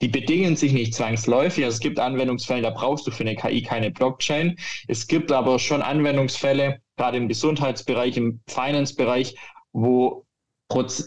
die 0.00 0.08
bedingen 0.08 0.56
sich 0.56 0.72
nicht 0.72 0.94
zwangsläufig. 0.94 1.66
Also 1.66 1.74
es 1.74 1.80
gibt 1.80 1.98
Anwendungsfälle, 1.98 2.62
da 2.62 2.70
brauchst 2.70 3.06
du 3.06 3.10
für 3.10 3.24
eine 3.24 3.36
KI 3.36 3.60
keine 3.62 3.90
Blockchain. 3.90 4.56
Es 4.88 5.06
gibt 5.06 5.30
aber 5.30 5.58
schon 5.58 5.82
Anwendungsfälle, 5.82 6.80
gerade 6.96 7.18
im 7.18 7.28
Gesundheitsbereich, 7.28 8.16
im 8.16 8.40
Finance-Bereich, 8.48 9.36
wo 9.74 10.24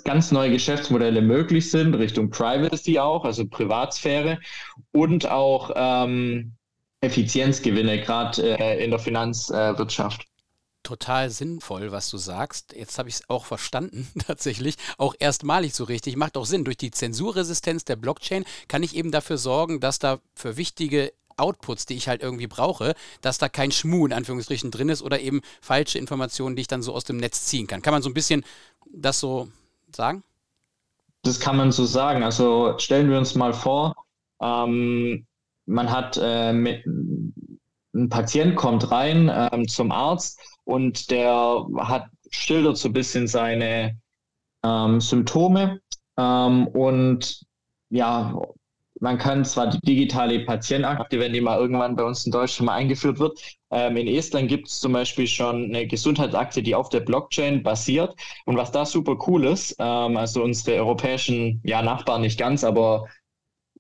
ganz 0.04 0.32
neue 0.32 0.52
Geschäftsmodelle 0.52 1.22
möglich 1.22 1.72
sind, 1.72 1.94
Richtung 1.96 2.30
Privacy 2.30 3.00
auch, 3.00 3.26
also 3.26 3.46
Privatsphäre 3.46 4.40
und 4.92 5.30
auch 5.30 5.72
ähm, 5.76 6.54
Effizienzgewinne, 7.02 8.02
gerade 8.02 8.58
äh, 8.60 8.84
in 8.84 8.92
der 8.92 9.00
Finanzwirtschaft. 9.00 10.22
Äh, 10.22 10.26
Total 10.84 11.30
sinnvoll, 11.30 11.92
was 11.92 12.10
du 12.10 12.18
sagst. 12.18 12.74
Jetzt 12.74 12.98
habe 12.98 13.10
ich 13.10 13.16
es 13.16 13.30
auch 13.30 13.46
verstanden, 13.46 14.08
tatsächlich. 14.26 14.76
Auch 14.98 15.16
erstmalig 15.20 15.74
so 15.74 15.84
richtig. 15.84 16.16
Macht 16.16 16.38
auch 16.38 16.46
Sinn. 16.46 16.64
Durch 16.64 16.78
die 16.78 16.92
Zensurresistenz 16.92 17.84
der 17.84 17.98
Blockchain 17.98 18.46
kann 18.70 18.84
ich 18.84 18.96
eben 18.96 19.12
dafür 19.12 19.38
sorgen, 19.38 19.82
dass 19.82 20.00
da 20.00 20.20
für 20.34 20.56
wichtige 20.56 21.12
Outputs, 21.36 21.86
die 21.86 21.96
ich 21.96 22.08
halt 22.08 22.22
irgendwie 22.22 22.48
brauche, 22.48 22.96
dass 23.22 23.38
da 23.38 23.50
kein 23.50 23.72
Schmuh 23.72 24.06
in 24.06 24.14
Anführungsstrichen 24.14 24.72
drin 24.72 24.90
ist 24.90 25.02
oder 25.02 25.20
eben 25.20 25.42
falsche 25.62 26.00
Informationen, 26.00 26.56
die 26.56 26.62
ich 26.62 26.68
dann 26.68 26.82
so 26.82 26.94
aus 26.94 27.04
dem 27.04 27.18
Netz 27.18 27.46
ziehen 27.46 27.68
kann. 27.68 27.82
Kann 27.82 27.94
man 27.94 28.02
so 28.02 28.10
ein 28.10 28.14
bisschen 28.16 28.44
das 28.94 29.20
so 29.20 29.50
sagen? 29.96 30.24
Das 31.24 31.40
kann 31.40 31.58
man 31.58 31.72
so 31.72 31.86
sagen. 31.86 32.24
Also 32.24 32.78
stellen 32.78 33.10
wir 33.10 33.18
uns 33.18 33.36
mal 33.36 33.54
vor, 33.54 33.94
ähm, 34.42 35.26
man 35.66 35.92
hat 35.92 36.20
äh, 36.22 36.54
mit, 36.54 36.86
ein 36.86 38.10
Patient 38.10 38.56
kommt 38.56 38.92
rein 38.92 39.32
ähm, 39.34 39.68
zum 39.68 39.92
Arzt 39.92 40.40
und 40.64 41.10
der 41.12 41.66
hat 41.78 42.10
schildert 42.30 42.78
so 42.78 42.90
ein 42.90 42.94
bisschen 42.94 43.28
seine 43.28 44.00
ähm, 44.64 45.02
Symptome 45.02 45.82
ähm, 46.18 46.68
und 46.68 47.42
ja, 47.90 48.40
man 49.00 49.18
kann 49.18 49.46
zwar 49.46 49.70
die 49.70 49.80
digitale 49.80 50.40
Patientenakte, 50.46 51.20
wenn 51.20 51.34
die 51.34 51.42
mal 51.42 51.60
irgendwann 51.60 51.96
bei 51.96 52.04
uns 52.04 52.26
in 52.26 52.32
Deutschland 52.32 52.68
mal 52.68 52.76
eingeführt 52.76 53.20
wird, 53.20 53.40
ähm, 53.70 53.98
in 53.98 54.08
Estland 54.08 54.48
gibt 54.48 54.68
es 54.68 54.80
zum 54.80 54.94
Beispiel 54.94 55.28
schon 55.28 55.66
eine 55.66 55.88
Gesundheitsakte, 55.88 56.64
die 56.64 56.76
auf 56.76 56.90
der 56.90 57.02
Blockchain 57.02 57.64
basiert. 57.64 58.16
Und 58.46 58.58
was 58.58 58.72
da 58.72 58.86
super 58.86 59.18
cool 59.28 59.46
ist, 59.46 59.76
ähm, 59.80 60.18
also 60.18 60.44
unsere 60.44 60.78
europäischen 60.78 61.62
ja, 61.64 61.82
Nachbarn 61.82 62.22
nicht 62.22 62.40
ganz, 62.40 62.64
aber 62.64 63.08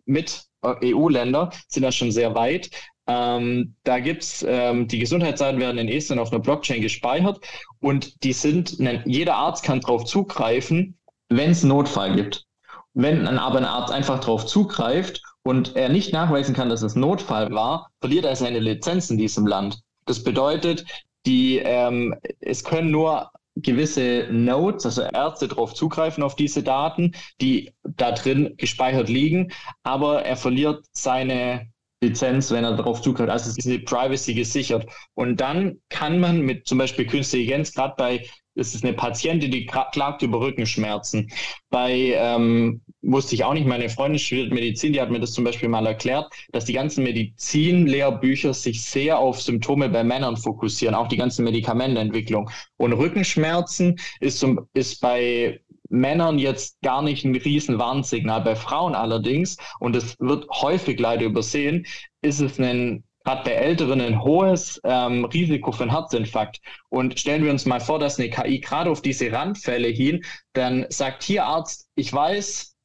mit 0.06 0.45
EU-Länder 0.63 1.51
sind 1.67 1.84
da 1.84 1.91
schon 1.91 2.12
sehr 2.12 2.36
weit. 2.36 2.69
Ähm, 3.08 3.75
da 3.84 3.99
gibt's 3.99 4.45
ähm, 4.47 4.88
die 4.88 4.99
Gesundheitsdaten 4.99 5.60
werden 5.62 5.77
in 5.77 5.88
Estland 5.88 6.19
auf 6.19 6.32
einer 6.32 6.41
Blockchain 6.41 6.82
gespeichert 6.82 7.39
und 7.80 8.23
die 8.23 8.34
sind, 8.34 8.77
jeder 9.06 9.36
Arzt 9.36 9.63
kann 9.63 9.80
darauf 9.80 10.03
zugreifen, 10.03 10.97
wenn 11.30 11.51
es 11.51 11.63
Notfall 11.63 12.15
gibt. 12.15 12.46
Wenn 12.99 13.25
dann 13.25 13.38
aber 13.38 13.60
ein 13.60 13.65
Arzt 13.65 13.93
einfach 13.93 14.19
darauf 14.19 14.47
zugreift 14.47 15.21
und 15.43 15.75
er 15.75 15.88
nicht 15.88 16.13
nachweisen 16.13 16.55
kann, 16.55 16.69
dass 16.69 16.81
es 16.81 16.95
Notfall 16.95 17.51
war, 17.51 17.91
verliert 17.99 18.25
er 18.25 18.36
seine 18.36 18.57
Lizenz 18.57 19.12
in 19.12 19.19
diesem 19.19 19.45
Land. 19.45 19.81
Das 20.07 20.23
bedeutet, 20.23 20.83
die, 21.27 21.60
ähm, 21.60 22.15
es 22.39 22.63
können 22.63 22.89
nur 22.89 23.29
gewisse 23.55 24.27
Nodes, 24.31 24.88
also 24.88 25.03
Ärzte 25.03 25.47
darauf 25.47 25.75
zugreifen 25.75 26.23
auf 26.23 26.36
diese 26.36 26.63
Daten, 26.63 27.12
die 27.39 27.71
da 27.83 28.13
drin 28.13 28.55
gespeichert 28.57 29.10
liegen, 29.10 29.51
aber 29.83 30.23
er 30.25 30.36
verliert 30.36 30.83
seine 30.91 31.67
Lizenz, 32.01 32.49
wenn 32.49 32.63
er 32.63 32.75
darauf 32.75 33.03
zugreift. 33.03 33.29
Also 33.29 33.49
ist 33.49 33.63
die 33.63 33.77
Privacy 33.77 34.33
gesichert. 34.33 34.88
Und 35.13 35.39
dann 35.39 35.81
kann 35.89 36.19
man 36.19 36.41
mit 36.41 36.67
zum 36.67 36.79
Beispiel 36.79 37.05
künstlicher 37.05 37.43
Intelligenz, 37.43 37.73
gerade 37.73 37.93
bei, 37.95 38.25
es 38.55 38.73
ist 38.73 38.83
eine 38.83 38.93
Patientin, 38.93 39.51
die 39.51 39.67
klagt 39.67 40.23
über 40.23 40.39
Rückenschmerzen. 40.39 41.29
Bei, 41.69 42.13
ähm, 42.15 42.81
wusste 43.01 43.36
ich 43.36 43.43
auch 43.43 43.53
nicht, 43.53 43.67
meine 43.67 43.89
Freundin 43.89 44.19
studiert 44.19 44.51
Medizin, 44.51 44.93
die 44.93 45.01
hat 45.01 45.12
mir 45.12 45.19
das 45.19 45.33
zum 45.33 45.43
Beispiel 45.43 45.69
mal 45.69 45.86
erklärt, 45.86 46.31
dass 46.51 46.65
die 46.65 46.73
ganzen 46.73 47.03
Medizinlehrbücher 47.03 48.53
sich 48.53 48.81
sehr 48.83 49.19
auf 49.19 49.41
Symptome 49.41 49.89
bei 49.89 50.03
Männern 50.03 50.38
fokussieren, 50.38 50.95
auch 50.95 51.07
die 51.07 51.17
ganze 51.17 51.41
Medikamentenentwicklung. 51.41 52.49
Und 52.77 52.93
Rückenschmerzen 52.93 53.97
ist, 54.19 54.39
zum, 54.39 54.67
ist 54.73 54.99
bei 55.01 55.62
Männern 55.89 56.39
jetzt 56.39 56.81
gar 56.81 57.01
nicht 57.01 57.23
ein 57.23 57.36
riesen 57.36 57.79
Warnsignal. 57.79 58.41
Bei 58.41 58.55
Frauen 58.55 58.95
allerdings, 58.95 59.57
und 59.79 59.95
es 59.95 60.15
wird 60.19 60.47
häufig 60.49 60.99
leider 60.99 61.25
übersehen, 61.25 61.86
ist 62.21 62.41
es 62.41 62.60
ein 62.60 63.03
gerade 63.27 63.43
bei 63.43 63.51
Älteren 63.51 63.99
ein 63.99 64.23
hohes 64.23 64.79
ähm, 64.86 65.25
Risiko 65.25 65.73
für 65.73 65.83
einen 65.83 65.91
Herzinfarkt. 65.91 66.62
Und 66.88 67.19
stellen 67.19 67.43
wir 67.43 67.51
uns 67.51 67.65
mal 67.65 67.81
vor, 67.81 67.99
dass 67.99 68.17
eine 68.17 68.29
KI 68.29 68.62
gerade 68.62 68.89
auf 68.89 69.01
diese 69.01 69.29
Randfälle 69.33 69.89
hin, 69.89 70.23
dann 70.53 70.86
sagt 70.88 71.23
hier 71.23 71.45
Arzt, 71.45 71.89
ich 71.95 72.13
weiß, 72.13 72.76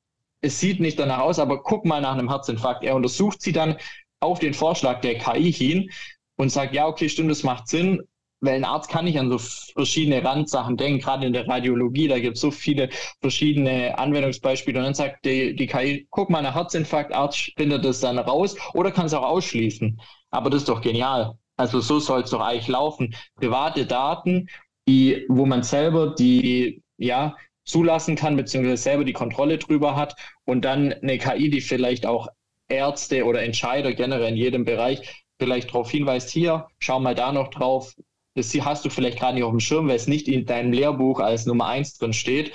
es 0.42 0.60
sieht 0.60 0.80
nicht 0.80 0.98
danach 0.98 1.20
aus, 1.20 1.38
aber 1.38 1.62
guck 1.62 1.84
mal 1.84 2.00
nach 2.00 2.12
einem 2.12 2.28
Herzinfarkt. 2.28 2.84
Er 2.84 2.94
untersucht 2.96 3.40
sie 3.40 3.52
dann 3.52 3.76
auf 4.20 4.38
den 4.38 4.54
Vorschlag 4.54 5.00
der 5.00 5.18
KI 5.18 5.52
hin 5.52 5.90
und 6.36 6.50
sagt, 6.50 6.74
ja, 6.74 6.86
okay, 6.86 7.08
stimmt, 7.08 7.30
das 7.30 7.42
macht 7.42 7.68
Sinn 7.68 8.02
weil 8.42 8.56
ein 8.56 8.64
Arzt 8.64 8.90
kann 8.90 9.04
nicht 9.04 9.18
an 9.18 9.30
so 9.30 9.38
verschiedene 9.38 10.22
Randsachen 10.22 10.76
denken, 10.76 11.00
gerade 11.00 11.26
in 11.26 11.32
der 11.32 11.48
Radiologie, 11.48 12.08
da 12.08 12.18
gibt 12.18 12.36
es 12.36 12.40
so 12.42 12.50
viele 12.50 12.90
verschiedene 13.20 13.96
Anwendungsbeispiele. 13.98 14.78
Und 14.78 14.84
dann 14.84 14.94
sagt 14.94 15.24
die, 15.24 15.54
die 15.54 15.66
KI, 15.68 16.06
guck 16.10 16.28
mal 16.28 16.42
nach 16.42 16.54
Herzinfarkt, 16.54 17.14
Arzt 17.14 17.52
findet 17.56 17.84
das 17.84 18.00
dann 18.00 18.18
raus 18.18 18.56
oder 18.74 18.90
kann 18.90 19.06
es 19.06 19.14
auch 19.14 19.22
ausschließen. 19.22 19.98
Aber 20.30 20.50
das 20.50 20.62
ist 20.62 20.68
doch 20.68 20.80
genial. 20.80 21.38
Also 21.56 21.80
so 21.80 22.00
soll 22.00 22.22
es 22.22 22.30
doch 22.30 22.40
eigentlich 22.40 22.68
laufen. 22.68 23.14
Private 23.36 23.86
Daten, 23.86 24.48
die, 24.88 25.24
wo 25.28 25.46
man 25.46 25.62
selber 25.62 26.14
die, 26.14 26.82
ja, 26.96 27.36
zulassen 27.64 28.16
kann, 28.16 28.36
beziehungsweise 28.36 28.82
selber 28.82 29.04
die 29.04 29.12
Kontrolle 29.12 29.58
drüber 29.58 29.96
hat 29.96 30.16
und 30.44 30.64
dann 30.64 30.92
eine 30.92 31.18
KI, 31.18 31.50
die 31.50 31.60
vielleicht 31.60 32.06
auch 32.06 32.28
Ärzte 32.68 33.24
oder 33.24 33.42
Entscheider 33.42 33.92
generell 33.92 34.30
in 34.30 34.36
jedem 34.36 34.64
Bereich 34.64 35.24
vielleicht 35.38 35.68
darauf 35.70 35.90
hinweist, 35.90 36.30
hier, 36.30 36.66
schau 36.78 37.00
mal 37.00 37.14
da 37.14 37.32
noch 37.32 37.48
drauf, 37.48 37.94
das 38.34 38.54
hast 38.54 38.84
du 38.84 38.90
vielleicht 38.90 39.18
gerade 39.18 39.34
nicht 39.34 39.44
auf 39.44 39.50
dem 39.50 39.60
Schirm, 39.60 39.88
weil 39.88 39.96
es 39.96 40.06
nicht 40.06 40.28
in 40.28 40.46
deinem 40.46 40.72
Lehrbuch 40.72 41.20
als 41.20 41.46
Nummer 41.46 41.66
eins 41.66 41.98
drin 41.98 42.12
steht. 42.12 42.52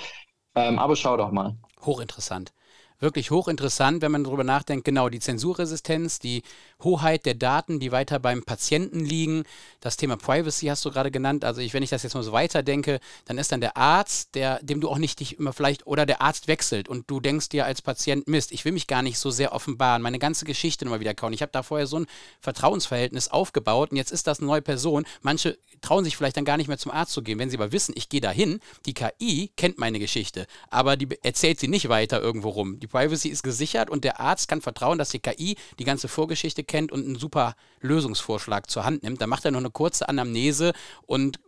Ähm, 0.54 0.78
aber 0.78 0.96
schau 0.96 1.16
doch 1.16 1.30
mal. 1.30 1.56
Hochinteressant 1.82 2.52
wirklich 3.00 3.30
hochinteressant, 3.30 4.02
wenn 4.02 4.12
man 4.12 4.24
darüber 4.24 4.44
nachdenkt. 4.44 4.84
Genau, 4.84 5.08
die 5.08 5.20
Zensurresistenz, 5.20 6.18
die 6.18 6.42
Hoheit 6.82 7.26
der 7.26 7.34
Daten, 7.34 7.80
die 7.80 7.90
weiter 7.90 8.20
beim 8.20 8.44
Patienten 8.44 9.04
liegen. 9.04 9.42
Das 9.80 9.96
Thema 9.96 10.16
Privacy 10.16 10.66
hast 10.66 10.84
du 10.84 10.90
gerade 10.90 11.10
genannt. 11.10 11.44
Also 11.44 11.60
ich, 11.60 11.74
wenn 11.74 11.82
ich 11.82 11.90
das 11.90 12.04
jetzt 12.04 12.14
mal 12.14 12.22
so 12.22 12.32
weiterdenke, 12.32 13.00
dann 13.24 13.36
ist 13.38 13.50
dann 13.50 13.60
der 13.60 13.76
Arzt, 13.76 14.34
der, 14.36 14.60
dem 14.62 14.80
du 14.80 14.88
auch 14.88 14.98
nicht 14.98 15.18
dich 15.18 15.38
immer 15.38 15.52
vielleicht, 15.52 15.86
oder 15.86 16.06
der 16.06 16.22
Arzt 16.22 16.46
wechselt 16.46 16.88
und 16.88 17.10
du 17.10 17.18
denkst 17.18 17.48
dir 17.48 17.64
als 17.64 17.82
Patient, 17.82 18.28
Mist, 18.28 18.52
ich 18.52 18.64
will 18.64 18.72
mich 18.72 18.86
gar 18.86 19.02
nicht 19.02 19.18
so 19.18 19.30
sehr 19.30 19.52
offenbaren, 19.52 20.02
meine 20.02 20.20
ganze 20.20 20.44
Geschichte 20.44 20.84
nochmal 20.84 21.00
wieder 21.00 21.14
kauen. 21.14 21.32
Ich 21.32 21.42
habe 21.42 21.50
da 21.52 21.64
vorher 21.64 21.88
so 21.88 21.98
ein 21.98 22.06
Vertrauensverhältnis 22.40 23.28
aufgebaut 23.28 23.90
und 23.90 23.96
jetzt 23.96 24.12
ist 24.12 24.28
das 24.28 24.38
eine 24.38 24.46
neue 24.46 24.62
Person. 24.62 25.04
Manche 25.20 25.58
trauen 25.80 26.04
sich 26.04 26.16
vielleicht 26.16 26.36
dann 26.36 26.44
gar 26.44 26.58
nicht 26.58 26.68
mehr 26.68 26.78
zum 26.78 26.92
Arzt 26.92 27.12
zu 27.12 27.22
gehen, 27.22 27.40
wenn 27.40 27.50
sie 27.50 27.56
aber 27.56 27.72
wissen, 27.72 27.92
ich 27.96 28.08
gehe 28.08 28.20
dahin, 28.20 28.60
die 28.86 28.94
KI 28.94 29.50
kennt 29.56 29.78
meine 29.78 29.98
Geschichte, 29.98 30.46
aber 30.70 30.96
die 30.96 31.08
erzählt 31.22 31.58
sie 31.58 31.68
nicht 31.68 31.88
weiter 31.88 32.20
irgendwo 32.20 32.50
rum. 32.50 32.78
Die 32.78 32.86
Privacy 32.86 33.28
ist 33.30 33.42
gesichert 33.42 33.90
und 33.90 34.04
der 34.04 34.20
Arzt 34.20 34.46
kann 34.46 34.60
vertrauen, 34.60 34.98
dass 34.98 35.10
die 35.10 35.18
KI 35.18 35.56
die 35.78 35.84
ganze 35.84 36.06
Vorgeschichte 36.06 36.67
kennt 36.68 36.92
und 36.92 37.04
einen 37.04 37.16
super 37.16 37.54
Lösungsvorschlag 37.80 38.70
zur 38.70 38.84
Hand 38.84 39.02
nimmt. 39.02 39.20
Da 39.20 39.26
macht 39.26 39.44
er 39.44 39.50
noch 39.50 39.58
eine 39.58 39.70
kurze 39.70 40.08
Anamnese 40.08 40.72
und 41.06 41.40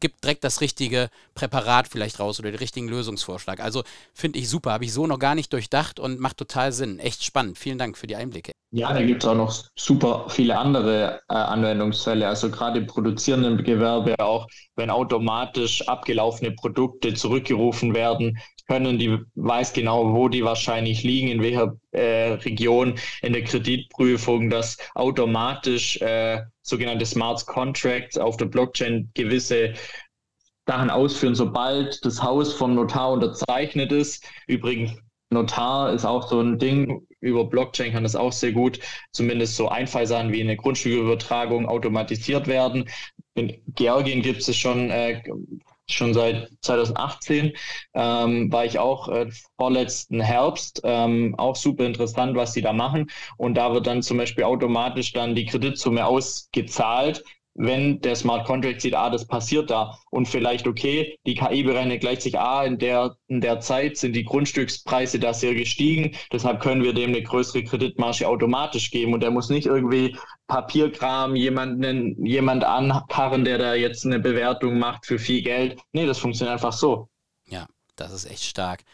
gibt 0.00 0.22
direkt 0.22 0.44
das 0.44 0.60
richtige 0.60 1.08
Präparat 1.34 1.88
vielleicht 1.88 2.20
raus 2.20 2.38
oder 2.38 2.50
den 2.50 2.58
richtigen 2.58 2.88
Lösungsvorschlag. 2.88 3.60
Also 3.60 3.84
finde 4.12 4.38
ich 4.38 4.50
super, 4.50 4.72
habe 4.72 4.84
ich 4.84 4.92
so 4.92 5.06
noch 5.06 5.18
gar 5.18 5.34
nicht 5.34 5.50
durchdacht 5.52 5.98
und 5.98 6.20
macht 6.20 6.36
total 6.36 6.72
Sinn. 6.72 6.98
Echt 6.98 7.24
spannend. 7.24 7.58
Vielen 7.58 7.78
Dank 7.78 7.96
für 7.96 8.06
die 8.06 8.16
Einblicke. 8.16 8.52
Ja, 8.70 8.92
da 8.92 9.02
gibt 9.02 9.22
es 9.22 9.28
auch 9.28 9.36
noch 9.36 9.54
super 9.76 10.26
viele 10.28 10.58
andere 10.58 11.20
äh, 11.30 11.34
Anwendungsfälle. 11.34 12.26
Also 12.26 12.50
gerade 12.50 12.80
im 12.80 12.86
produzierenden 12.86 13.62
Gewerbe 13.62 14.18
auch, 14.18 14.48
wenn 14.76 14.90
automatisch 14.90 15.86
abgelaufene 15.88 16.50
Produkte 16.52 17.14
zurückgerufen 17.14 17.94
werden, 17.94 18.36
können, 18.66 18.98
die 18.98 19.18
weiß 19.34 19.72
genau, 19.72 20.14
wo 20.14 20.28
die 20.28 20.44
wahrscheinlich 20.44 21.02
liegen, 21.02 21.28
in 21.28 21.42
welcher 21.42 21.76
äh, 21.92 22.32
Region 22.32 22.94
in 23.22 23.32
der 23.32 23.44
Kreditprüfung, 23.44 24.50
dass 24.50 24.78
automatisch 24.94 26.00
äh, 26.00 26.40
sogenannte 26.62 27.06
Smart 27.06 27.46
Contracts 27.46 28.16
auf 28.16 28.36
der 28.36 28.46
Blockchain 28.46 29.10
gewisse 29.14 29.74
Sachen 30.66 30.90
ausführen, 30.90 31.34
sobald 31.34 32.04
das 32.04 32.22
Haus 32.22 32.54
vom 32.54 32.74
Notar 32.74 33.12
unterzeichnet 33.12 33.92
ist. 33.92 34.24
Übrigens, 34.46 34.92
Notar 35.30 35.92
ist 35.92 36.04
auch 36.06 36.28
so 36.28 36.40
ein 36.40 36.58
Ding, 36.58 37.06
über 37.20 37.44
Blockchain 37.44 37.92
kann 37.92 38.04
das 38.04 38.16
auch 38.16 38.32
sehr 38.32 38.52
gut, 38.52 38.78
zumindest 39.12 39.56
so 39.56 39.68
Einfallsachen 39.68 40.32
wie 40.32 40.40
eine 40.40 40.56
Grundstückübertragung 40.56 41.66
automatisiert 41.66 42.46
werden. 42.46 42.88
In 43.34 43.60
Georgien 43.74 44.22
gibt 44.22 44.46
es 44.46 44.56
schon 44.56 44.90
äh, 44.90 45.22
schon 45.88 46.14
seit 46.14 46.48
2018 46.62 47.52
ähm, 47.94 48.52
war 48.52 48.64
ich 48.64 48.78
auch 48.78 49.08
äh, 49.08 49.28
vorletzten 49.56 50.20
Herbst 50.20 50.80
ähm, 50.84 51.34
auch 51.38 51.56
super 51.56 51.84
interessant, 51.84 52.36
was 52.36 52.52
sie 52.52 52.62
da 52.62 52.72
machen. 52.72 53.10
Und 53.36 53.54
da 53.54 53.72
wird 53.72 53.86
dann 53.86 54.02
zum 54.02 54.18
Beispiel 54.18 54.44
automatisch 54.44 55.12
dann 55.12 55.34
die 55.34 55.46
Kreditsumme 55.46 56.06
ausgezahlt, 56.06 57.22
wenn 57.54 58.00
der 58.00 58.16
Smart 58.16 58.46
Contract 58.46 58.80
sieht, 58.80 58.94
ah, 58.94 59.10
das 59.10 59.26
passiert 59.26 59.70
da 59.70 59.96
und 60.10 60.26
vielleicht, 60.26 60.66
okay, 60.66 61.18
die 61.26 61.34
KI 61.34 61.62
berechnet 61.62 62.00
gleich 62.00 62.20
sich, 62.20 62.38
ah, 62.38 62.64
in 62.64 62.78
der, 62.78 63.16
in 63.28 63.40
der 63.40 63.60
Zeit 63.60 63.96
sind 63.96 64.14
die 64.14 64.24
Grundstückspreise 64.24 65.18
da 65.18 65.32
sehr 65.32 65.54
gestiegen, 65.54 66.16
deshalb 66.32 66.60
können 66.60 66.82
wir 66.82 66.92
dem 66.92 67.10
eine 67.10 67.22
größere 67.22 67.64
Kreditmarge 67.64 68.26
automatisch 68.26 68.90
geben 68.90 69.14
und 69.14 69.20
der 69.20 69.30
muss 69.30 69.50
nicht 69.50 69.66
irgendwie 69.66 70.16
Papierkram 70.48 71.36
jemanden, 71.36 72.24
jemand 72.24 72.64
ankarren, 72.64 73.44
der 73.44 73.58
da 73.58 73.74
jetzt 73.74 74.04
eine 74.04 74.18
Bewertung 74.18 74.78
macht 74.78 75.06
für 75.06 75.18
viel 75.18 75.42
Geld. 75.42 75.80
Nee, 75.92 76.06
das 76.06 76.18
funktioniert 76.18 76.54
einfach 76.54 76.72
so. 76.72 77.08
Ja, 77.46 77.66
das 77.96 78.12
ist 78.12 78.26
echt 78.30 78.44
stark. 78.44 78.84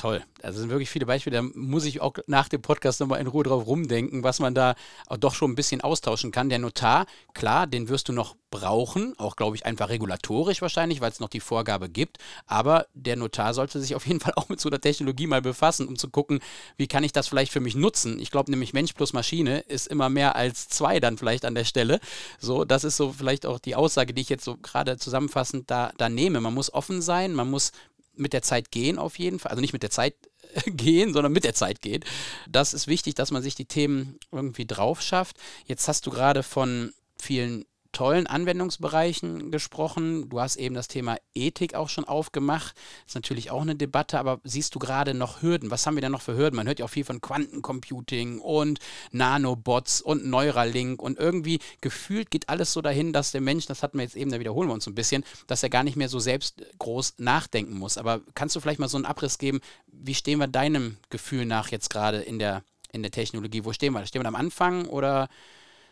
Toll. 0.00 0.22
Also 0.42 0.60
sind 0.60 0.70
wirklich 0.70 0.88
viele 0.88 1.04
Beispiele. 1.04 1.36
Da 1.36 1.42
muss 1.42 1.84
ich 1.84 2.00
auch 2.00 2.14
nach 2.26 2.48
dem 2.48 2.62
Podcast 2.62 3.00
nochmal 3.00 3.20
in 3.20 3.26
Ruhe 3.26 3.44
drauf 3.44 3.66
rumdenken, 3.66 4.22
was 4.22 4.38
man 4.38 4.54
da 4.54 4.74
doch 5.18 5.34
schon 5.34 5.50
ein 5.50 5.56
bisschen 5.56 5.82
austauschen 5.82 6.32
kann. 6.32 6.48
Der 6.48 6.58
Notar, 6.58 7.04
klar, 7.34 7.66
den 7.66 7.90
wirst 7.90 8.08
du 8.08 8.14
noch 8.14 8.34
brauchen, 8.50 9.16
auch 9.18 9.36
glaube 9.36 9.54
ich 9.54 9.64
einfach 9.64 9.90
regulatorisch 9.90 10.62
wahrscheinlich, 10.62 11.00
weil 11.00 11.12
es 11.12 11.20
noch 11.20 11.28
die 11.28 11.38
Vorgabe 11.38 11.90
gibt. 11.90 12.16
Aber 12.46 12.86
der 12.94 13.16
Notar 13.16 13.52
sollte 13.52 13.78
sich 13.78 13.94
auf 13.94 14.06
jeden 14.06 14.20
Fall 14.20 14.32
auch 14.36 14.48
mit 14.48 14.58
so 14.58 14.70
einer 14.70 14.80
Technologie 14.80 15.26
mal 15.26 15.42
befassen, 15.42 15.86
um 15.86 15.96
zu 15.96 16.08
gucken, 16.08 16.40
wie 16.78 16.88
kann 16.88 17.04
ich 17.04 17.12
das 17.12 17.28
vielleicht 17.28 17.52
für 17.52 17.60
mich 17.60 17.74
nutzen. 17.74 18.18
Ich 18.18 18.30
glaube 18.30 18.50
nämlich 18.50 18.72
Mensch 18.72 18.94
plus 18.94 19.12
Maschine 19.12 19.60
ist 19.60 19.86
immer 19.86 20.08
mehr 20.08 20.34
als 20.34 20.68
zwei 20.68 20.98
dann 20.98 21.18
vielleicht 21.18 21.44
an 21.44 21.54
der 21.54 21.64
Stelle. 21.64 22.00
So, 22.38 22.64
das 22.64 22.84
ist 22.84 22.96
so 22.96 23.12
vielleicht 23.12 23.44
auch 23.44 23.58
die 23.58 23.74
Aussage, 23.74 24.14
die 24.14 24.22
ich 24.22 24.30
jetzt 24.30 24.44
so 24.44 24.56
gerade 24.56 24.96
zusammenfassend 24.96 25.70
da, 25.70 25.92
da 25.98 26.08
nehme. 26.08 26.40
Man 26.40 26.54
muss 26.54 26.72
offen 26.72 27.02
sein, 27.02 27.34
man 27.34 27.50
muss 27.50 27.72
mit 28.20 28.32
der 28.32 28.42
Zeit 28.42 28.70
gehen 28.70 28.98
auf 28.98 29.18
jeden 29.18 29.38
Fall. 29.38 29.50
Also 29.50 29.60
nicht 29.60 29.72
mit 29.72 29.82
der 29.82 29.90
Zeit 29.90 30.14
gehen, 30.66 31.12
sondern 31.12 31.32
mit 31.32 31.44
der 31.44 31.54
Zeit 31.54 31.82
gehen. 31.82 32.04
Das 32.48 32.74
ist 32.74 32.86
wichtig, 32.86 33.14
dass 33.14 33.30
man 33.30 33.42
sich 33.42 33.54
die 33.54 33.66
Themen 33.66 34.18
irgendwie 34.30 34.66
drauf 34.66 35.02
schafft. 35.02 35.36
Jetzt 35.66 35.88
hast 35.88 36.06
du 36.06 36.10
gerade 36.10 36.42
von 36.42 36.92
vielen 37.20 37.64
tollen 37.92 38.26
Anwendungsbereichen 38.26 39.50
gesprochen. 39.50 40.28
Du 40.28 40.40
hast 40.40 40.56
eben 40.56 40.74
das 40.74 40.88
Thema 40.88 41.16
Ethik 41.34 41.74
auch 41.74 41.88
schon 41.88 42.04
aufgemacht. 42.04 42.76
Ist 43.06 43.14
natürlich 43.14 43.50
auch 43.50 43.62
eine 43.62 43.74
Debatte, 43.74 44.18
aber 44.18 44.40
siehst 44.44 44.74
du 44.74 44.78
gerade 44.78 45.14
noch 45.14 45.42
Hürden? 45.42 45.70
Was 45.70 45.86
haben 45.86 45.96
wir 45.96 46.00
denn 46.00 46.12
noch 46.12 46.22
für 46.22 46.36
Hürden? 46.36 46.56
Man 46.56 46.66
hört 46.66 46.78
ja 46.78 46.84
auch 46.84 46.90
viel 46.90 47.04
von 47.04 47.20
Quantencomputing 47.20 48.40
und 48.40 48.78
Nanobots 49.10 50.00
und 50.00 50.26
Neuralink 50.26 51.02
und 51.02 51.18
irgendwie 51.18 51.58
gefühlt 51.80 52.30
geht 52.30 52.48
alles 52.48 52.72
so 52.72 52.80
dahin, 52.80 53.12
dass 53.12 53.32
der 53.32 53.40
Mensch, 53.40 53.66
das 53.66 53.82
hatten 53.82 53.98
wir 53.98 54.04
jetzt 54.04 54.16
eben, 54.16 54.30
da 54.30 54.40
wiederholen 54.40 54.68
wir 54.68 54.74
uns 54.74 54.86
ein 54.86 54.94
bisschen, 54.94 55.24
dass 55.46 55.62
er 55.62 55.70
gar 55.70 55.82
nicht 55.82 55.96
mehr 55.96 56.08
so 56.08 56.20
selbst 56.20 56.62
groß 56.78 57.14
nachdenken 57.18 57.76
muss. 57.78 57.98
Aber 57.98 58.20
kannst 58.34 58.54
du 58.56 58.60
vielleicht 58.60 58.80
mal 58.80 58.88
so 58.88 58.98
einen 58.98 59.06
Abriss 59.06 59.38
geben, 59.38 59.60
wie 59.86 60.14
stehen 60.14 60.38
wir 60.38 60.46
deinem 60.46 60.96
Gefühl 61.10 61.44
nach 61.44 61.70
jetzt 61.70 61.90
gerade 61.90 62.18
in 62.18 62.38
der, 62.38 62.62
in 62.92 63.02
der 63.02 63.10
Technologie? 63.10 63.64
Wo 63.64 63.72
stehen 63.72 63.92
wir? 63.92 64.06
Stehen 64.06 64.22
wir 64.22 64.28
am 64.28 64.36
Anfang 64.36 64.86
oder 64.86 65.28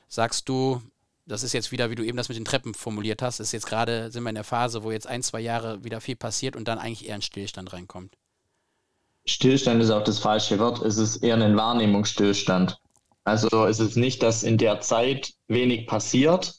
sagst 0.09 0.49
du, 0.49 0.81
das 1.29 1.43
ist 1.43 1.53
jetzt 1.53 1.71
wieder, 1.71 1.91
wie 1.91 1.95
du 1.95 2.05
eben 2.05 2.17
das 2.17 2.29
mit 2.29 2.39
den 2.39 2.45
Treppen 2.45 2.75
formuliert 2.75 3.23
hast, 3.23 3.39
ist 3.39 3.53
jetzt 3.53 3.67
gerade, 3.67 4.11
sind 4.11 4.23
wir 4.23 4.31
in 4.31 4.35
der 4.35 4.45
Phase, 4.45 4.83
wo 4.83 4.91
jetzt 4.91 5.07
ein, 5.07 5.23
zwei 5.23 5.41
Jahre 5.41 5.85
wieder 5.85 6.01
viel 6.01 6.17
passiert 6.17 6.57
und 6.57 6.67
dann 6.67 6.79
eigentlich 6.79 7.09
eher 7.09 7.15
ein 7.15 7.23
Stillstand 7.23 7.73
reinkommt. 7.73 8.17
Stillstand 9.27 9.83
ist 9.83 9.91
auch 9.91 10.05
das 10.05 10.19
falsche 10.19 10.59
Wort. 10.59 10.83
Es 10.83 10.97
ist 10.97 11.19
eher 11.19 11.37
ein 11.37 11.57
Wahrnehmungsstillstand. 11.57 12.79
Also 13.25 13.67
es 13.67 13.79
ist 13.79 13.97
nicht, 13.97 14.23
dass 14.23 14.43
in 14.43 14.57
der 14.57 14.81
Zeit 14.81 15.35
wenig 15.49 15.87
passiert, 15.87 16.55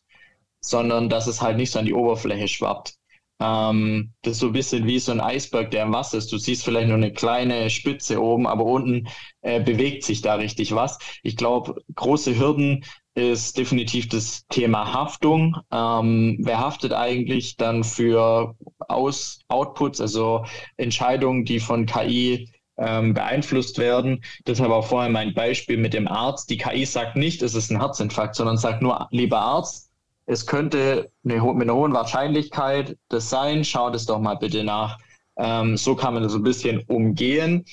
sondern 0.62 1.10
dass 1.10 1.26
es 1.26 1.42
halt 1.42 1.58
nicht 1.58 1.72
so 1.72 1.80
an 1.80 1.86
die 1.86 1.94
Oberfläche 1.94 2.48
schwappt. 2.48 2.94
Ähm, 3.42 4.12
das 4.22 4.34
ist 4.34 4.40
so 4.40 4.48
ein 4.48 4.54
bisschen 4.54 4.86
wie 4.86 5.00
so 5.00 5.12
ein 5.12 5.22
Eisberg, 5.22 5.72
der 5.72 5.84
im 5.84 5.94
Wasser 5.94 6.18
ist. 6.18 6.32
Du 6.32 6.38
siehst 6.38 6.64
vielleicht 6.64 6.90
nur 6.90 6.98
eine 6.98 7.14
kleine 7.14 7.70
Spitze 7.70 8.22
oben, 8.22 8.46
aber 8.46 8.66
unten 8.66 9.08
äh, 9.42 9.62
bewegt 9.62 10.04
sich 10.04 10.22
da 10.22 10.36
richtig 10.36 10.76
was. 10.76 11.00
Ich 11.24 11.38
glaube, 11.38 11.82
große 11.96 12.38
Hürden 12.38 12.86
ist 13.22 13.58
definitiv 13.58 14.08
das 14.10 14.46
Thema 14.48 14.94
Haftung. 14.94 15.56
Ähm, 15.72 16.38
wer 16.40 16.60
haftet 16.60 16.94
eigentlich 16.94 17.58
dann 17.58 17.84
für 17.84 18.56
Aus 18.80 19.40
Outputs, 19.48 20.02
also 20.02 20.46
Entscheidungen, 20.78 21.46
die 21.46 21.60
von 21.60 21.86
KI 21.86 22.52
ähm, 22.78 23.14
beeinflusst 23.14 23.78
werden? 23.78 24.24
Deshalb 24.48 24.72
auch 24.72 24.88
vorher 24.88 25.10
mein 25.10 25.34
Beispiel 25.34 25.78
mit 25.78 25.94
dem 25.94 26.08
Arzt. 26.08 26.50
Die 26.50 26.58
KI 26.58 26.86
sagt 26.86 27.16
nicht, 27.16 27.42
es 27.42 27.56
ist 27.56 27.72
ein 27.72 27.80
Herzinfarkt, 27.80 28.36
sondern 28.36 28.58
sagt 28.58 28.82
nur, 28.82 29.08
lieber 29.12 29.40
Arzt, 29.40 29.90
es 30.26 30.46
könnte 30.46 31.12
eine, 31.26 31.42
mit 31.54 31.64
einer 31.64 31.76
hohen 31.76 31.94
Wahrscheinlichkeit 31.94 32.98
das 33.10 33.30
sein. 33.30 33.64
Schaut 33.64 33.96
es 33.96 34.06
doch 34.06 34.20
mal 34.20 34.36
bitte 34.36 34.64
nach. 34.64 35.00
Ähm, 35.38 35.78
so 35.78 35.96
kann 35.96 36.14
man 36.14 36.24
das 36.24 36.36
ein 36.36 36.44
bisschen 36.44 36.84
umgehen. 36.88 37.66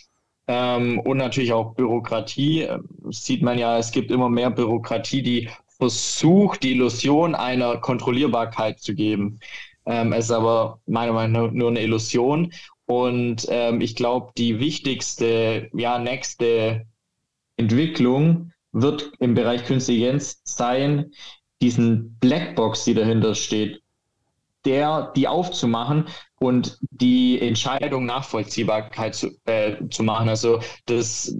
Ähm, 0.48 1.00
und 1.00 1.16
natürlich 1.18 1.52
auch 1.52 1.74
Bürokratie. 1.74 2.66
Das 2.66 2.76
ähm, 2.78 3.12
sieht 3.12 3.42
man 3.42 3.58
ja, 3.58 3.78
es 3.78 3.90
gibt 3.90 4.10
immer 4.10 4.28
mehr 4.28 4.50
Bürokratie, 4.50 5.22
die 5.22 5.48
versucht, 5.78 6.62
die 6.62 6.72
Illusion 6.72 7.34
einer 7.34 7.78
Kontrollierbarkeit 7.78 8.80
zu 8.80 8.94
geben. 8.94 9.40
Ähm, 9.86 10.12
es 10.12 10.26
ist 10.26 10.30
aber 10.30 10.80
meiner 10.86 11.12
Meinung 11.12 11.46
nach 11.46 11.52
nur 11.52 11.70
eine 11.70 11.82
Illusion. 11.82 12.52
Und 12.86 13.46
ähm, 13.50 13.80
ich 13.80 13.96
glaube, 13.96 14.32
die 14.38 14.60
wichtigste, 14.60 15.68
ja, 15.74 15.98
nächste 15.98 16.86
Entwicklung 17.56 18.52
wird 18.72 19.12
im 19.18 19.34
Bereich 19.34 19.64
Künstliche 19.64 20.06
Intelligenz 20.06 20.40
sein, 20.44 21.12
diesen 21.62 22.16
Blackbox, 22.18 22.84
die 22.84 22.94
dahinter 22.94 23.34
steht, 23.34 23.82
der, 24.66 25.12
die 25.16 25.28
aufzumachen 25.28 26.08
und 26.38 26.78
die 26.90 27.40
Entscheidung 27.40 28.04
Nachvollziehbarkeit 28.04 29.14
zu, 29.14 29.30
äh, 29.46 29.76
zu 29.90 30.02
machen. 30.02 30.28
Also 30.28 30.60
das 30.86 31.34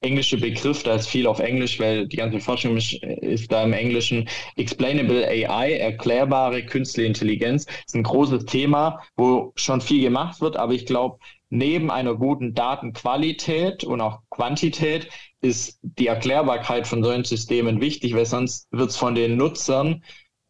englische 0.00 0.38
Begriff, 0.38 0.82
da 0.84 0.94
ist 0.94 1.08
viel 1.08 1.26
auf 1.26 1.40
Englisch, 1.40 1.80
weil 1.80 2.06
die 2.06 2.16
ganze 2.16 2.40
Forschung 2.40 2.76
ist, 2.76 2.94
ist 3.02 3.50
da 3.50 3.64
im 3.64 3.72
Englischen. 3.72 4.28
Explainable 4.56 5.26
AI, 5.26 5.72
erklärbare 5.72 6.64
künstliche 6.64 7.08
Intelligenz, 7.08 7.66
ist 7.86 7.94
ein 7.94 8.04
großes 8.04 8.44
Thema, 8.44 9.00
wo 9.16 9.52
schon 9.56 9.80
viel 9.80 10.00
gemacht 10.00 10.40
wird, 10.40 10.56
aber 10.56 10.72
ich 10.72 10.86
glaube, 10.86 11.18
neben 11.50 11.90
einer 11.90 12.14
guten 12.14 12.54
Datenqualität 12.54 13.82
und 13.82 14.00
auch 14.00 14.20
Quantität 14.30 15.08
ist 15.40 15.78
die 15.82 16.08
Erklärbarkeit 16.08 16.86
von 16.86 17.02
solchen 17.02 17.24
Systemen 17.24 17.80
wichtig, 17.80 18.14
weil 18.14 18.26
sonst 18.26 18.68
wird 18.70 18.90
es 18.90 18.96
von 18.96 19.14
den 19.14 19.36
Nutzern 19.36 20.02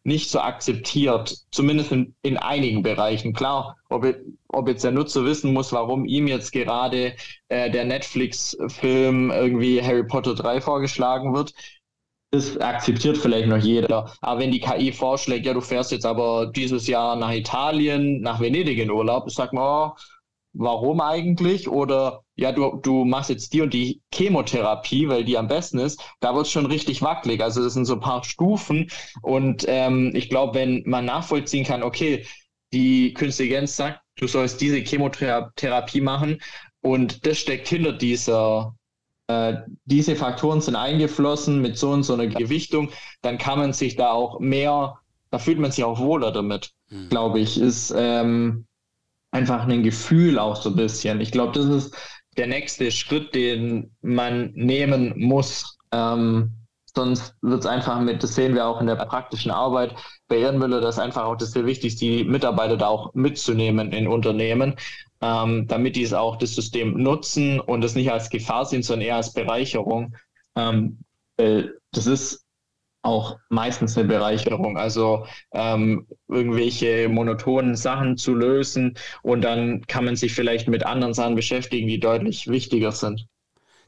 nicht 0.08 0.30
so 0.30 0.40
akzeptiert, 0.40 1.36
zumindest 1.52 1.92
in, 1.92 2.14
in 2.22 2.36
einigen 2.36 2.82
Bereichen. 2.82 3.32
Klar, 3.32 3.76
ob, 3.88 4.04
ob, 4.48 4.68
jetzt 4.68 4.82
der 4.82 4.90
Nutzer 4.90 5.24
wissen 5.24 5.52
muss, 5.52 5.72
warum 5.72 6.04
ihm 6.04 6.26
jetzt 6.26 6.50
gerade 6.50 7.14
äh, 7.48 7.70
der 7.70 7.84
Netflix-Film 7.84 9.30
irgendwie 9.30 9.80
Harry 9.80 10.04
Potter 10.04 10.34
3 10.34 10.60
vorgeschlagen 10.60 11.34
wird, 11.34 11.52
das 12.30 12.58
akzeptiert 12.58 13.16
vielleicht 13.16 13.48
noch 13.48 13.58
jeder. 13.58 14.12
Aber 14.20 14.40
wenn 14.40 14.50
die 14.50 14.60
KI 14.60 14.92
vorschlägt, 14.92 15.46
ja, 15.46 15.54
du 15.54 15.60
fährst 15.60 15.92
jetzt 15.92 16.04
aber 16.04 16.50
dieses 16.54 16.86
Jahr 16.86 17.16
nach 17.16 17.32
Italien, 17.32 18.20
nach 18.20 18.40
Venedig 18.40 18.78
in 18.78 18.90
Urlaub, 18.90 19.30
sagt 19.30 19.52
man, 19.52 19.64
oh, 19.64 19.96
warum 20.58 21.00
eigentlich? 21.00 21.68
Oder 21.68 22.22
ja, 22.34 22.52
du, 22.52 22.78
du 22.82 23.04
machst 23.04 23.30
jetzt 23.30 23.52
die 23.52 23.62
und 23.62 23.72
die 23.72 24.02
Chemotherapie, 24.12 25.08
weil 25.08 25.24
die 25.24 25.38
am 25.38 25.48
besten 25.48 25.78
ist, 25.78 26.00
da 26.20 26.34
wird 26.34 26.46
es 26.46 26.52
schon 26.52 26.66
richtig 26.66 27.00
wackelig. 27.00 27.40
Also 27.40 27.62
das 27.62 27.74
sind 27.74 27.86
so 27.86 27.94
ein 27.94 28.00
paar 28.00 28.24
Stufen. 28.24 28.90
Und 29.22 29.64
ähm, 29.68 30.12
ich 30.14 30.28
glaube, 30.28 30.54
wenn 30.54 30.82
man 30.84 31.04
nachvollziehen 31.04 31.64
kann, 31.64 31.82
okay, 31.82 32.26
die 32.72 33.14
Künstliche 33.14 33.48
Intelligenz 33.48 33.76
sagt, 33.76 34.00
du 34.16 34.26
sollst 34.26 34.60
diese 34.60 34.78
Chemotherapie 34.78 36.00
machen 36.00 36.40
und 36.82 37.26
das 37.26 37.38
steckt 37.38 37.68
hinter 37.68 37.92
dieser, 37.92 38.74
äh, 39.26 39.54
diese 39.84 40.16
Faktoren 40.16 40.60
sind 40.60 40.76
eingeflossen 40.76 41.62
mit 41.62 41.78
so 41.78 41.90
und 41.90 42.02
so 42.02 42.14
einer 42.14 42.26
Gewichtung, 42.26 42.90
dann 43.22 43.38
kann 43.38 43.58
man 43.58 43.72
sich 43.72 43.96
da 43.96 44.10
auch 44.10 44.38
mehr, 44.40 44.98
da 45.30 45.38
fühlt 45.38 45.58
man 45.58 45.70
sich 45.70 45.84
auch 45.84 45.98
wohler 45.98 46.30
damit, 46.30 46.72
mhm. 46.90 47.08
glaube 47.08 47.40
ich, 47.40 47.58
ist 47.58 47.94
ähm, 47.96 48.66
einfach 49.38 49.66
ein 49.66 49.82
Gefühl 49.82 50.38
auch 50.38 50.56
so 50.56 50.70
ein 50.70 50.76
bisschen. 50.76 51.20
Ich 51.20 51.30
glaube, 51.32 51.52
das 51.52 51.66
ist 51.66 51.96
der 52.36 52.46
nächste 52.46 52.90
Schritt, 52.90 53.34
den 53.34 53.94
man 54.02 54.52
nehmen 54.54 55.14
muss. 55.16 55.78
Ähm, 55.92 56.52
sonst 56.94 57.34
wird 57.42 57.60
es 57.60 57.66
einfach 57.66 58.00
mit, 58.00 58.22
das 58.22 58.34
sehen 58.34 58.54
wir 58.54 58.66
auch 58.66 58.80
in 58.80 58.88
der 58.88 58.96
praktischen 58.96 59.50
Arbeit 59.50 59.94
bei 60.26 60.38
Ehrenmüller, 60.38 60.80
dass 60.80 60.98
einfach 60.98 61.24
auch 61.24 61.36
das 61.36 61.52
sehr 61.52 61.66
wichtig 61.66 61.94
ist, 61.94 62.00
die 62.00 62.24
Mitarbeiter 62.24 62.76
da 62.76 62.88
auch 62.88 63.14
mitzunehmen 63.14 63.92
in 63.92 64.08
Unternehmen, 64.08 64.74
ähm, 65.20 65.66
damit 65.68 65.96
die 65.96 66.02
es 66.02 66.12
auch 66.12 66.36
das 66.36 66.54
System 66.54 67.00
nutzen 67.00 67.60
und 67.60 67.84
es 67.84 67.94
nicht 67.94 68.10
als 68.10 68.30
Gefahr 68.30 68.66
sehen, 68.66 68.82
sondern 68.82 69.06
eher 69.06 69.16
als 69.16 69.32
Bereicherung. 69.32 70.16
Ähm, 70.56 70.98
äh, 71.36 71.64
das 71.92 72.06
ist 72.06 72.44
auch 73.02 73.38
meistens 73.48 73.96
eine 73.96 74.08
Bereicherung. 74.08 74.76
Also 74.76 75.26
ähm, 75.52 76.06
irgendwelche 76.28 77.08
monotonen 77.08 77.76
Sachen 77.76 78.16
zu 78.16 78.34
lösen 78.34 78.94
und 79.22 79.42
dann 79.42 79.86
kann 79.86 80.04
man 80.04 80.16
sich 80.16 80.34
vielleicht 80.34 80.68
mit 80.68 80.84
anderen 80.84 81.14
Sachen 81.14 81.34
beschäftigen, 81.34 81.88
die 81.88 82.00
deutlich 82.00 82.48
wichtiger 82.48 82.92
sind 82.92 83.28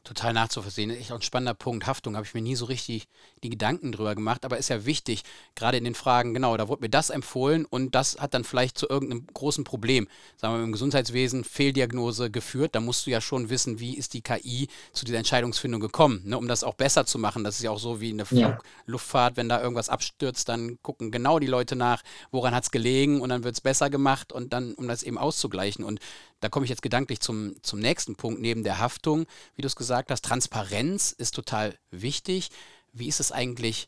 total 0.03 0.33
nachzuvollziehen. 0.33 0.89
Echt 0.89 1.11
auch 1.11 1.17
ein 1.17 1.21
spannender 1.21 1.53
Punkt. 1.53 1.85
Haftung 1.85 2.15
habe 2.15 2.25
ich 2.25 2.33
mir 2.33 2.41
nie 2.41 2.55
so 2.55 2.65
richtig 2.65 3.07
die 3.43 3.49
Gedanken 3.49 3.91
drüber 3.91 4.15
gemacht, 4.15 4.45
aber 4.45 4.57
ist 4.57 4.69
ja 4.69 4.85
wichtig, 4.85 5.23
gerade 5.55 5.77
in 5.77 5.83
den 5.83 5.95
Fragen, 5.95 6.33
genau, 6.33 6.57
da 6.57 6.67
wurde 6.67 6.81
mir 6.81 6.89
das 6.89 7.09
empfohlen 7.09 7.65
und 7.65 7.93
das 7.93 8.17
hat 8.19 8.33
dann 8.33 8.43
vielleicht 8.43 8.77
zu 8.77 8.89
irgendeinem 8.89 9.27
großen 9.33 9.63
Problem, 9.63 10.07
sagen 10.37 10.53
wir 10.53 10.57
mal 10.59 10.63
im 10.63 10.71
Gesundheitswesen, 10.71 11.43
Fehldiagnose 11.43 12.31
geführt. 12.31 12.75
Da 12.75 12.79
musst 12.79 13.05
du 13.05 13.11
ja 13.11 13.21
schon 13.21 13.49
wissen, 13.49 13.79
wie 13.79 13.95
ist 13.95 14.13
die 14.13 14.21
KI 14.21 14.67
zu 14.91 15.05
dieser 15.05 15.19
Entscheidungsfindung 15.19 15.81
gekommen, 15.81 16.21
ne, 16.25 16.37
um 16.37 16.47
das 16.47 16.63
auch 16.63 16.75
besser 16.75 17.05
zu 17.05 17.19
machen. 17.19 17.43
Das 17.43 17.57
ist 17.57 17.63
ja 17.63 17.71
auch 17.71 17.79
so 17.79 18.01
wie 18.01 18.09
in 18.09 18.17
der 18.17 18.27
ja. 18.31 18.57
Luftfahrt, 18.85 19.37
wenn 19.37 19.49
da 19.49 19.61
irgendwas 19.61 19.89
abstürzt, 19.89 20.49
dann 20.49 20.79
gucken 20.81 21.11
genau 21.11 21.39
die 21.39 21.47
Leute 21.47 21.75
nach, 21.75 22.01
woran 22.31 22.55
hat 22.55 22.63
es 22.63 22.71
gelegen 22.71 23.21
und 23.21 23.29
dann 23.29 23.43
wird 23.43 23.55
es 23.55 23.61
besser 23.61 23.89
gemacht 23.89 24.33
und 24.33 24.53
dann, 24.53 24.73
um 24.73 24.87
das 24.87 25.03
eben 25.03 25.17
auszugleichen. 25.17 25.85
Und 25.85 25.99
da 26.41 26.49
komme 26.49 26.65
ich 26.65 26.69
jetzt 26.69 26.81
gedanklich 26.81 27.21
zum, 27.21 27.55
zum 27.61 27.79
nächsten 27.79 28.15
Punkt, 28.15 28.41
neben 28.41 28.63
der 28.63 28.79
Haftung, 28.79 29.25
wie 29.55 29.61
du 29.61 29.67
es 29.67 29.75
gesagt 29.75 30.11
hast, 30.11 30.25
Transparenz 30.25 31.11
ist 31.11 31.35
total 31.35 31.77
wichtig. 31.91 32.49
Wie 32.91 33.07
ist 33.07 33.19
es 33.19 33.31
eigentlich, 33.31 33.87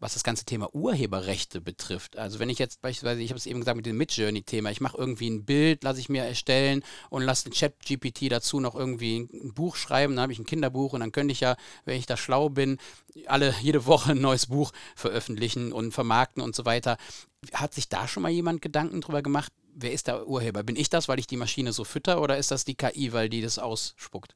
was 0.00 0.14
das 0.14 0.24
ganze 0.24 0.44
Thema 0.44 0.74
Urheberrechte 0.74 1.60
betrifft? 1.60 2.18
Also 2.18 2.40
wenn 2.40 2.50
ich 2.50 2.58
jetzt 2.58 2.82
beispielsweise, 2.82 3.22
ich 3.22 3.30
habe 3.30 3.38
es 3.38 3.46
eben 3.46 3.60
gesagt 3.60 3.76
mit 3.76 3.86
dem 3.86 3.96
Midjourney-Thema, 3.96 4.72
ich 4.72 4.80
mache 4.80 4.98
irgendwie 4.98 5.30
ein 5.30 5.44
Bild, 5.44 5.84
lasse 5.84 6.00
ich 6.00 6.08
mir 6.08 6.24
erstellen 6.24 6.82
und 7.10 7.22
lasse 7.22 7.44
den 7.44 7.52
Chat-GPT 7.52 8.30
dazu 8.30 8.58
noch 8.58 8.74
irgendwie 8.74 9.28
ein 9.32 9.54
Buch 9.54 9.76
schreiben, 9.76 10.16
dann 10.16 10.22
habe 10.22 10.32
ich 10.32 10.40
ein 10.40 10.46
Kinderbuch 10.46 10.94
und 10.94 11.00
dann 11.00 11.12
könnte 11.12 11.30
ich 11.32 11.40
ja, 11.40 11.56
wenn 11.84 11.96
ich 11.96 12.06
da 12.06 12.16
schlau 12.16 12.48
bin, 12.48 12.78
alle 13.26 13.54
jede 13.60 13.86
Woche 13.86 14.12
ein 14.12 14.20
neues 14.20 14.46
Buch 14.46 14.72
veröffentlichen 14.96 15.72
und 15.72 15.92
vermarkten 15.92 16.42
und 16.42 16.56
so 16.56 16.64
weiter. 16.64 16.96
Hat 17.52 17.72
sich 17.72 17.88
da 17.88 18.08
schon 18.08 18.24
mal 18.24 18.30
jemand 18.30 18.62
Gedanken 18.62 19.00
drüber 19.00 19.22
gemacht, 19.22 19.52
wer 19.74 19.92
ist 19.92 20.06
der 20.06 20.26
Urheber? 20.26 20.62
Bin 20.62 20.76
ich 20.76 20.88
das, 20.88 21.08
weil 21.08 21.18
ich 21.18 21.26
die 21.26 21.36
Maschine 21.36 21.72
so 21.72 21.84
fütter 21.84 22.20
oder 22.20 22.36
ist 22.36 22.50
das 22.50 22.64
die 22.64 22.74
KI, 22.74 23.12
weil 23.12 23.28
die 23.28 23.42
das 23.42 23.58
ausspuckt? 23.58 24.34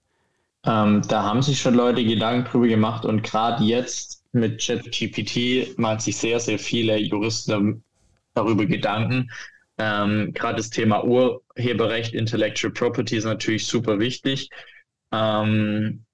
Ähm, 0.64 1.02
da 1.08 1.24
haben 1.24 1.42
sich 1.42 1.60
schon 1.60 1.74
Leute 1.74 2.04
Gedanken 2.04 2.48
drüber 2.48 2.68
gemacht 2.68 3.04
und 3.04 3.22
gerade 3.22 3.64
jetzt 3.64 4.24
mit 4.32 4.64
ChatGPT 4.64 5.76
machen 5.78 5.98
sich 5.98 6.16
sehr, 6.16 6.40
sehr 6.40 6.58
viele 6.58 6.96
Juristen 6.98 7.82
darüber 8.34 8.64
Gedanken. 8.66 9.30
Ähm, 9.78 10.32
gerade 10.32 10.56
das 10.56 10.70
Thema 10.70 11.04
Urheberrecht, 11.04 12.14
Intellectual 12.14 12.72
Property 12.72 13.16
ist 13.16 13.24
natürlich 13.24 13.66
super 13.66 13.98
wichtig. 13.98 14.48
Ähm, 15.12 16.04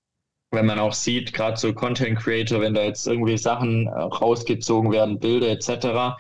wenn 0.50 0.66
man 0.66 0.78
auch 0.78 0.94
sieht, 0.94 1.32
gerade 1.32 1.58
so 1.58 1.74
Content 1.74 2.18
Creator, 2.18 2.60
wenn 2.60 2.74
da 2.74 2.82
jetzt 2.82 3.06
irgendwie 3.06 3.36
Sachen 3.36 3.86
äh, 3.86 3.90
rausgezogen 3.90 4.90
werden, 4.90 5.18
Bilder 5.18 5.48
etc. 5.48 6.16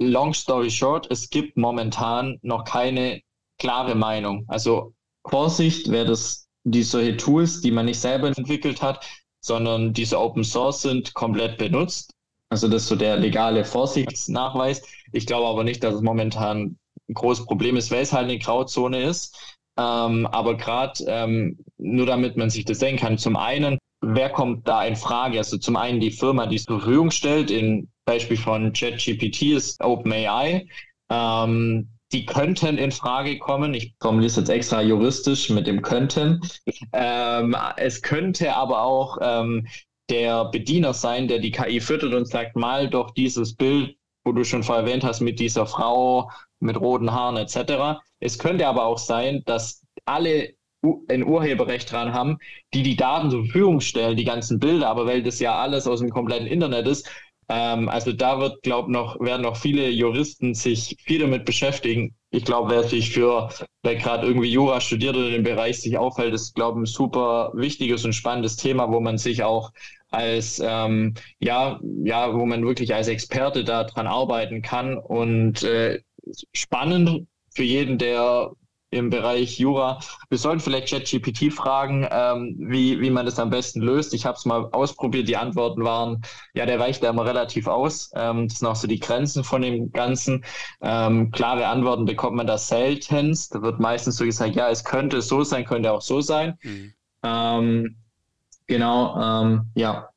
Long 0.00 0.32
story 0.32 0.70
short, 0.70 1.06
es 1.10 1.28
gibt 1.28 1.56
momentan 1.56 2.38
noch 2.42 2.64
keine 2.64 3.20
klare 3.58 3.94
Meinung. 3.94 4.44
Also 4.48 4.94
Vorsicht, 5.28 5.90
wer 5.90 6.04
das, 6.04 6.48
die 6.64 6.82
solche 6.82 7.16
Tools, 7.16 7.60
die 7.60 7.70
man 7.70 7.86
nicht 7.86 8.00
selber 8.00 8.28
entwickelt 8.28 8.80
hat, 8.82 9.06
sondern 9.40 9.92
diese 9.92 10.18
Open 10.18 10.42
Source 10.44 10.82
sind, 10.82 11.14
komplett 11.14 11.58
benutzt. 11.58 12.14
Also 12.48 12.66
das 12.66 12.82
ist 12.82 12.88
so 12.88 12.96
der 12.96 13.16
legale 13.16 13.64
Vorsichtsnachweis. 13.64 14.82
Ich 15.12 15.26
glaube 15.26 15.46
aber 15.46 15.64
nicht, 15.64 15.84
dass 15.84 15.94
es 15.94 16.02
momentan 16.02 16.76
ein 17.08 17.14
großes 17.14 17.46
Problem 17.46 17.76
ist, 17.76 17.90
weil 17.90 18.02
es 18.02 18.12
halt 18.12 18.24
eine 18.24 18.38
Grauzone 18.38 19.02
ist. 19.02 19.36
Ähm, 19.78 20.26
aber 20.26 20.56
gerade 20.56 21.04
ähm, 21.06 21.58
nur 21.78 22.06
damit 22.06 22.36
man 22.36 22.50
sich 22.50 22.64
das 22.64 22.78
denken 22.78 23.00
kann, 23.00 23.18
zum 23.18 23.36
einen, 23.36 23.78
wer 24.00 24.30
kommt 24.30 24.66
da 24.66 24.84
in 24.84 24.96
Frage? 24.96 25.38
Also 25.38 25.58
zum 25.58 25.76
einen 25.76 26.00
die 26.00 26.10
Firma, 26.10 26.46
die 26.46 26.56
es 26.56 26.64
zur 26.64 26.80
Verfügung 26.80 27.10
stellt, 27.10 27.50
im 27.50 27.88
Beispiel 28.04 28.36
von 28.36 28.72
ChatGPT 28.72 29.42
ist 29.42 29.82
OpenAI. 29.82 30.66
Ähm, 31.10 31.88
die 32.12 32.26
könnten 32.26 32.78
in 32.78 32.90
Frage 32.90 33.38
kommen. 33.38 33.72
Ich 33.74 33.94
formuliere 34.00 34.30
es 34.30 34.36
jetzt 34.36 34.48
extra 34.48 34.82
juristisch 34.82 35.48
mit 35.50 35.66
dem 35.66 35.82
könnten. 35.82 36.40
Ähm, 36.92 37.56
es 37.76 38.02
könnte 38.02 38.54
aber 38.56 38.82
auch 38.82 39.18
ähm, 39.20 39.66
der 40.08 40.46
Bediener 40.46 40.92
sein, 40.92 41.28
der 41.28 41.38
die 41.38 41.52
KI 41.52 41.80
füttert 41.80 42.14
und 42.14 42.26
sagt, 42.26 42.56
mal 42.56 42.88
doch 42.90 43.12
dieses 43.12 43.54
Bild, 43.54 43.96
wo 44.24 44.32
du 44.32 44.44
schon 44.44 44.64
vorher 44.64 44.84
erwähnt 44.84 45.04
hast, 45.04 45.20
mit 45.20 45.38
dieser 45.38 45.66
Frau 45.66 46.30
mit 46.58 46.78
roten 46.78 47.12
Haaren 47.12 47.36
etc. 47.36 48.00
Es 48.18 48.38
könnte 48.38 48.66
aber 48.66 48.84
auch 48.84 48.98
sein, 48.98 49.42
dass 49.46 49.82
alle 50.04 50.54
ein 51.08 51.26
Urheberrecht 51.26 51.92
dran 51.92 52.12
haben, 52.14 52.38
die 52.72 52.82
die 52.82 52.96
Daten 52.96 53.30
zur 53.30 53.44
Verfügung 53.44 53.80
stellen, 53.80 54.16
die 54.16 54.24
ganzen 54.24 54.58
Bilder, 54.58 54.88
aber 54.88 55.06
weil 55.06 55.22
das 55.22 55.40
ja 55.40 55.56
alles 55.58 55.86
aus 55.86 56.00
dem 56.00 56.10
kompletten 56.10 56.46
Internet 56.46 56.86
ist, 56.86 57.08
ähm, 57.50 57.88
also 57.88 58.12
da 58.12 58.38
wird, 58.38 58.62
glaube 58.62 58.92
noch 58.92 59.18
werden 59.20 59.42
noch 59.42 59.56
viele 59.56 59.90
Juristen 59.90 60.54
sich 60.54 60.96
viel 61.04 61.18
damit 61.18 61.44
beschäftigen. 61.44 62.14
Ich 62.30 62.44
glaube, 62.44 62.70
wer 62.70 62.84
sich 62.84 63.10
für, 63.10 63.48
wer 63.82 63.96
gerade 63.96 64.26
irgendwie 64.26 64.50
Jura 64.52 64.80
studiert 64.80 65.16
oder 65.16 65.30
dem 65.30 65.42
Bereich 65.42 65.80
sich 65.80 65.98
aufhält, 65.98 66.32
ist, 66.32 66.54
glaube 66.54 66.78
ich, 66.78 66.82
ein 66.82 66.86
super 66.86 67.50
wichtiges 67.54 68.04
und 68.04 68.12
spannendes 68.12 68.54
Thema, 68.56 68.92
wo 68.92 69.00
man 69.00 69.18
sich 69.18 69.42
auch 69.42 69.72
als 70.10 70.62
ähm, 70.64 71.14
ja 71.40 71.80
ja 72.04 72.34
wo 72.34 72.46
man 72.46 72.64
wirklich 72.64 72.94
als 72.94 73.08
Experte 73.08 73.64
daran 73.64 74.06
arbeiten 74.06 74.62
kann 74.62 74.96
und 74.96 75.62
äh, 75.64 76.00
spannend 76.52 77.26
für 77.54 77.64
jeden 77.64 77.98
der 77.98 78.50
im 78.90 79.10
Bereich 79.10 79.58
Jura. 79.58 80.00
Wir 80.28 80.38
sollten 80.38 80.60
vielleicht 80.60 80.88
ChatGPT 80.88 81.52
fragen, 81.52 82.06
ähm, 82.10 82.56
wie, 82.58 83.00
wie 83.00 83.10
man 83.10 83.24
das 83.26 83.38
am 83.38 83.50
besten 83.50 83.80
löst. 83.80 84.12
Ich 84.14 84.26
habe 84.26 84.36
es 84.36 84.44
mal 84.44 84.68
ausprobiert. 84.72 85.28
Die 85.28 85.36
Antworten 85.36 85.84
waren, 85.84 86.22
ja, 86.54 86.66
der 86.66 86.78
weicht 86.78 87.02
da 87.02 87.10
immer 87.10 87.24
relativ 87.24 87.66
aus. 87.68 88.10
Ähm, 88.14 88.48
das 88.48 88.58
sind 88.58 88.68
auch 88.68 88.76
so 88.76 88.88
die 88.88 88.98
Grenzen 88.98 89.44
von 89.44 89.62
dem 89.62 89.92
Ganzen. 89.92 90.44
Ähm, 90.80 91.30
klare 91.30 91.68
Antworten 91.68 92.04
bekommt 92.04 92.36
man 92.36 92.46
da 92.46 92.58
seltenst. 92.58 93.54
Da 93.54 93.62
wird 93.62 93.78
meistens 93.78 94.16
so 94.16 94.24
gesagt, 94.24 94.56
ja, 94.56 94.68
es 94.68 94.84
könnte 94.84 95.22
so 95.22 95.44
sein, 95.44 95.64
könnte 95.64 95.92
auch 95.92 96.02
so 96.02 96.20
sein. 96.20 96.58
Mhm. 96.62 96.94
Ähm, 97.22 97.96
genau, 98.66 99.20
ähm, 99.20 99.70
ja. 99.74 100.08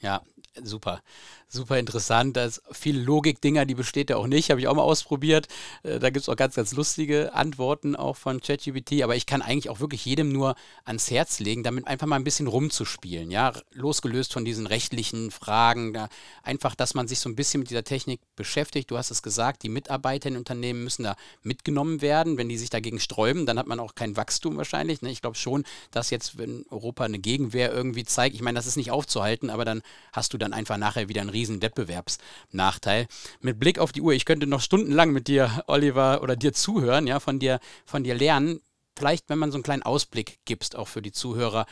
Ja, 0.00 0.22
super 0.62 1.00
super 1.48 1.78
interessant. 1.78 2.36
Da 2.36 2.44
ist 2.44 2.62
viel 2.70 2.98
Logik-Dinger, 2.98 3.64
die 3.64 3.74
besteht 3.74 4.10
ja 4.10 4.16
auch 4.16 4.26
nicht. 4.26 4.50
Habe 4.50 4.60
ich 4.60 4.68
auch 4.68 4.74
mal 4.74 4.82
ausprobiert. 4.82 5.48
Äh, 5.82 5.98
da 5.98 6.10
gibt 6.10 6.22
es 6.22 6.28
auch 6.28 6.36
ganz, 6.36 6.54
ganz 6.54 6.72
lustige 6.72 7.32
Antworten 7.34 7.96
auch 7.96 8.16
von 8.16 8.40
ChatGPT. 8.40 9.02
Aber 9.02 9.16
ich 9.16 9.26
kann 9.26 9.42
eigentlich 9.42 9.70
auch 9.70 9.80
wirklich 9.80 10.04
jedem 10.04 10.30
nur 10.30 10.54
ans 10.84 11.10
Herz 11.10 11.40
legen, 11.40 11.62
damit 11.62 11.86
einfach 11.86 12.06
mal 12.06 12.16
ein 12.16 12.24
bisschen 12.24 12.46
rumzuspielen. 12.46 13.30
Ja, 13.30 13.52
losgelöst 13.72 14.32
von 14.32 14.44
diesen 14.44 14.66
rechtlichen 14.66 15.30
Fragen. 15.30 15.92
Da 15.92 16.08
einfach, 16.42 16.74
dass 16.74 16.94
man 16.94 17.08
sich 17.08 17.18
so 17.18 17.28
ein 17.28 17.36
bisschen 17.36 17.60
mit 17.60 17.70
dieser 17.70 17.84
Technik 17.84 18.20
beschäftigt. 18.36 18.90
Du 18.90 18.98
hast 18.98 19.10
es 19.10 19.22
gesagt, 19.22 19.62
die 19.62 19.68
Mitarbeiter 19.68 20.28
in 20.28 20.36
Unternehmen 20.36 20.84
müssen 20.84 21.04
da 21.04 21.16
mitgenommen 21.42 22.02
werden. 22.02 22.36
Wenn 22.36 22.48
die 22.48 22.58
sich 22.58 22.70
dagegen 22.70 23.00
sträuben, 23.00 23.46
dann 23.46 23.58
hat 23.58 23.66
man 23.66 23.80
auch 23.80 23.94
kein 23.94 24.16
Wachstum 24.16 24.56
wahrscheinlich. 24.56 25.02
Ne? 25.02 25.10
Ich 25.10 25.22
glaube 25.22 25.36
schon, 25.36 25.64
dass 25.90 26.10
jetzt, 26.10 26.36
wenn 26.36 26.66
Europa 26.70 27.04
eine 27.04 27.18
Gegenwehr 27.18 27.72
irgendwie 27.72 28.04
zeigt, 28.04 28.34
ich 28.34 28.42
meine, 28.42 28.56
das 28.56 28.66
ist 28.66 28.76
nicht 28.76 28.90
aufzuhalten, 28.90 29.50
aber 29.50 29.64
dann 29.64 29.82
hast 30.12 30.34
du 30.34 30.38
dann 30.38 30.52
einfach 30.52 30.76
nachher 30.76 31.08
wieder 31.08 31.22
ein 31.22 31.37
riesen 31.38 31.62
Wettbewerbsnachteil. 31.62 33.06
Mit 33.40 33.58
Blick 33.58 33.78
auf 33.78 33.92
die 33.92 34.02
Uhr, 34.02 34.12
ich 34.12 34.24
könnte 34.24 34.46
noch 34.46 34.60
stundenlang 34.60 35.12
mit 35.12 35.28
dir, 35.28 35.62
Oliver, 35.66 36.22
oder 36.22 36.36
dir 36.36 36.52
zuhören, 36.52 37.06
ja, 37.06 37.20
von 37.20 37.38
dir, 37.38 37.60
von 37.84 38.04
dir 38.04 38.14
lernen. 38.14 38.60
Vielleicht, 38.96 39.28
wenn 39.28 39.38
man 39.38 39.52
so 39.52 39.56
einen 39.56 39.62
kleinen 39.62 39.82
Ausblick 39.82 40.38
gibst, 40.44 40.74
auch 40.74 40.88
für 40.88 41.02
die 41.02 41.12
Zuhörer, 41.12 41.66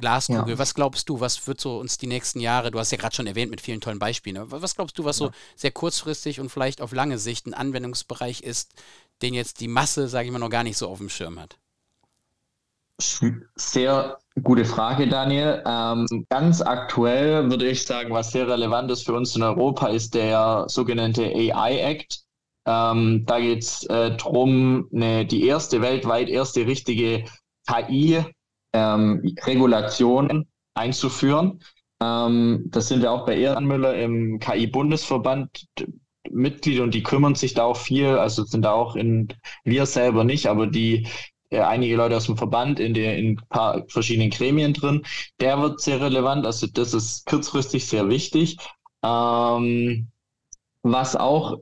Glaskugel, 0.00 0.54
ja. 0.54 0.58
was 0.58 0.74
glaubst 0.74 1.08
du, 1.10 1.20
was 1.20 1.46
wird 1.46 1.60
so 1.60 1.78
uns 1.78 1.98
die 1.98 2.06
nächsten 2.06 2.40
Jahre, 2.40 2.70
du 2.70 2.78
hast 2.78 2.92
ja 2.92 2.96
gerade 2.96 3.14
schon 3.14 3.26
erwähnt 3.26 3.50
mit 3.50 3.60
vielen 3.60 3.82
tollen 3.82 3.98
Beispielen, 3.98 4.42
was 4.50 4.74
glaubst 4.74 4.98
du, 4.98 5.04
was 5.04 5.18
ja. 5.18 5.26
so 5.26 5.32
sehr 5.54 5.70
kurzfristig 5.70 6.40
und 6.40 6.48
vielleicht 6.48 6.80
auf 6.80 6.92
lange 6.92 7.18
Sicht 7.18 7.46
ein 7.46 7.52
Anwendungsbereich 7.52 8.40
ist, 8.40 8.72
den 9.20 9.34
jetzt 9.34 9.60
die 9.60 9.68
Masse, 9.68 10.08
sage 10.08 10.26
ich 10.26 10.32
mal, 10.32 10.38
noch 10.38 10.48
gar 10.48 10.64
nicht 10.64 10.78
so 10.78 10.88
auf 10.88 10.96
dem 10.96 11.10
Schirm 11.10 11.38
hat? 11.38 11.58
Sehr 13.56 14.18
gute 14.42 14.64
Frage, 14.64 15.06
Daniel. 15.08 15.62
Ähm, 15.66 16.06
ganz 16.28 16.62
aktuell 16.62 17.50
würde 17.50 17.68
ich 17.68 17.84
sagen, 17.84 18.12
was 18.12 18.32
sehr 18.32 18.48
relevant 18.48 18.90
ist 18.90 19.04
für 19.04 19.14
uns 19.14 19.36
in 19.36 19.42
Europa, 19.42 19.88
ist 19.88 20.14
der 20.14 20.64
sogenannte 20.68 21.24
AI 21.24 21.78
Act. 21.78 22.22
Ähm, 22.66 23.24
da 23.26 23.40
geht 23.40 23.62
es 23.62 23.84
äh, 23.86 24.16
darum, 24.16 24.88
die 24.92 25.46
erste 25.46 25.80
weltweit 25.82 26.28
erste 26.28 26.66
richtige 26.66 27.24
KI-Regulation 27.66 30.30
ähm, 30.30 30.46
einzuführen. 30.74 31.60
Ähm, 32.02 32.64
das 32.66 32.88
sind 32.88 33.02
wir 33.02 33.10
auch 33.10 33.26
bei 33.26 33.36
Ehrenmüller 33.36 33.94
im 33.94 34.38
KI-Bundesverband 34.38 35.66
Mitglied 36.30 36.80
und 36.80 36.94
die 36.94 37.02
kümmern 37.02 37.34
sich 37.34 37.54
da 37.54 37.64
auch 37.64 37.76
viel, 37.76 38.06
also 38.06 38.44
sind 38.44 38.64
da 38.64 38.72
auch 38.72 38.96
in, 38.96 39.28
wir 39.64 39.86
selber 39.86 40.24
nicht, 40.24 40.46
aber 40.46 40.66
die 40.66 41.06
einige 41.60 41.96
Leute 41.96 42.16
aus 42.16 42.26
dem 42.26 42.36
Verband 42.36 42.80
in, 42.80 42.94
der, 42.94 43.18
in 43.18 43.32
ein 43.32 43.40
paar 43.48 43.84
verschiedenen 43.88 44.30
Gremien 44.30 44.72
drin. 44.72 45.02
Der 45.40 45.60
wird 45.60 45.80
sehr 45.80 46.00
relevant, 46.00 46.46
also 46.46 46.66
das 46.66 46.94
ist 46.94 47.26
kurzfristig 47.26 47.86
sehr 47.86 48.08
wichtig. 48.08 48.56
Ähm, 49.04 50.08
was 50.82 51.16
auch 51.16 51.58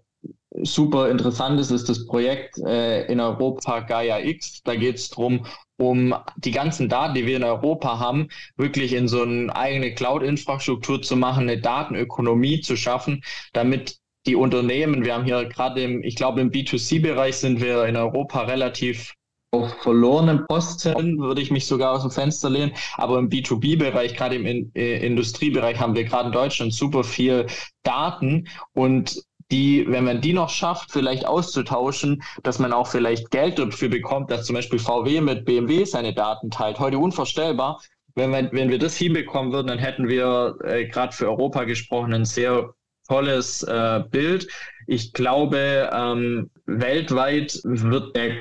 super 0.62 1.10
interessant 1.10 1.60
ist, 1.60 1.70
ist 1.70 1.88
das 1.88 2.06
Projekt 2.06 2.58
äh, 2.58 3.06
in 3.06 3.20
Europa 3.20 3.80
Gaia 3.80 4.18
X. 4.20 4.62
Da 4.62 4.74
geht 4.74 4.96
es 4.96 5.10
darum, 5.10 5.46
um 5.78 6.14
die 6.36 6.50
ganzen 6.50 6.88
Daten, 6.88 7.14
die 7.14 7.26
wir 7.26 7.36
in 7.36 7.44
Europa 7.44 7.98
haben, 7.98 8.28
wirklich 8.56 8.92
in 8.92 9.08
so 9.08 9.22
eine 9.22 9.54
eigene 9.54 9.94
Cloud-Infrastruktur 9.94 11.02
zu 11.02 11.16
machen, 11.16 11.48
eine 11.48 11.60
Datenökonomie 11.60 12.60
zu 12.60 12.76
schaffen, 12.76 13.22
damit 13.52 13.98
die 14.26 14.36
Unternehmen, 14.36 15.04
wir 15.04 15.14
haben 15.14 15.24
hier 15.24 15.46
gerade 15.46 15.82
im, 15.82 16.02
ich 16.02 16.16
glaube 16.16 16.42
im 16.42 16.50
B2C-Bereich 16.50 17.36
sind 17.36 17.60
wir 17.62 17.86
in 17.86 17.96
Europa 17.96 18.42
relativ 18.42 19.14
auf 19.52 19.74
verlorenen 19.82 20.46
Posten 20.46 21.18
würde 21.18 21.40
ich 21.40 21.50
mich 21.50 21.66
sogar 21.66 21.92
aus 21.92 22.02
dem 22.02 22.10
Fenster 22.10 22.50
lehnen. 22.50 22.72
Aber 22.96 23.18
im 23.18 23.28
B2B-Bereich, 23.28 24.16
gerade 24.16 24.36
im 24.36 24.46
in 24.46 24.70
äh, 24.74 25.04
Industriebereich, 25.04 25.78
haben 25.80 25.94
wir 25.94 26.04
gerade 26.04 26.26
in 26.26 26.32
Deutschland 26.32 26.72
super 26.72 27.02
viel 27.04 27.46
Daten 27.82 28.48
und 28.74 29.22
die, 29.50 29.84
wenn 29.88 30.04
man 30.04 30.20
die 30.20 30.32
noch 30.32 30.48
schafft, 30.48 30.92
vielleicht 30.92 31.26
auszutauschen, 31.26 32.22
dass 32.44 32.60
man 32.60 32.72
auch 32.72 32.86
vielleicht 32.86 33.32
Geld 33.32 33.58
dafür 33.58 33.88
bekommt, 33.88 34.30
dass 34.30 34.46
zum 34.46 34.54
Beispiel 34.54 34.78
VW 34.78 35.20
mit 35.20 35.44
BMW 35.44 35.84
seine 35.84 36.14
Daten 36.14 36.50
teilt. 36.50 36.78
Heute 36.78 36.98
unvorstellbar. 36.98 37.80
Wenn 38.14 38.30
wir, 38.30 38.48
wenn 38.52 38.70
wir 38.70 38.78
das 38.78 38.96
hinbekommen 38.96 39.52
würden, 39.52 39.66
dann 39.66 39.78
hätten 39.78 40.08
wir 40.08 40.56
äh, 40.62 40.86
gerade 40.86 41.12
für 41.12 41.28
Europa 41.28 41.64
gesprochen 41.64 42.14
ein 42.14 42.24
sehr 42.24 42.74
tolles 43.08 43.64
äh, 43.64 44.04
Bild. 44.08 44.46
Ich 44.86 45.12
glaube, 45.12 45.90
ähm, 45.92 46.50
weltweit 46.66 47.58
wird 47.64 48.14
der 48.14 48.36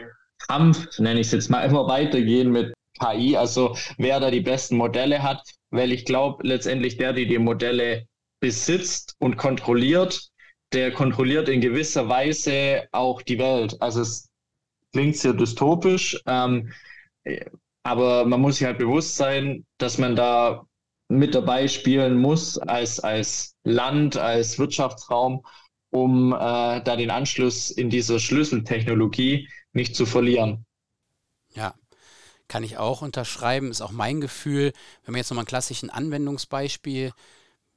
Kampf, 0.49 0.97
nenne 0.97 1.19
ich 1.19 1.27
es 1.27 1.33
jetzt 1.33 1.49
mal, 1.49 1.63
immer 1.63 1.87
weitergehen 1.87 2.51
mit 2.51 2.73
KI, 2.99 3.37
also 3.37 3.77
wer 3.97 4.19
da 4.19 4.31
die 4.31 4.41
besten 4.41 4.77
Modelle 4.77 5.21
hat, 5.21 5.41
weil 5.69 5.91
ich 5.91 6.05
glaube, 6.05 6.45
letztendlich 6.45 6.97
der, 6.97 7.13
der 7.13 7.25
die 7.25 7.37
Modelle 7.37 8.07
besitzt 8.41 9.15
und 9.19 9.37
kontrolliert, 9.37 10.29
der 10.73 10.91
kontrolliert 10.91 11.49
in 11.49 11.61
gewisser 11.61 12.09
Weise 12.09 12.87
auch 12.91 13.21
die 13.21 13.37
Welt. 13.37 13.77
Also 13.79 14.01
es 14.01 14.27
klingt 14.91 15.17
sehr 15.17 15.33
dystopisch, 15.33 16.19
ähm, 16.25 16.71
aber 17.83 18.25
man 18.25 18.41
muss 18.41 18.57
sich 18.57 18.65
halt 18.65 18.79
bewusst 18.79 19.17
sein, 19.17 19.65
dass 19.77 19.99
man 19.99 20.15
da 20.15 20.65
mit 21.09 21.35
dabei 21.35 21.67
spielen 21.67 22.17
muss 22.17 22.57
als, 22.57 22.99
als 22.99 23.55
Land, 23.63 24.17
als 24.17 24.57
Wirtschaftsraum, 24.57 25.43
um 25.91 26.33
äh, 26.33 26.81
da 26.81 26.95
den 26.95 27.11
Anschluss 27.11 27.71
in 27.71 27.89
dieser 27.89 28.19
Schlüsseltechnologie 28.19 29.47
nicht 29.73 29.95
zu 29.95 30.05
verlieren. 30.05 30.65
Ja, 31.53 31.73
kann 32.47 32.63
ich 32.63 32.77
auch 32.77 33.01
unterschreiben, 33.01 33.71
ist 33.71 33.81
auch 33.81 33.91
mein 33.91 34.21
Gefühl. 34.21 34.73
Wenn 35.03 35.13
man 35.13 35.19
jetzt 35.19 35.29
nochmal 35.29 35.43
ein 35.43 35.47
klassischen 35.47 35.89
Anwendungsbeispiel 35.89 37.11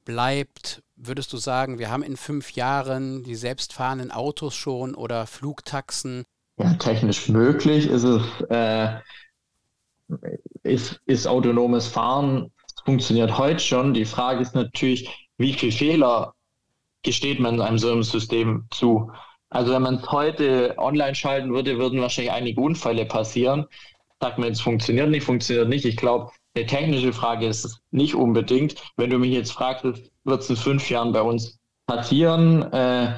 bleibt, 0.05 0.83
würdest 0.95 1.31
du 1.33 1.37
sagen, 1.37 1.79
wir 1.79 1.89
haben 1.89 2.03
in 2.03 2.17
fünf 2.17 2.51
Jahren 2.53 3.23
die 3.23 3.35
selbstfahrenden 3.35 4.11
Autos 4.11 4.55
schon 4.55 4.95
oder 4.95 5.27
Flugtaxen? 5.27 6.25
Ja, 6.57 6.73
technisch 6.75 7.29
möglich 7.29 7.87
ist 7.87 8.03
es, 8.03 8.21
äh, 8.49 8.99
ist, 10.63 11.01
ist 11.05 11.27
autonomes 11.27 11.87
Fahren 11.87 12.51
funktioniert 12.85 13.37
heute 13.37 13.59
schon. 13.59 13.93
Die 13.93 14.05
Frage 14.05 14.41
ist 14.41 14.55
natürlich, 14.55 15.29
wie 15.37 15.53
viel 15.53 15.71
Fehler 15.71 16.33
gesteht 17.01 17.39
man 17.39 17.61
einem 17.61 17.77
so 17.77 17.91
einem 17.91 18.03
System 18.03 18.67
zu? 18.71 19.11
Also 19.53 19.71
wenn 19.71 19.83
man 19.83 19.95
es 19.95 20.11
heute 20.11 20.73
online 20.77 21.13
schalten 21.13 21.53
würde, 21.53 21.77
würden 21.77 22.01
wahrscheinlich 22.01 22.33
einige 22.33 22.59
Unfälle 22.59 23.05
passieren. 23.05 23.65
Sagt 24.19 24.39
man, 24.39 24.51
es 24.51 24.61
funktioniert 24.61 25.09
nicht, 25.09 25.23
funktioniert 25.23 25.69
nicht. 25.69 25.85
Ich 25.85 25.95
glaube, 25.95 26.31
eine 26.55 26.65
technische 26.65 27.13
Frage 27.13 27.45
ist 27.45 27.63
es 27.63 27.79
nicht 27.91 28.15
unbedingt. 28.15 28.75
Wenn 28.97 29.11
du 29.11 29.19
mich 29.19 29.31
jetzt 29.31 29.51
fragst, 29.51 29.83
wird 29.83 30.41
es 30.41 30.49
in 30.49 30.55
fünf 30.55 30.89
Jahren 30.89 31.11
bei 31.11 31.21
uns 31.21 31.59
passieren? 31.85 32.63
Äh, 32.73 33.15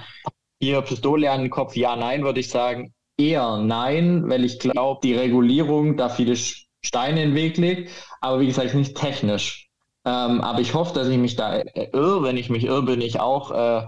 hier 0.60 0.82
Pistole 0.82 1.32
an 1.32 1.42
den 1.42 1.50
Kopf, 1.50 1.76
ja, 1.78 1.96
nein, 1.96 2.24
würde 2.24 2.42
ich 2.42 2.50
sagen. 2.50 2.94
Eher 3.18 3.58
nein, 3.58 4.30
weil 4.30 4.44
ich 4.44 4.60
glaube, 4.60 5.00
die 5.04 5.14
Regulierung 5.14 5.96
da 5.96 6.10
viele 6.10 6.36
Steine 6.36 7.24
in 7.24 7.30
den 7.30 7.36
Weg 7.36 7.56
legt, 7.58 7.92
aber 8.20 8.42
wie 8.42 8.48
gesagt, 8.48 8.74
nicht 8.74 8.98
technisch. 8.98 9.70
Ähm, 10.04 10.42
aber 10.42 10.60
ich 10.60 10.74
hoffe, 10.74 10.94
dass 10.94 11.08
ich 11.08 11.18
mich 11.18 11.38
da 11.38 11.62
irre. 11.94 12.24
Wenn 12.24 12.36
ich 12.36 12.50
mich 12.50 12.66
irre, 12.66 12.84
bin 12.84 13.00
ich 13.00 13.22
auch 13.22 13.52
äh, 13.52 13.86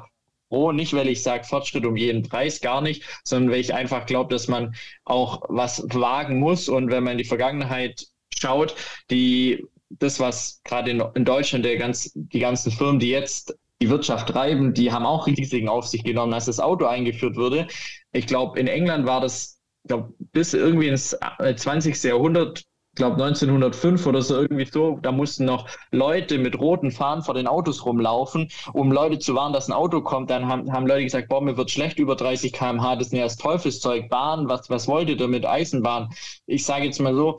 froh. 0.49 0.71
Nicht, 0.71 0.93
weil 0.93 1.07
ich 1.07 1.23
sage, 1.23 1.43
Fortschritt 1.43 1.85
um 1.85 1.95
jeden 1.95 2.23
Preis, 2.23 2.61
gar 2.61 2.81
nicht, 2.81 3.03
sondern 3.23 3.51
weil 3.51 3.59
ich 3.59 3.73
einfach 3.73 4.05
glaube, 4.05 4.33
dass 4.33 4.47
man 4.47 4.75
auch 5.05 5.41
was 5.49 5.85
wagen 5.93 6.39
muss. 6.39 6.69
Und 6.69 6.89
wenn 6.89 7.03
man 7.03 7.13
in 7.13 7.17
die 7.19 7.23
Vergangenheit 7.23 8.07
schaut, 8.37 8.75
die, 9.09 9.65
das, 9.89 10.19
was 10.19 10.61
gerade 10.63 10.91
in, 10.91 11.03
in, 11.15 11.25
Deutschland 11.25 11.65
der 11.65 11.77
ganz, 11.77 12.11
die 12.15 12.39
ganzen 12.39 12.71
Firmen, 12.71 12.99
die 12.99 13.09
jetzt 13.09 13.57
die 13.81 13.89
Wirtschaft 13.89 14.29
treiben, 14.29 14.73
die 14.73 14.91
haben 14.91 15.05
auch 15.05 15.27
Risiken 15.27 15.69
auf 15.69 15.87
sich 15.87 16.03
genommen, 16.03 16.33
als 16.33 16.45
das 16.45 16.59
Auto 16.59 16.85
eingeführt 16.85 17.35
wurde. 17.35 17.67
Ich 18.11 18.25
glaube, 18.25 18.59
in 18.59 18.67
England 18.67 19.05
war 19.05 19.21
das, 19.21 19.59
ich 19.83 19.89
glaube, 19.89 20.13
bis 20.31 20.53
irgendwie 20.53 20.87
ins 20.87 21.15
20. 21.55 22.03
Jahrhundert 22.03 22.63
glaube 22.97 23.23
1905 23.23 24.05
oder 24.05 24.21
so 24.21 24.35
irgendwie 24.35 24.65
so, 24.65 24.99
da 25.01 25.11
mussten 25.11 25.45
noch 25.45 25.67
Leute 25.91 26.37
mit 26.37 26.59
roten 26.59 26.91
Fahnen 26.91 27.23
vor 27.23 27.33
den 27.33 27.47
Autos 27.47 27.85
rumlaufen, 27.85 28.49
um 28.73 28.91
Leute 28.91 29.19
zu 29.19 29.35
warnen, 29.35 29.53
dass 29.53 29.69
ein 29.69 29.73
Auto 29.73 30.01
kommt. 30.01 30.29
Dann 30.29 30.47
haben, 30.47 30.71
haben 30.71 30.87
Leute 30.87 31.03
gesagt, 31.03 31.29
boah, 31.29 31.41
mir 31.41 31.57
wird 31.57 31.71
schlecht 31.71 31.99
über 31.99 32.15
30 32.15 32.51
km/h, 32.51 32.97
das 32.97 33.07
ist 33.07 33.13
ja 33.13 33.23
das 33.23 33.37
Teufelszeug, 33.37 34.09
Bahn, 34.09 34.49
was, 34.49 34.69
was 34.69 34.87
wollt 34.87 35.09
ihr 35.09 35.17
damit, 35.17 35.45
Eisenbahn? 35.45 36.09
Ich 36.45 36.65
sage 36.65 36.85
jetzt 36.85 36.99
mal 36.99 37.15
so, 37.15 37.37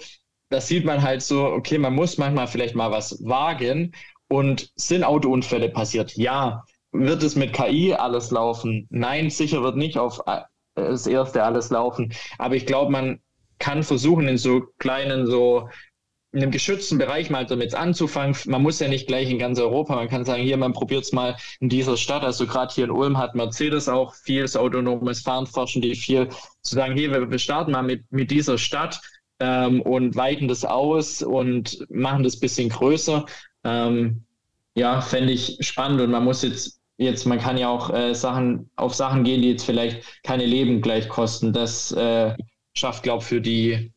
das 0.50 0.68
sieht 0.68 0.84
man 0.84 1.02
halt 1.02 1.22
so, 1.22 1.44
okay, 1.44 1.78
man 1.78 1.94
muss 1.94 2.16
manchmal 2.18 2.46
vielleicht 2.46 2.74
mal 2.74 2.90
was 2.90 3.22
wagen 3.24 3.92
und 4.28 4.70
sind 4.76 5.04
Autounfälle 5.04 5.68
passiert? 5.68 6.16
Ja. 6.16 6.64
Wird 6.92 7.22
es 7.22 7.36
mit 7.36 7.52
KI 7.52 7.92
alles 7.94 8.30
laufen? 8.30 8.86
Nein, 8.90 9.28
sicher 9.28 9.62
wird 9.62 9.76
nicht 9.76 9.98
auf 9.98 10.22
äh, 10.26 10.40
das 10.74 11.06
erste 11.06 11.42
alles 11.44 11.70
laufen. 11.70 12.14
Aber 12.38 12.54
ich 12.54 12.64
glaube, 12.64 12.90
man 12.90 13.20
kann 13.58 13.82
versuchen, 13.82 14.28
in 14.28 14.38
so 14.38 14.62
kleinen, 14.78 15.26
so 15.26 15.68
in 16.32 16.42
einem 16.42 16.50
geschützten 16.50 16.98
Bereich 16.98 17.30
mal 17.30 17.46
damit 17.46 17.74
anzufangen. 17.74 18.36
Man 18.46 18.62
muss 18.62 18.80
ja 18.80 18.88
nicht 18.88 19.06
gleich 19.06 19.30
in 19.30 19.38
ganz 19.38 19.58
Europa. 19.58 19.94
Man 19.96 20.08
kann 20.08 20.24
sagen, 20.24 20.42
hier, 20.42 20.58
man 20.58 20.74
probiert 20.74 21.04
es 21.04 21.12
mal 21.12 21.36
in 21.60 21.70
dieser 21.70 21.96
Stadt. 21.96 22.22
Also 22.22 22.46
gerade 22.46 22.72
hier 22.74 22.84
in 22.84 22.90
Ulm 22.90 23.16
hat 23.16 23.34
Mercedes 23.34 23.88
auch 23.88 24.14
viel 24.14 24.44
autonomes 24.56 25.22
Fahren 25.22 25.46
forschen, 25.46 25.80
die 25.80 25.94
viel 25.94 26.28
zu 26.62 26.74
sagen, 26.74 26.94
hier, 26.94 27.30
wir, 27.30 27.38
starten 27.38 27.72
mal 27.72 27.82
mit, 27.82 28.04
mit 28.12 28.30
dieser 28.30 28.58
Stadt 28.58 29.00
ähm, 29.40 29.80
und 29.80 30.16
weiten 30.16 30.48
das 30.48 30.64
aus 30.64 31.22
und 31.22 31.86
machen 31.90 32.24
das 32.24 32.38
bisschen 32.38 32.68
größer. 32.68 33.24
Ähm, 33.64 34.24
ja, 34.74 35.00
fände 35.00 35.32
ich 35.32 35.56
spannend 35.60 36.00
und 36.02 36.10
man 36.10 36.24
muss 36.24 36.42
jetzt 36.42 36.78
jetzt, 36.98 37.26
man 37.26 37.38
kann 37.38 37.56
ja 37.56 37.68
auch 37.68 37.90
äh, 37.90 38.14
Sachen 38.14 38.70
auf 38.76 38.94
Sachen 38.94 39.24
gehen, 39.24 39.40
die 39.40 39.50
jetzt 39.50 39.64
vielleicht 39.64 40.02
keine 40.24 40.44
Leben 40.44 40.82
gleich 40.82 41.08
kosten. 41.08 41.52
Das 41.52 41.92
äh, 41.92 42.34
schafft, 42.78 43.02
glaube 43.02 43.22
ich, 43.22 43.28
für 43.28 43.40
die 43.40 43.92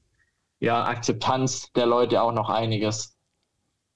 ja, 0.60 0.84
Akzeptanz 0.86 1.72
der 1.74 1.86
Leute 1.86 2.22
auch 2.22 2.34
noch 2.34 2.50
einiges. 2.50 3.18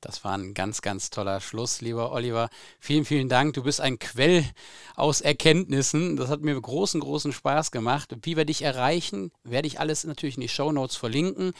Das 0.06 0.24
war 0.24 0.38
ein 0.38 0.54
ganz, 0.54 0.84
ganz 0.84 1.10
toller 1.10 1.42
Schluss, 1.42 1.82
lieber 1.82 2.12
Oliver. 2.12 2.50
Vielen, 2.80 3.06
vielen 3.06 3.28
Dank. 3.28 3.56
Du 3.56 3.64
bist 3.64 3.82
ein 3.82 3.98
Quell 3.98 4.46
aus 4.96 5.20
Erkenntnissen. 5.20 6.16
Das 6.16 6.30
hat 6.30 6.42
mir 6.42 6.60
großen, 6.60 7.02
großen 7.02 7.34
Spaß 7.34 7.72
gemacht. 7.72 8.16
Wie 8.22 8.38
wir 8.38 8.46
dich 8.46 8.62
erreichen, 8.62 9.32
werde 9.44 9.68
ich 9.68 9.80
alles 9.80 10.04
natürlich 10.04 10.36
in 10.36 10.42
die 10.42 10.48
Show 10.48 10.72
Notes 10.72 10.96
verlinken. 10.96 11.54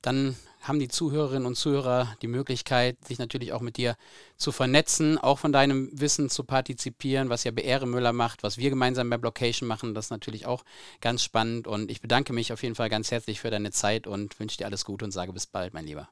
Dann 0.00 0.34
haben 0.62 0.78
die 0.78 0.88
Zuhörerinnen 0.88 1.44
und 1.44 1.56
Zuhörer 1.56 2.16
die 2.22 2.26
Möglichkeit, 2.26 2.96
sich 3.06 3.18
natürlich 3.18 3.52
auch 3.52 3.60
mit 3.60 3.76
dir 3.76 3.96
zu 4.38 4.50
vernetzen, 4.50 5.18
auch 5.18 5.38
von 5.38 5.52
deinem 5.52 5.90
Wissen 5.92 6.30
zu 6.30 6.44
partizipieren, 6.44 7.28
was 7.28 7.44
ja 7.44 7.50
BR 7.50 7.84
Müller 7.84 8.14
macht, 8.14 8.42
was 8.42 8.56
wir 8.56 8.70
gemeinsam 8.70 9.10
bei 9.10 9.18
Blockation 9.18 9.68
machen. 9.68 9.94
Das 9.94 10.06
ist 10.06 10.10
natürlich 10.10 10.46
auch 10.46 10.64
ganz 11.02 11.22
spannend 11.22 11.66
und 11.66 11.90
ich 11.90 12.00
bedanke 12.00 12.32
mich 12.32 12.50
auf 12.52 12.62
jeden 12.62 12.74
Fall 12.74 12.88
ganz 12.88 13.10
herzlich 13.10 13.40
für 13.40 13.50
deine 13.50 13.72
Zeit 13.72 14.06
und 14.06 14.40
wünsche 14.40 14.56
dir 14.56 14.66
alles 14.66 14.86
Gute 14.86 15.04
und 15.04 15.10
sage 15.10 15.34
bis 15.34 15.46
bald, 15.46 15.74
mein 15.74 15.84
Lieber. 15.84 16.08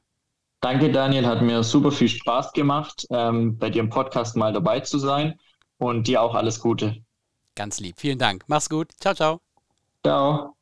Danke, 0.61 0.91
Daniel. 0.91 1.25
Hat 1.25 1.41
mir 1.41 1.63
super 1.63 1.91
viel 1.91 2.09
Spaß 2.09 2.53
gemacht, 2.53 3.05
ähm, 3.11 3.57
bei 3.57 3.69
dir 3.69 3.79
im 3.79 3.89
Podcast 3.89 4.35
mal 4.35 4.51
dabei 4.51 4.81
zu 4.81 4.99
sein 4.99 5.39
und 5.77 6.07
dir 6.07 6.21
auch 6.21 6.35
alles 6.35 6.59
Gute. 6.59 6.97
Ganz 7.55 7.79
lieb. 7.79 7.95
Vielen 7.99 8.19
Dank. 8.19 8.43
Mach's 8.47 8.69
gut. 8.69 8.91
Ciao, 8.99 9.13
ciao. 9.13 9.41
Ciao. 10.05 10.55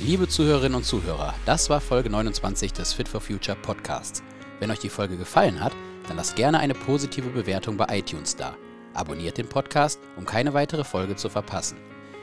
Liebe 0.00 0.28
Zuhörerinnen 0.28 0.76
und 0.76 0.84
Zuhörer, 0.84 1.34
das 1.46 1.70
war 1.70 1.80
Folge 1.80 2.10
29 2.10 2.72
des 2.72 2.92
Fit 2.92 3.08
for 3.08 3.20
Future 3.20 3.56
Podcasts. 3.56 4.22
Wenn 4.60 4.70
euch 4.70 4.78
die 4.78 4.90
Folge 4.90 5.16
gefallen 5.16 5.60
hat, 5.62 5.72
dann 6.06 6.16
lasst 6.16 6.36
gerne 6.36 6.58
eine 6.58 6.74
positive 6.74 7.30
Bewertung 7.30 7.76
bei 7.76 7.98
iTunes 7.98 8.36
da. 8.36 8.54
Abonniert 8.94 9.38
den 9.38 9.48
Podcast, 9.48 9.98
um 10.16 10.24
keine 10.24 10.54
weitere 10.54 10.84
Folge 10.84 11.16
zu 11.16 11.28
verpassen. 11.28 11.78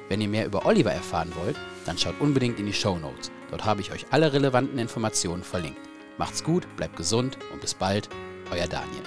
Wenn 0.07 0.21
ihr 0.21 0.27
mehr 0.27 0.45
über 0.45 0.65
Oliver 0.65 0.91
erfahren 0.91 1.33
wollt, 1.35 1.55
dann 1.85 1.97
schaut 1.97 2.19
unbedingt 2.19 2.59
in 2.59 2.65
die 2.65 2.73
Show 2.73 2.97
Notes. 2.97 3.31
Dort 3.49 3.65
habe 3.65 3.81
ich 3.81 3.91
euch 3.91 4.05
alle 4.11 4.31
relevanten 4.33 4.77
Informationen 4.77 5.43
verlinkt. 5.43 5.92
Macht's 6.17 6.43
gut, 6.43 6.67
bleibt 6.77 6.95
gesund 6.95 7.37
und 7.51 7.61
bis 7.61 7.73
bald, 7.73 8.09
euer 8.51 8.67
Daniel. 8.67 9.03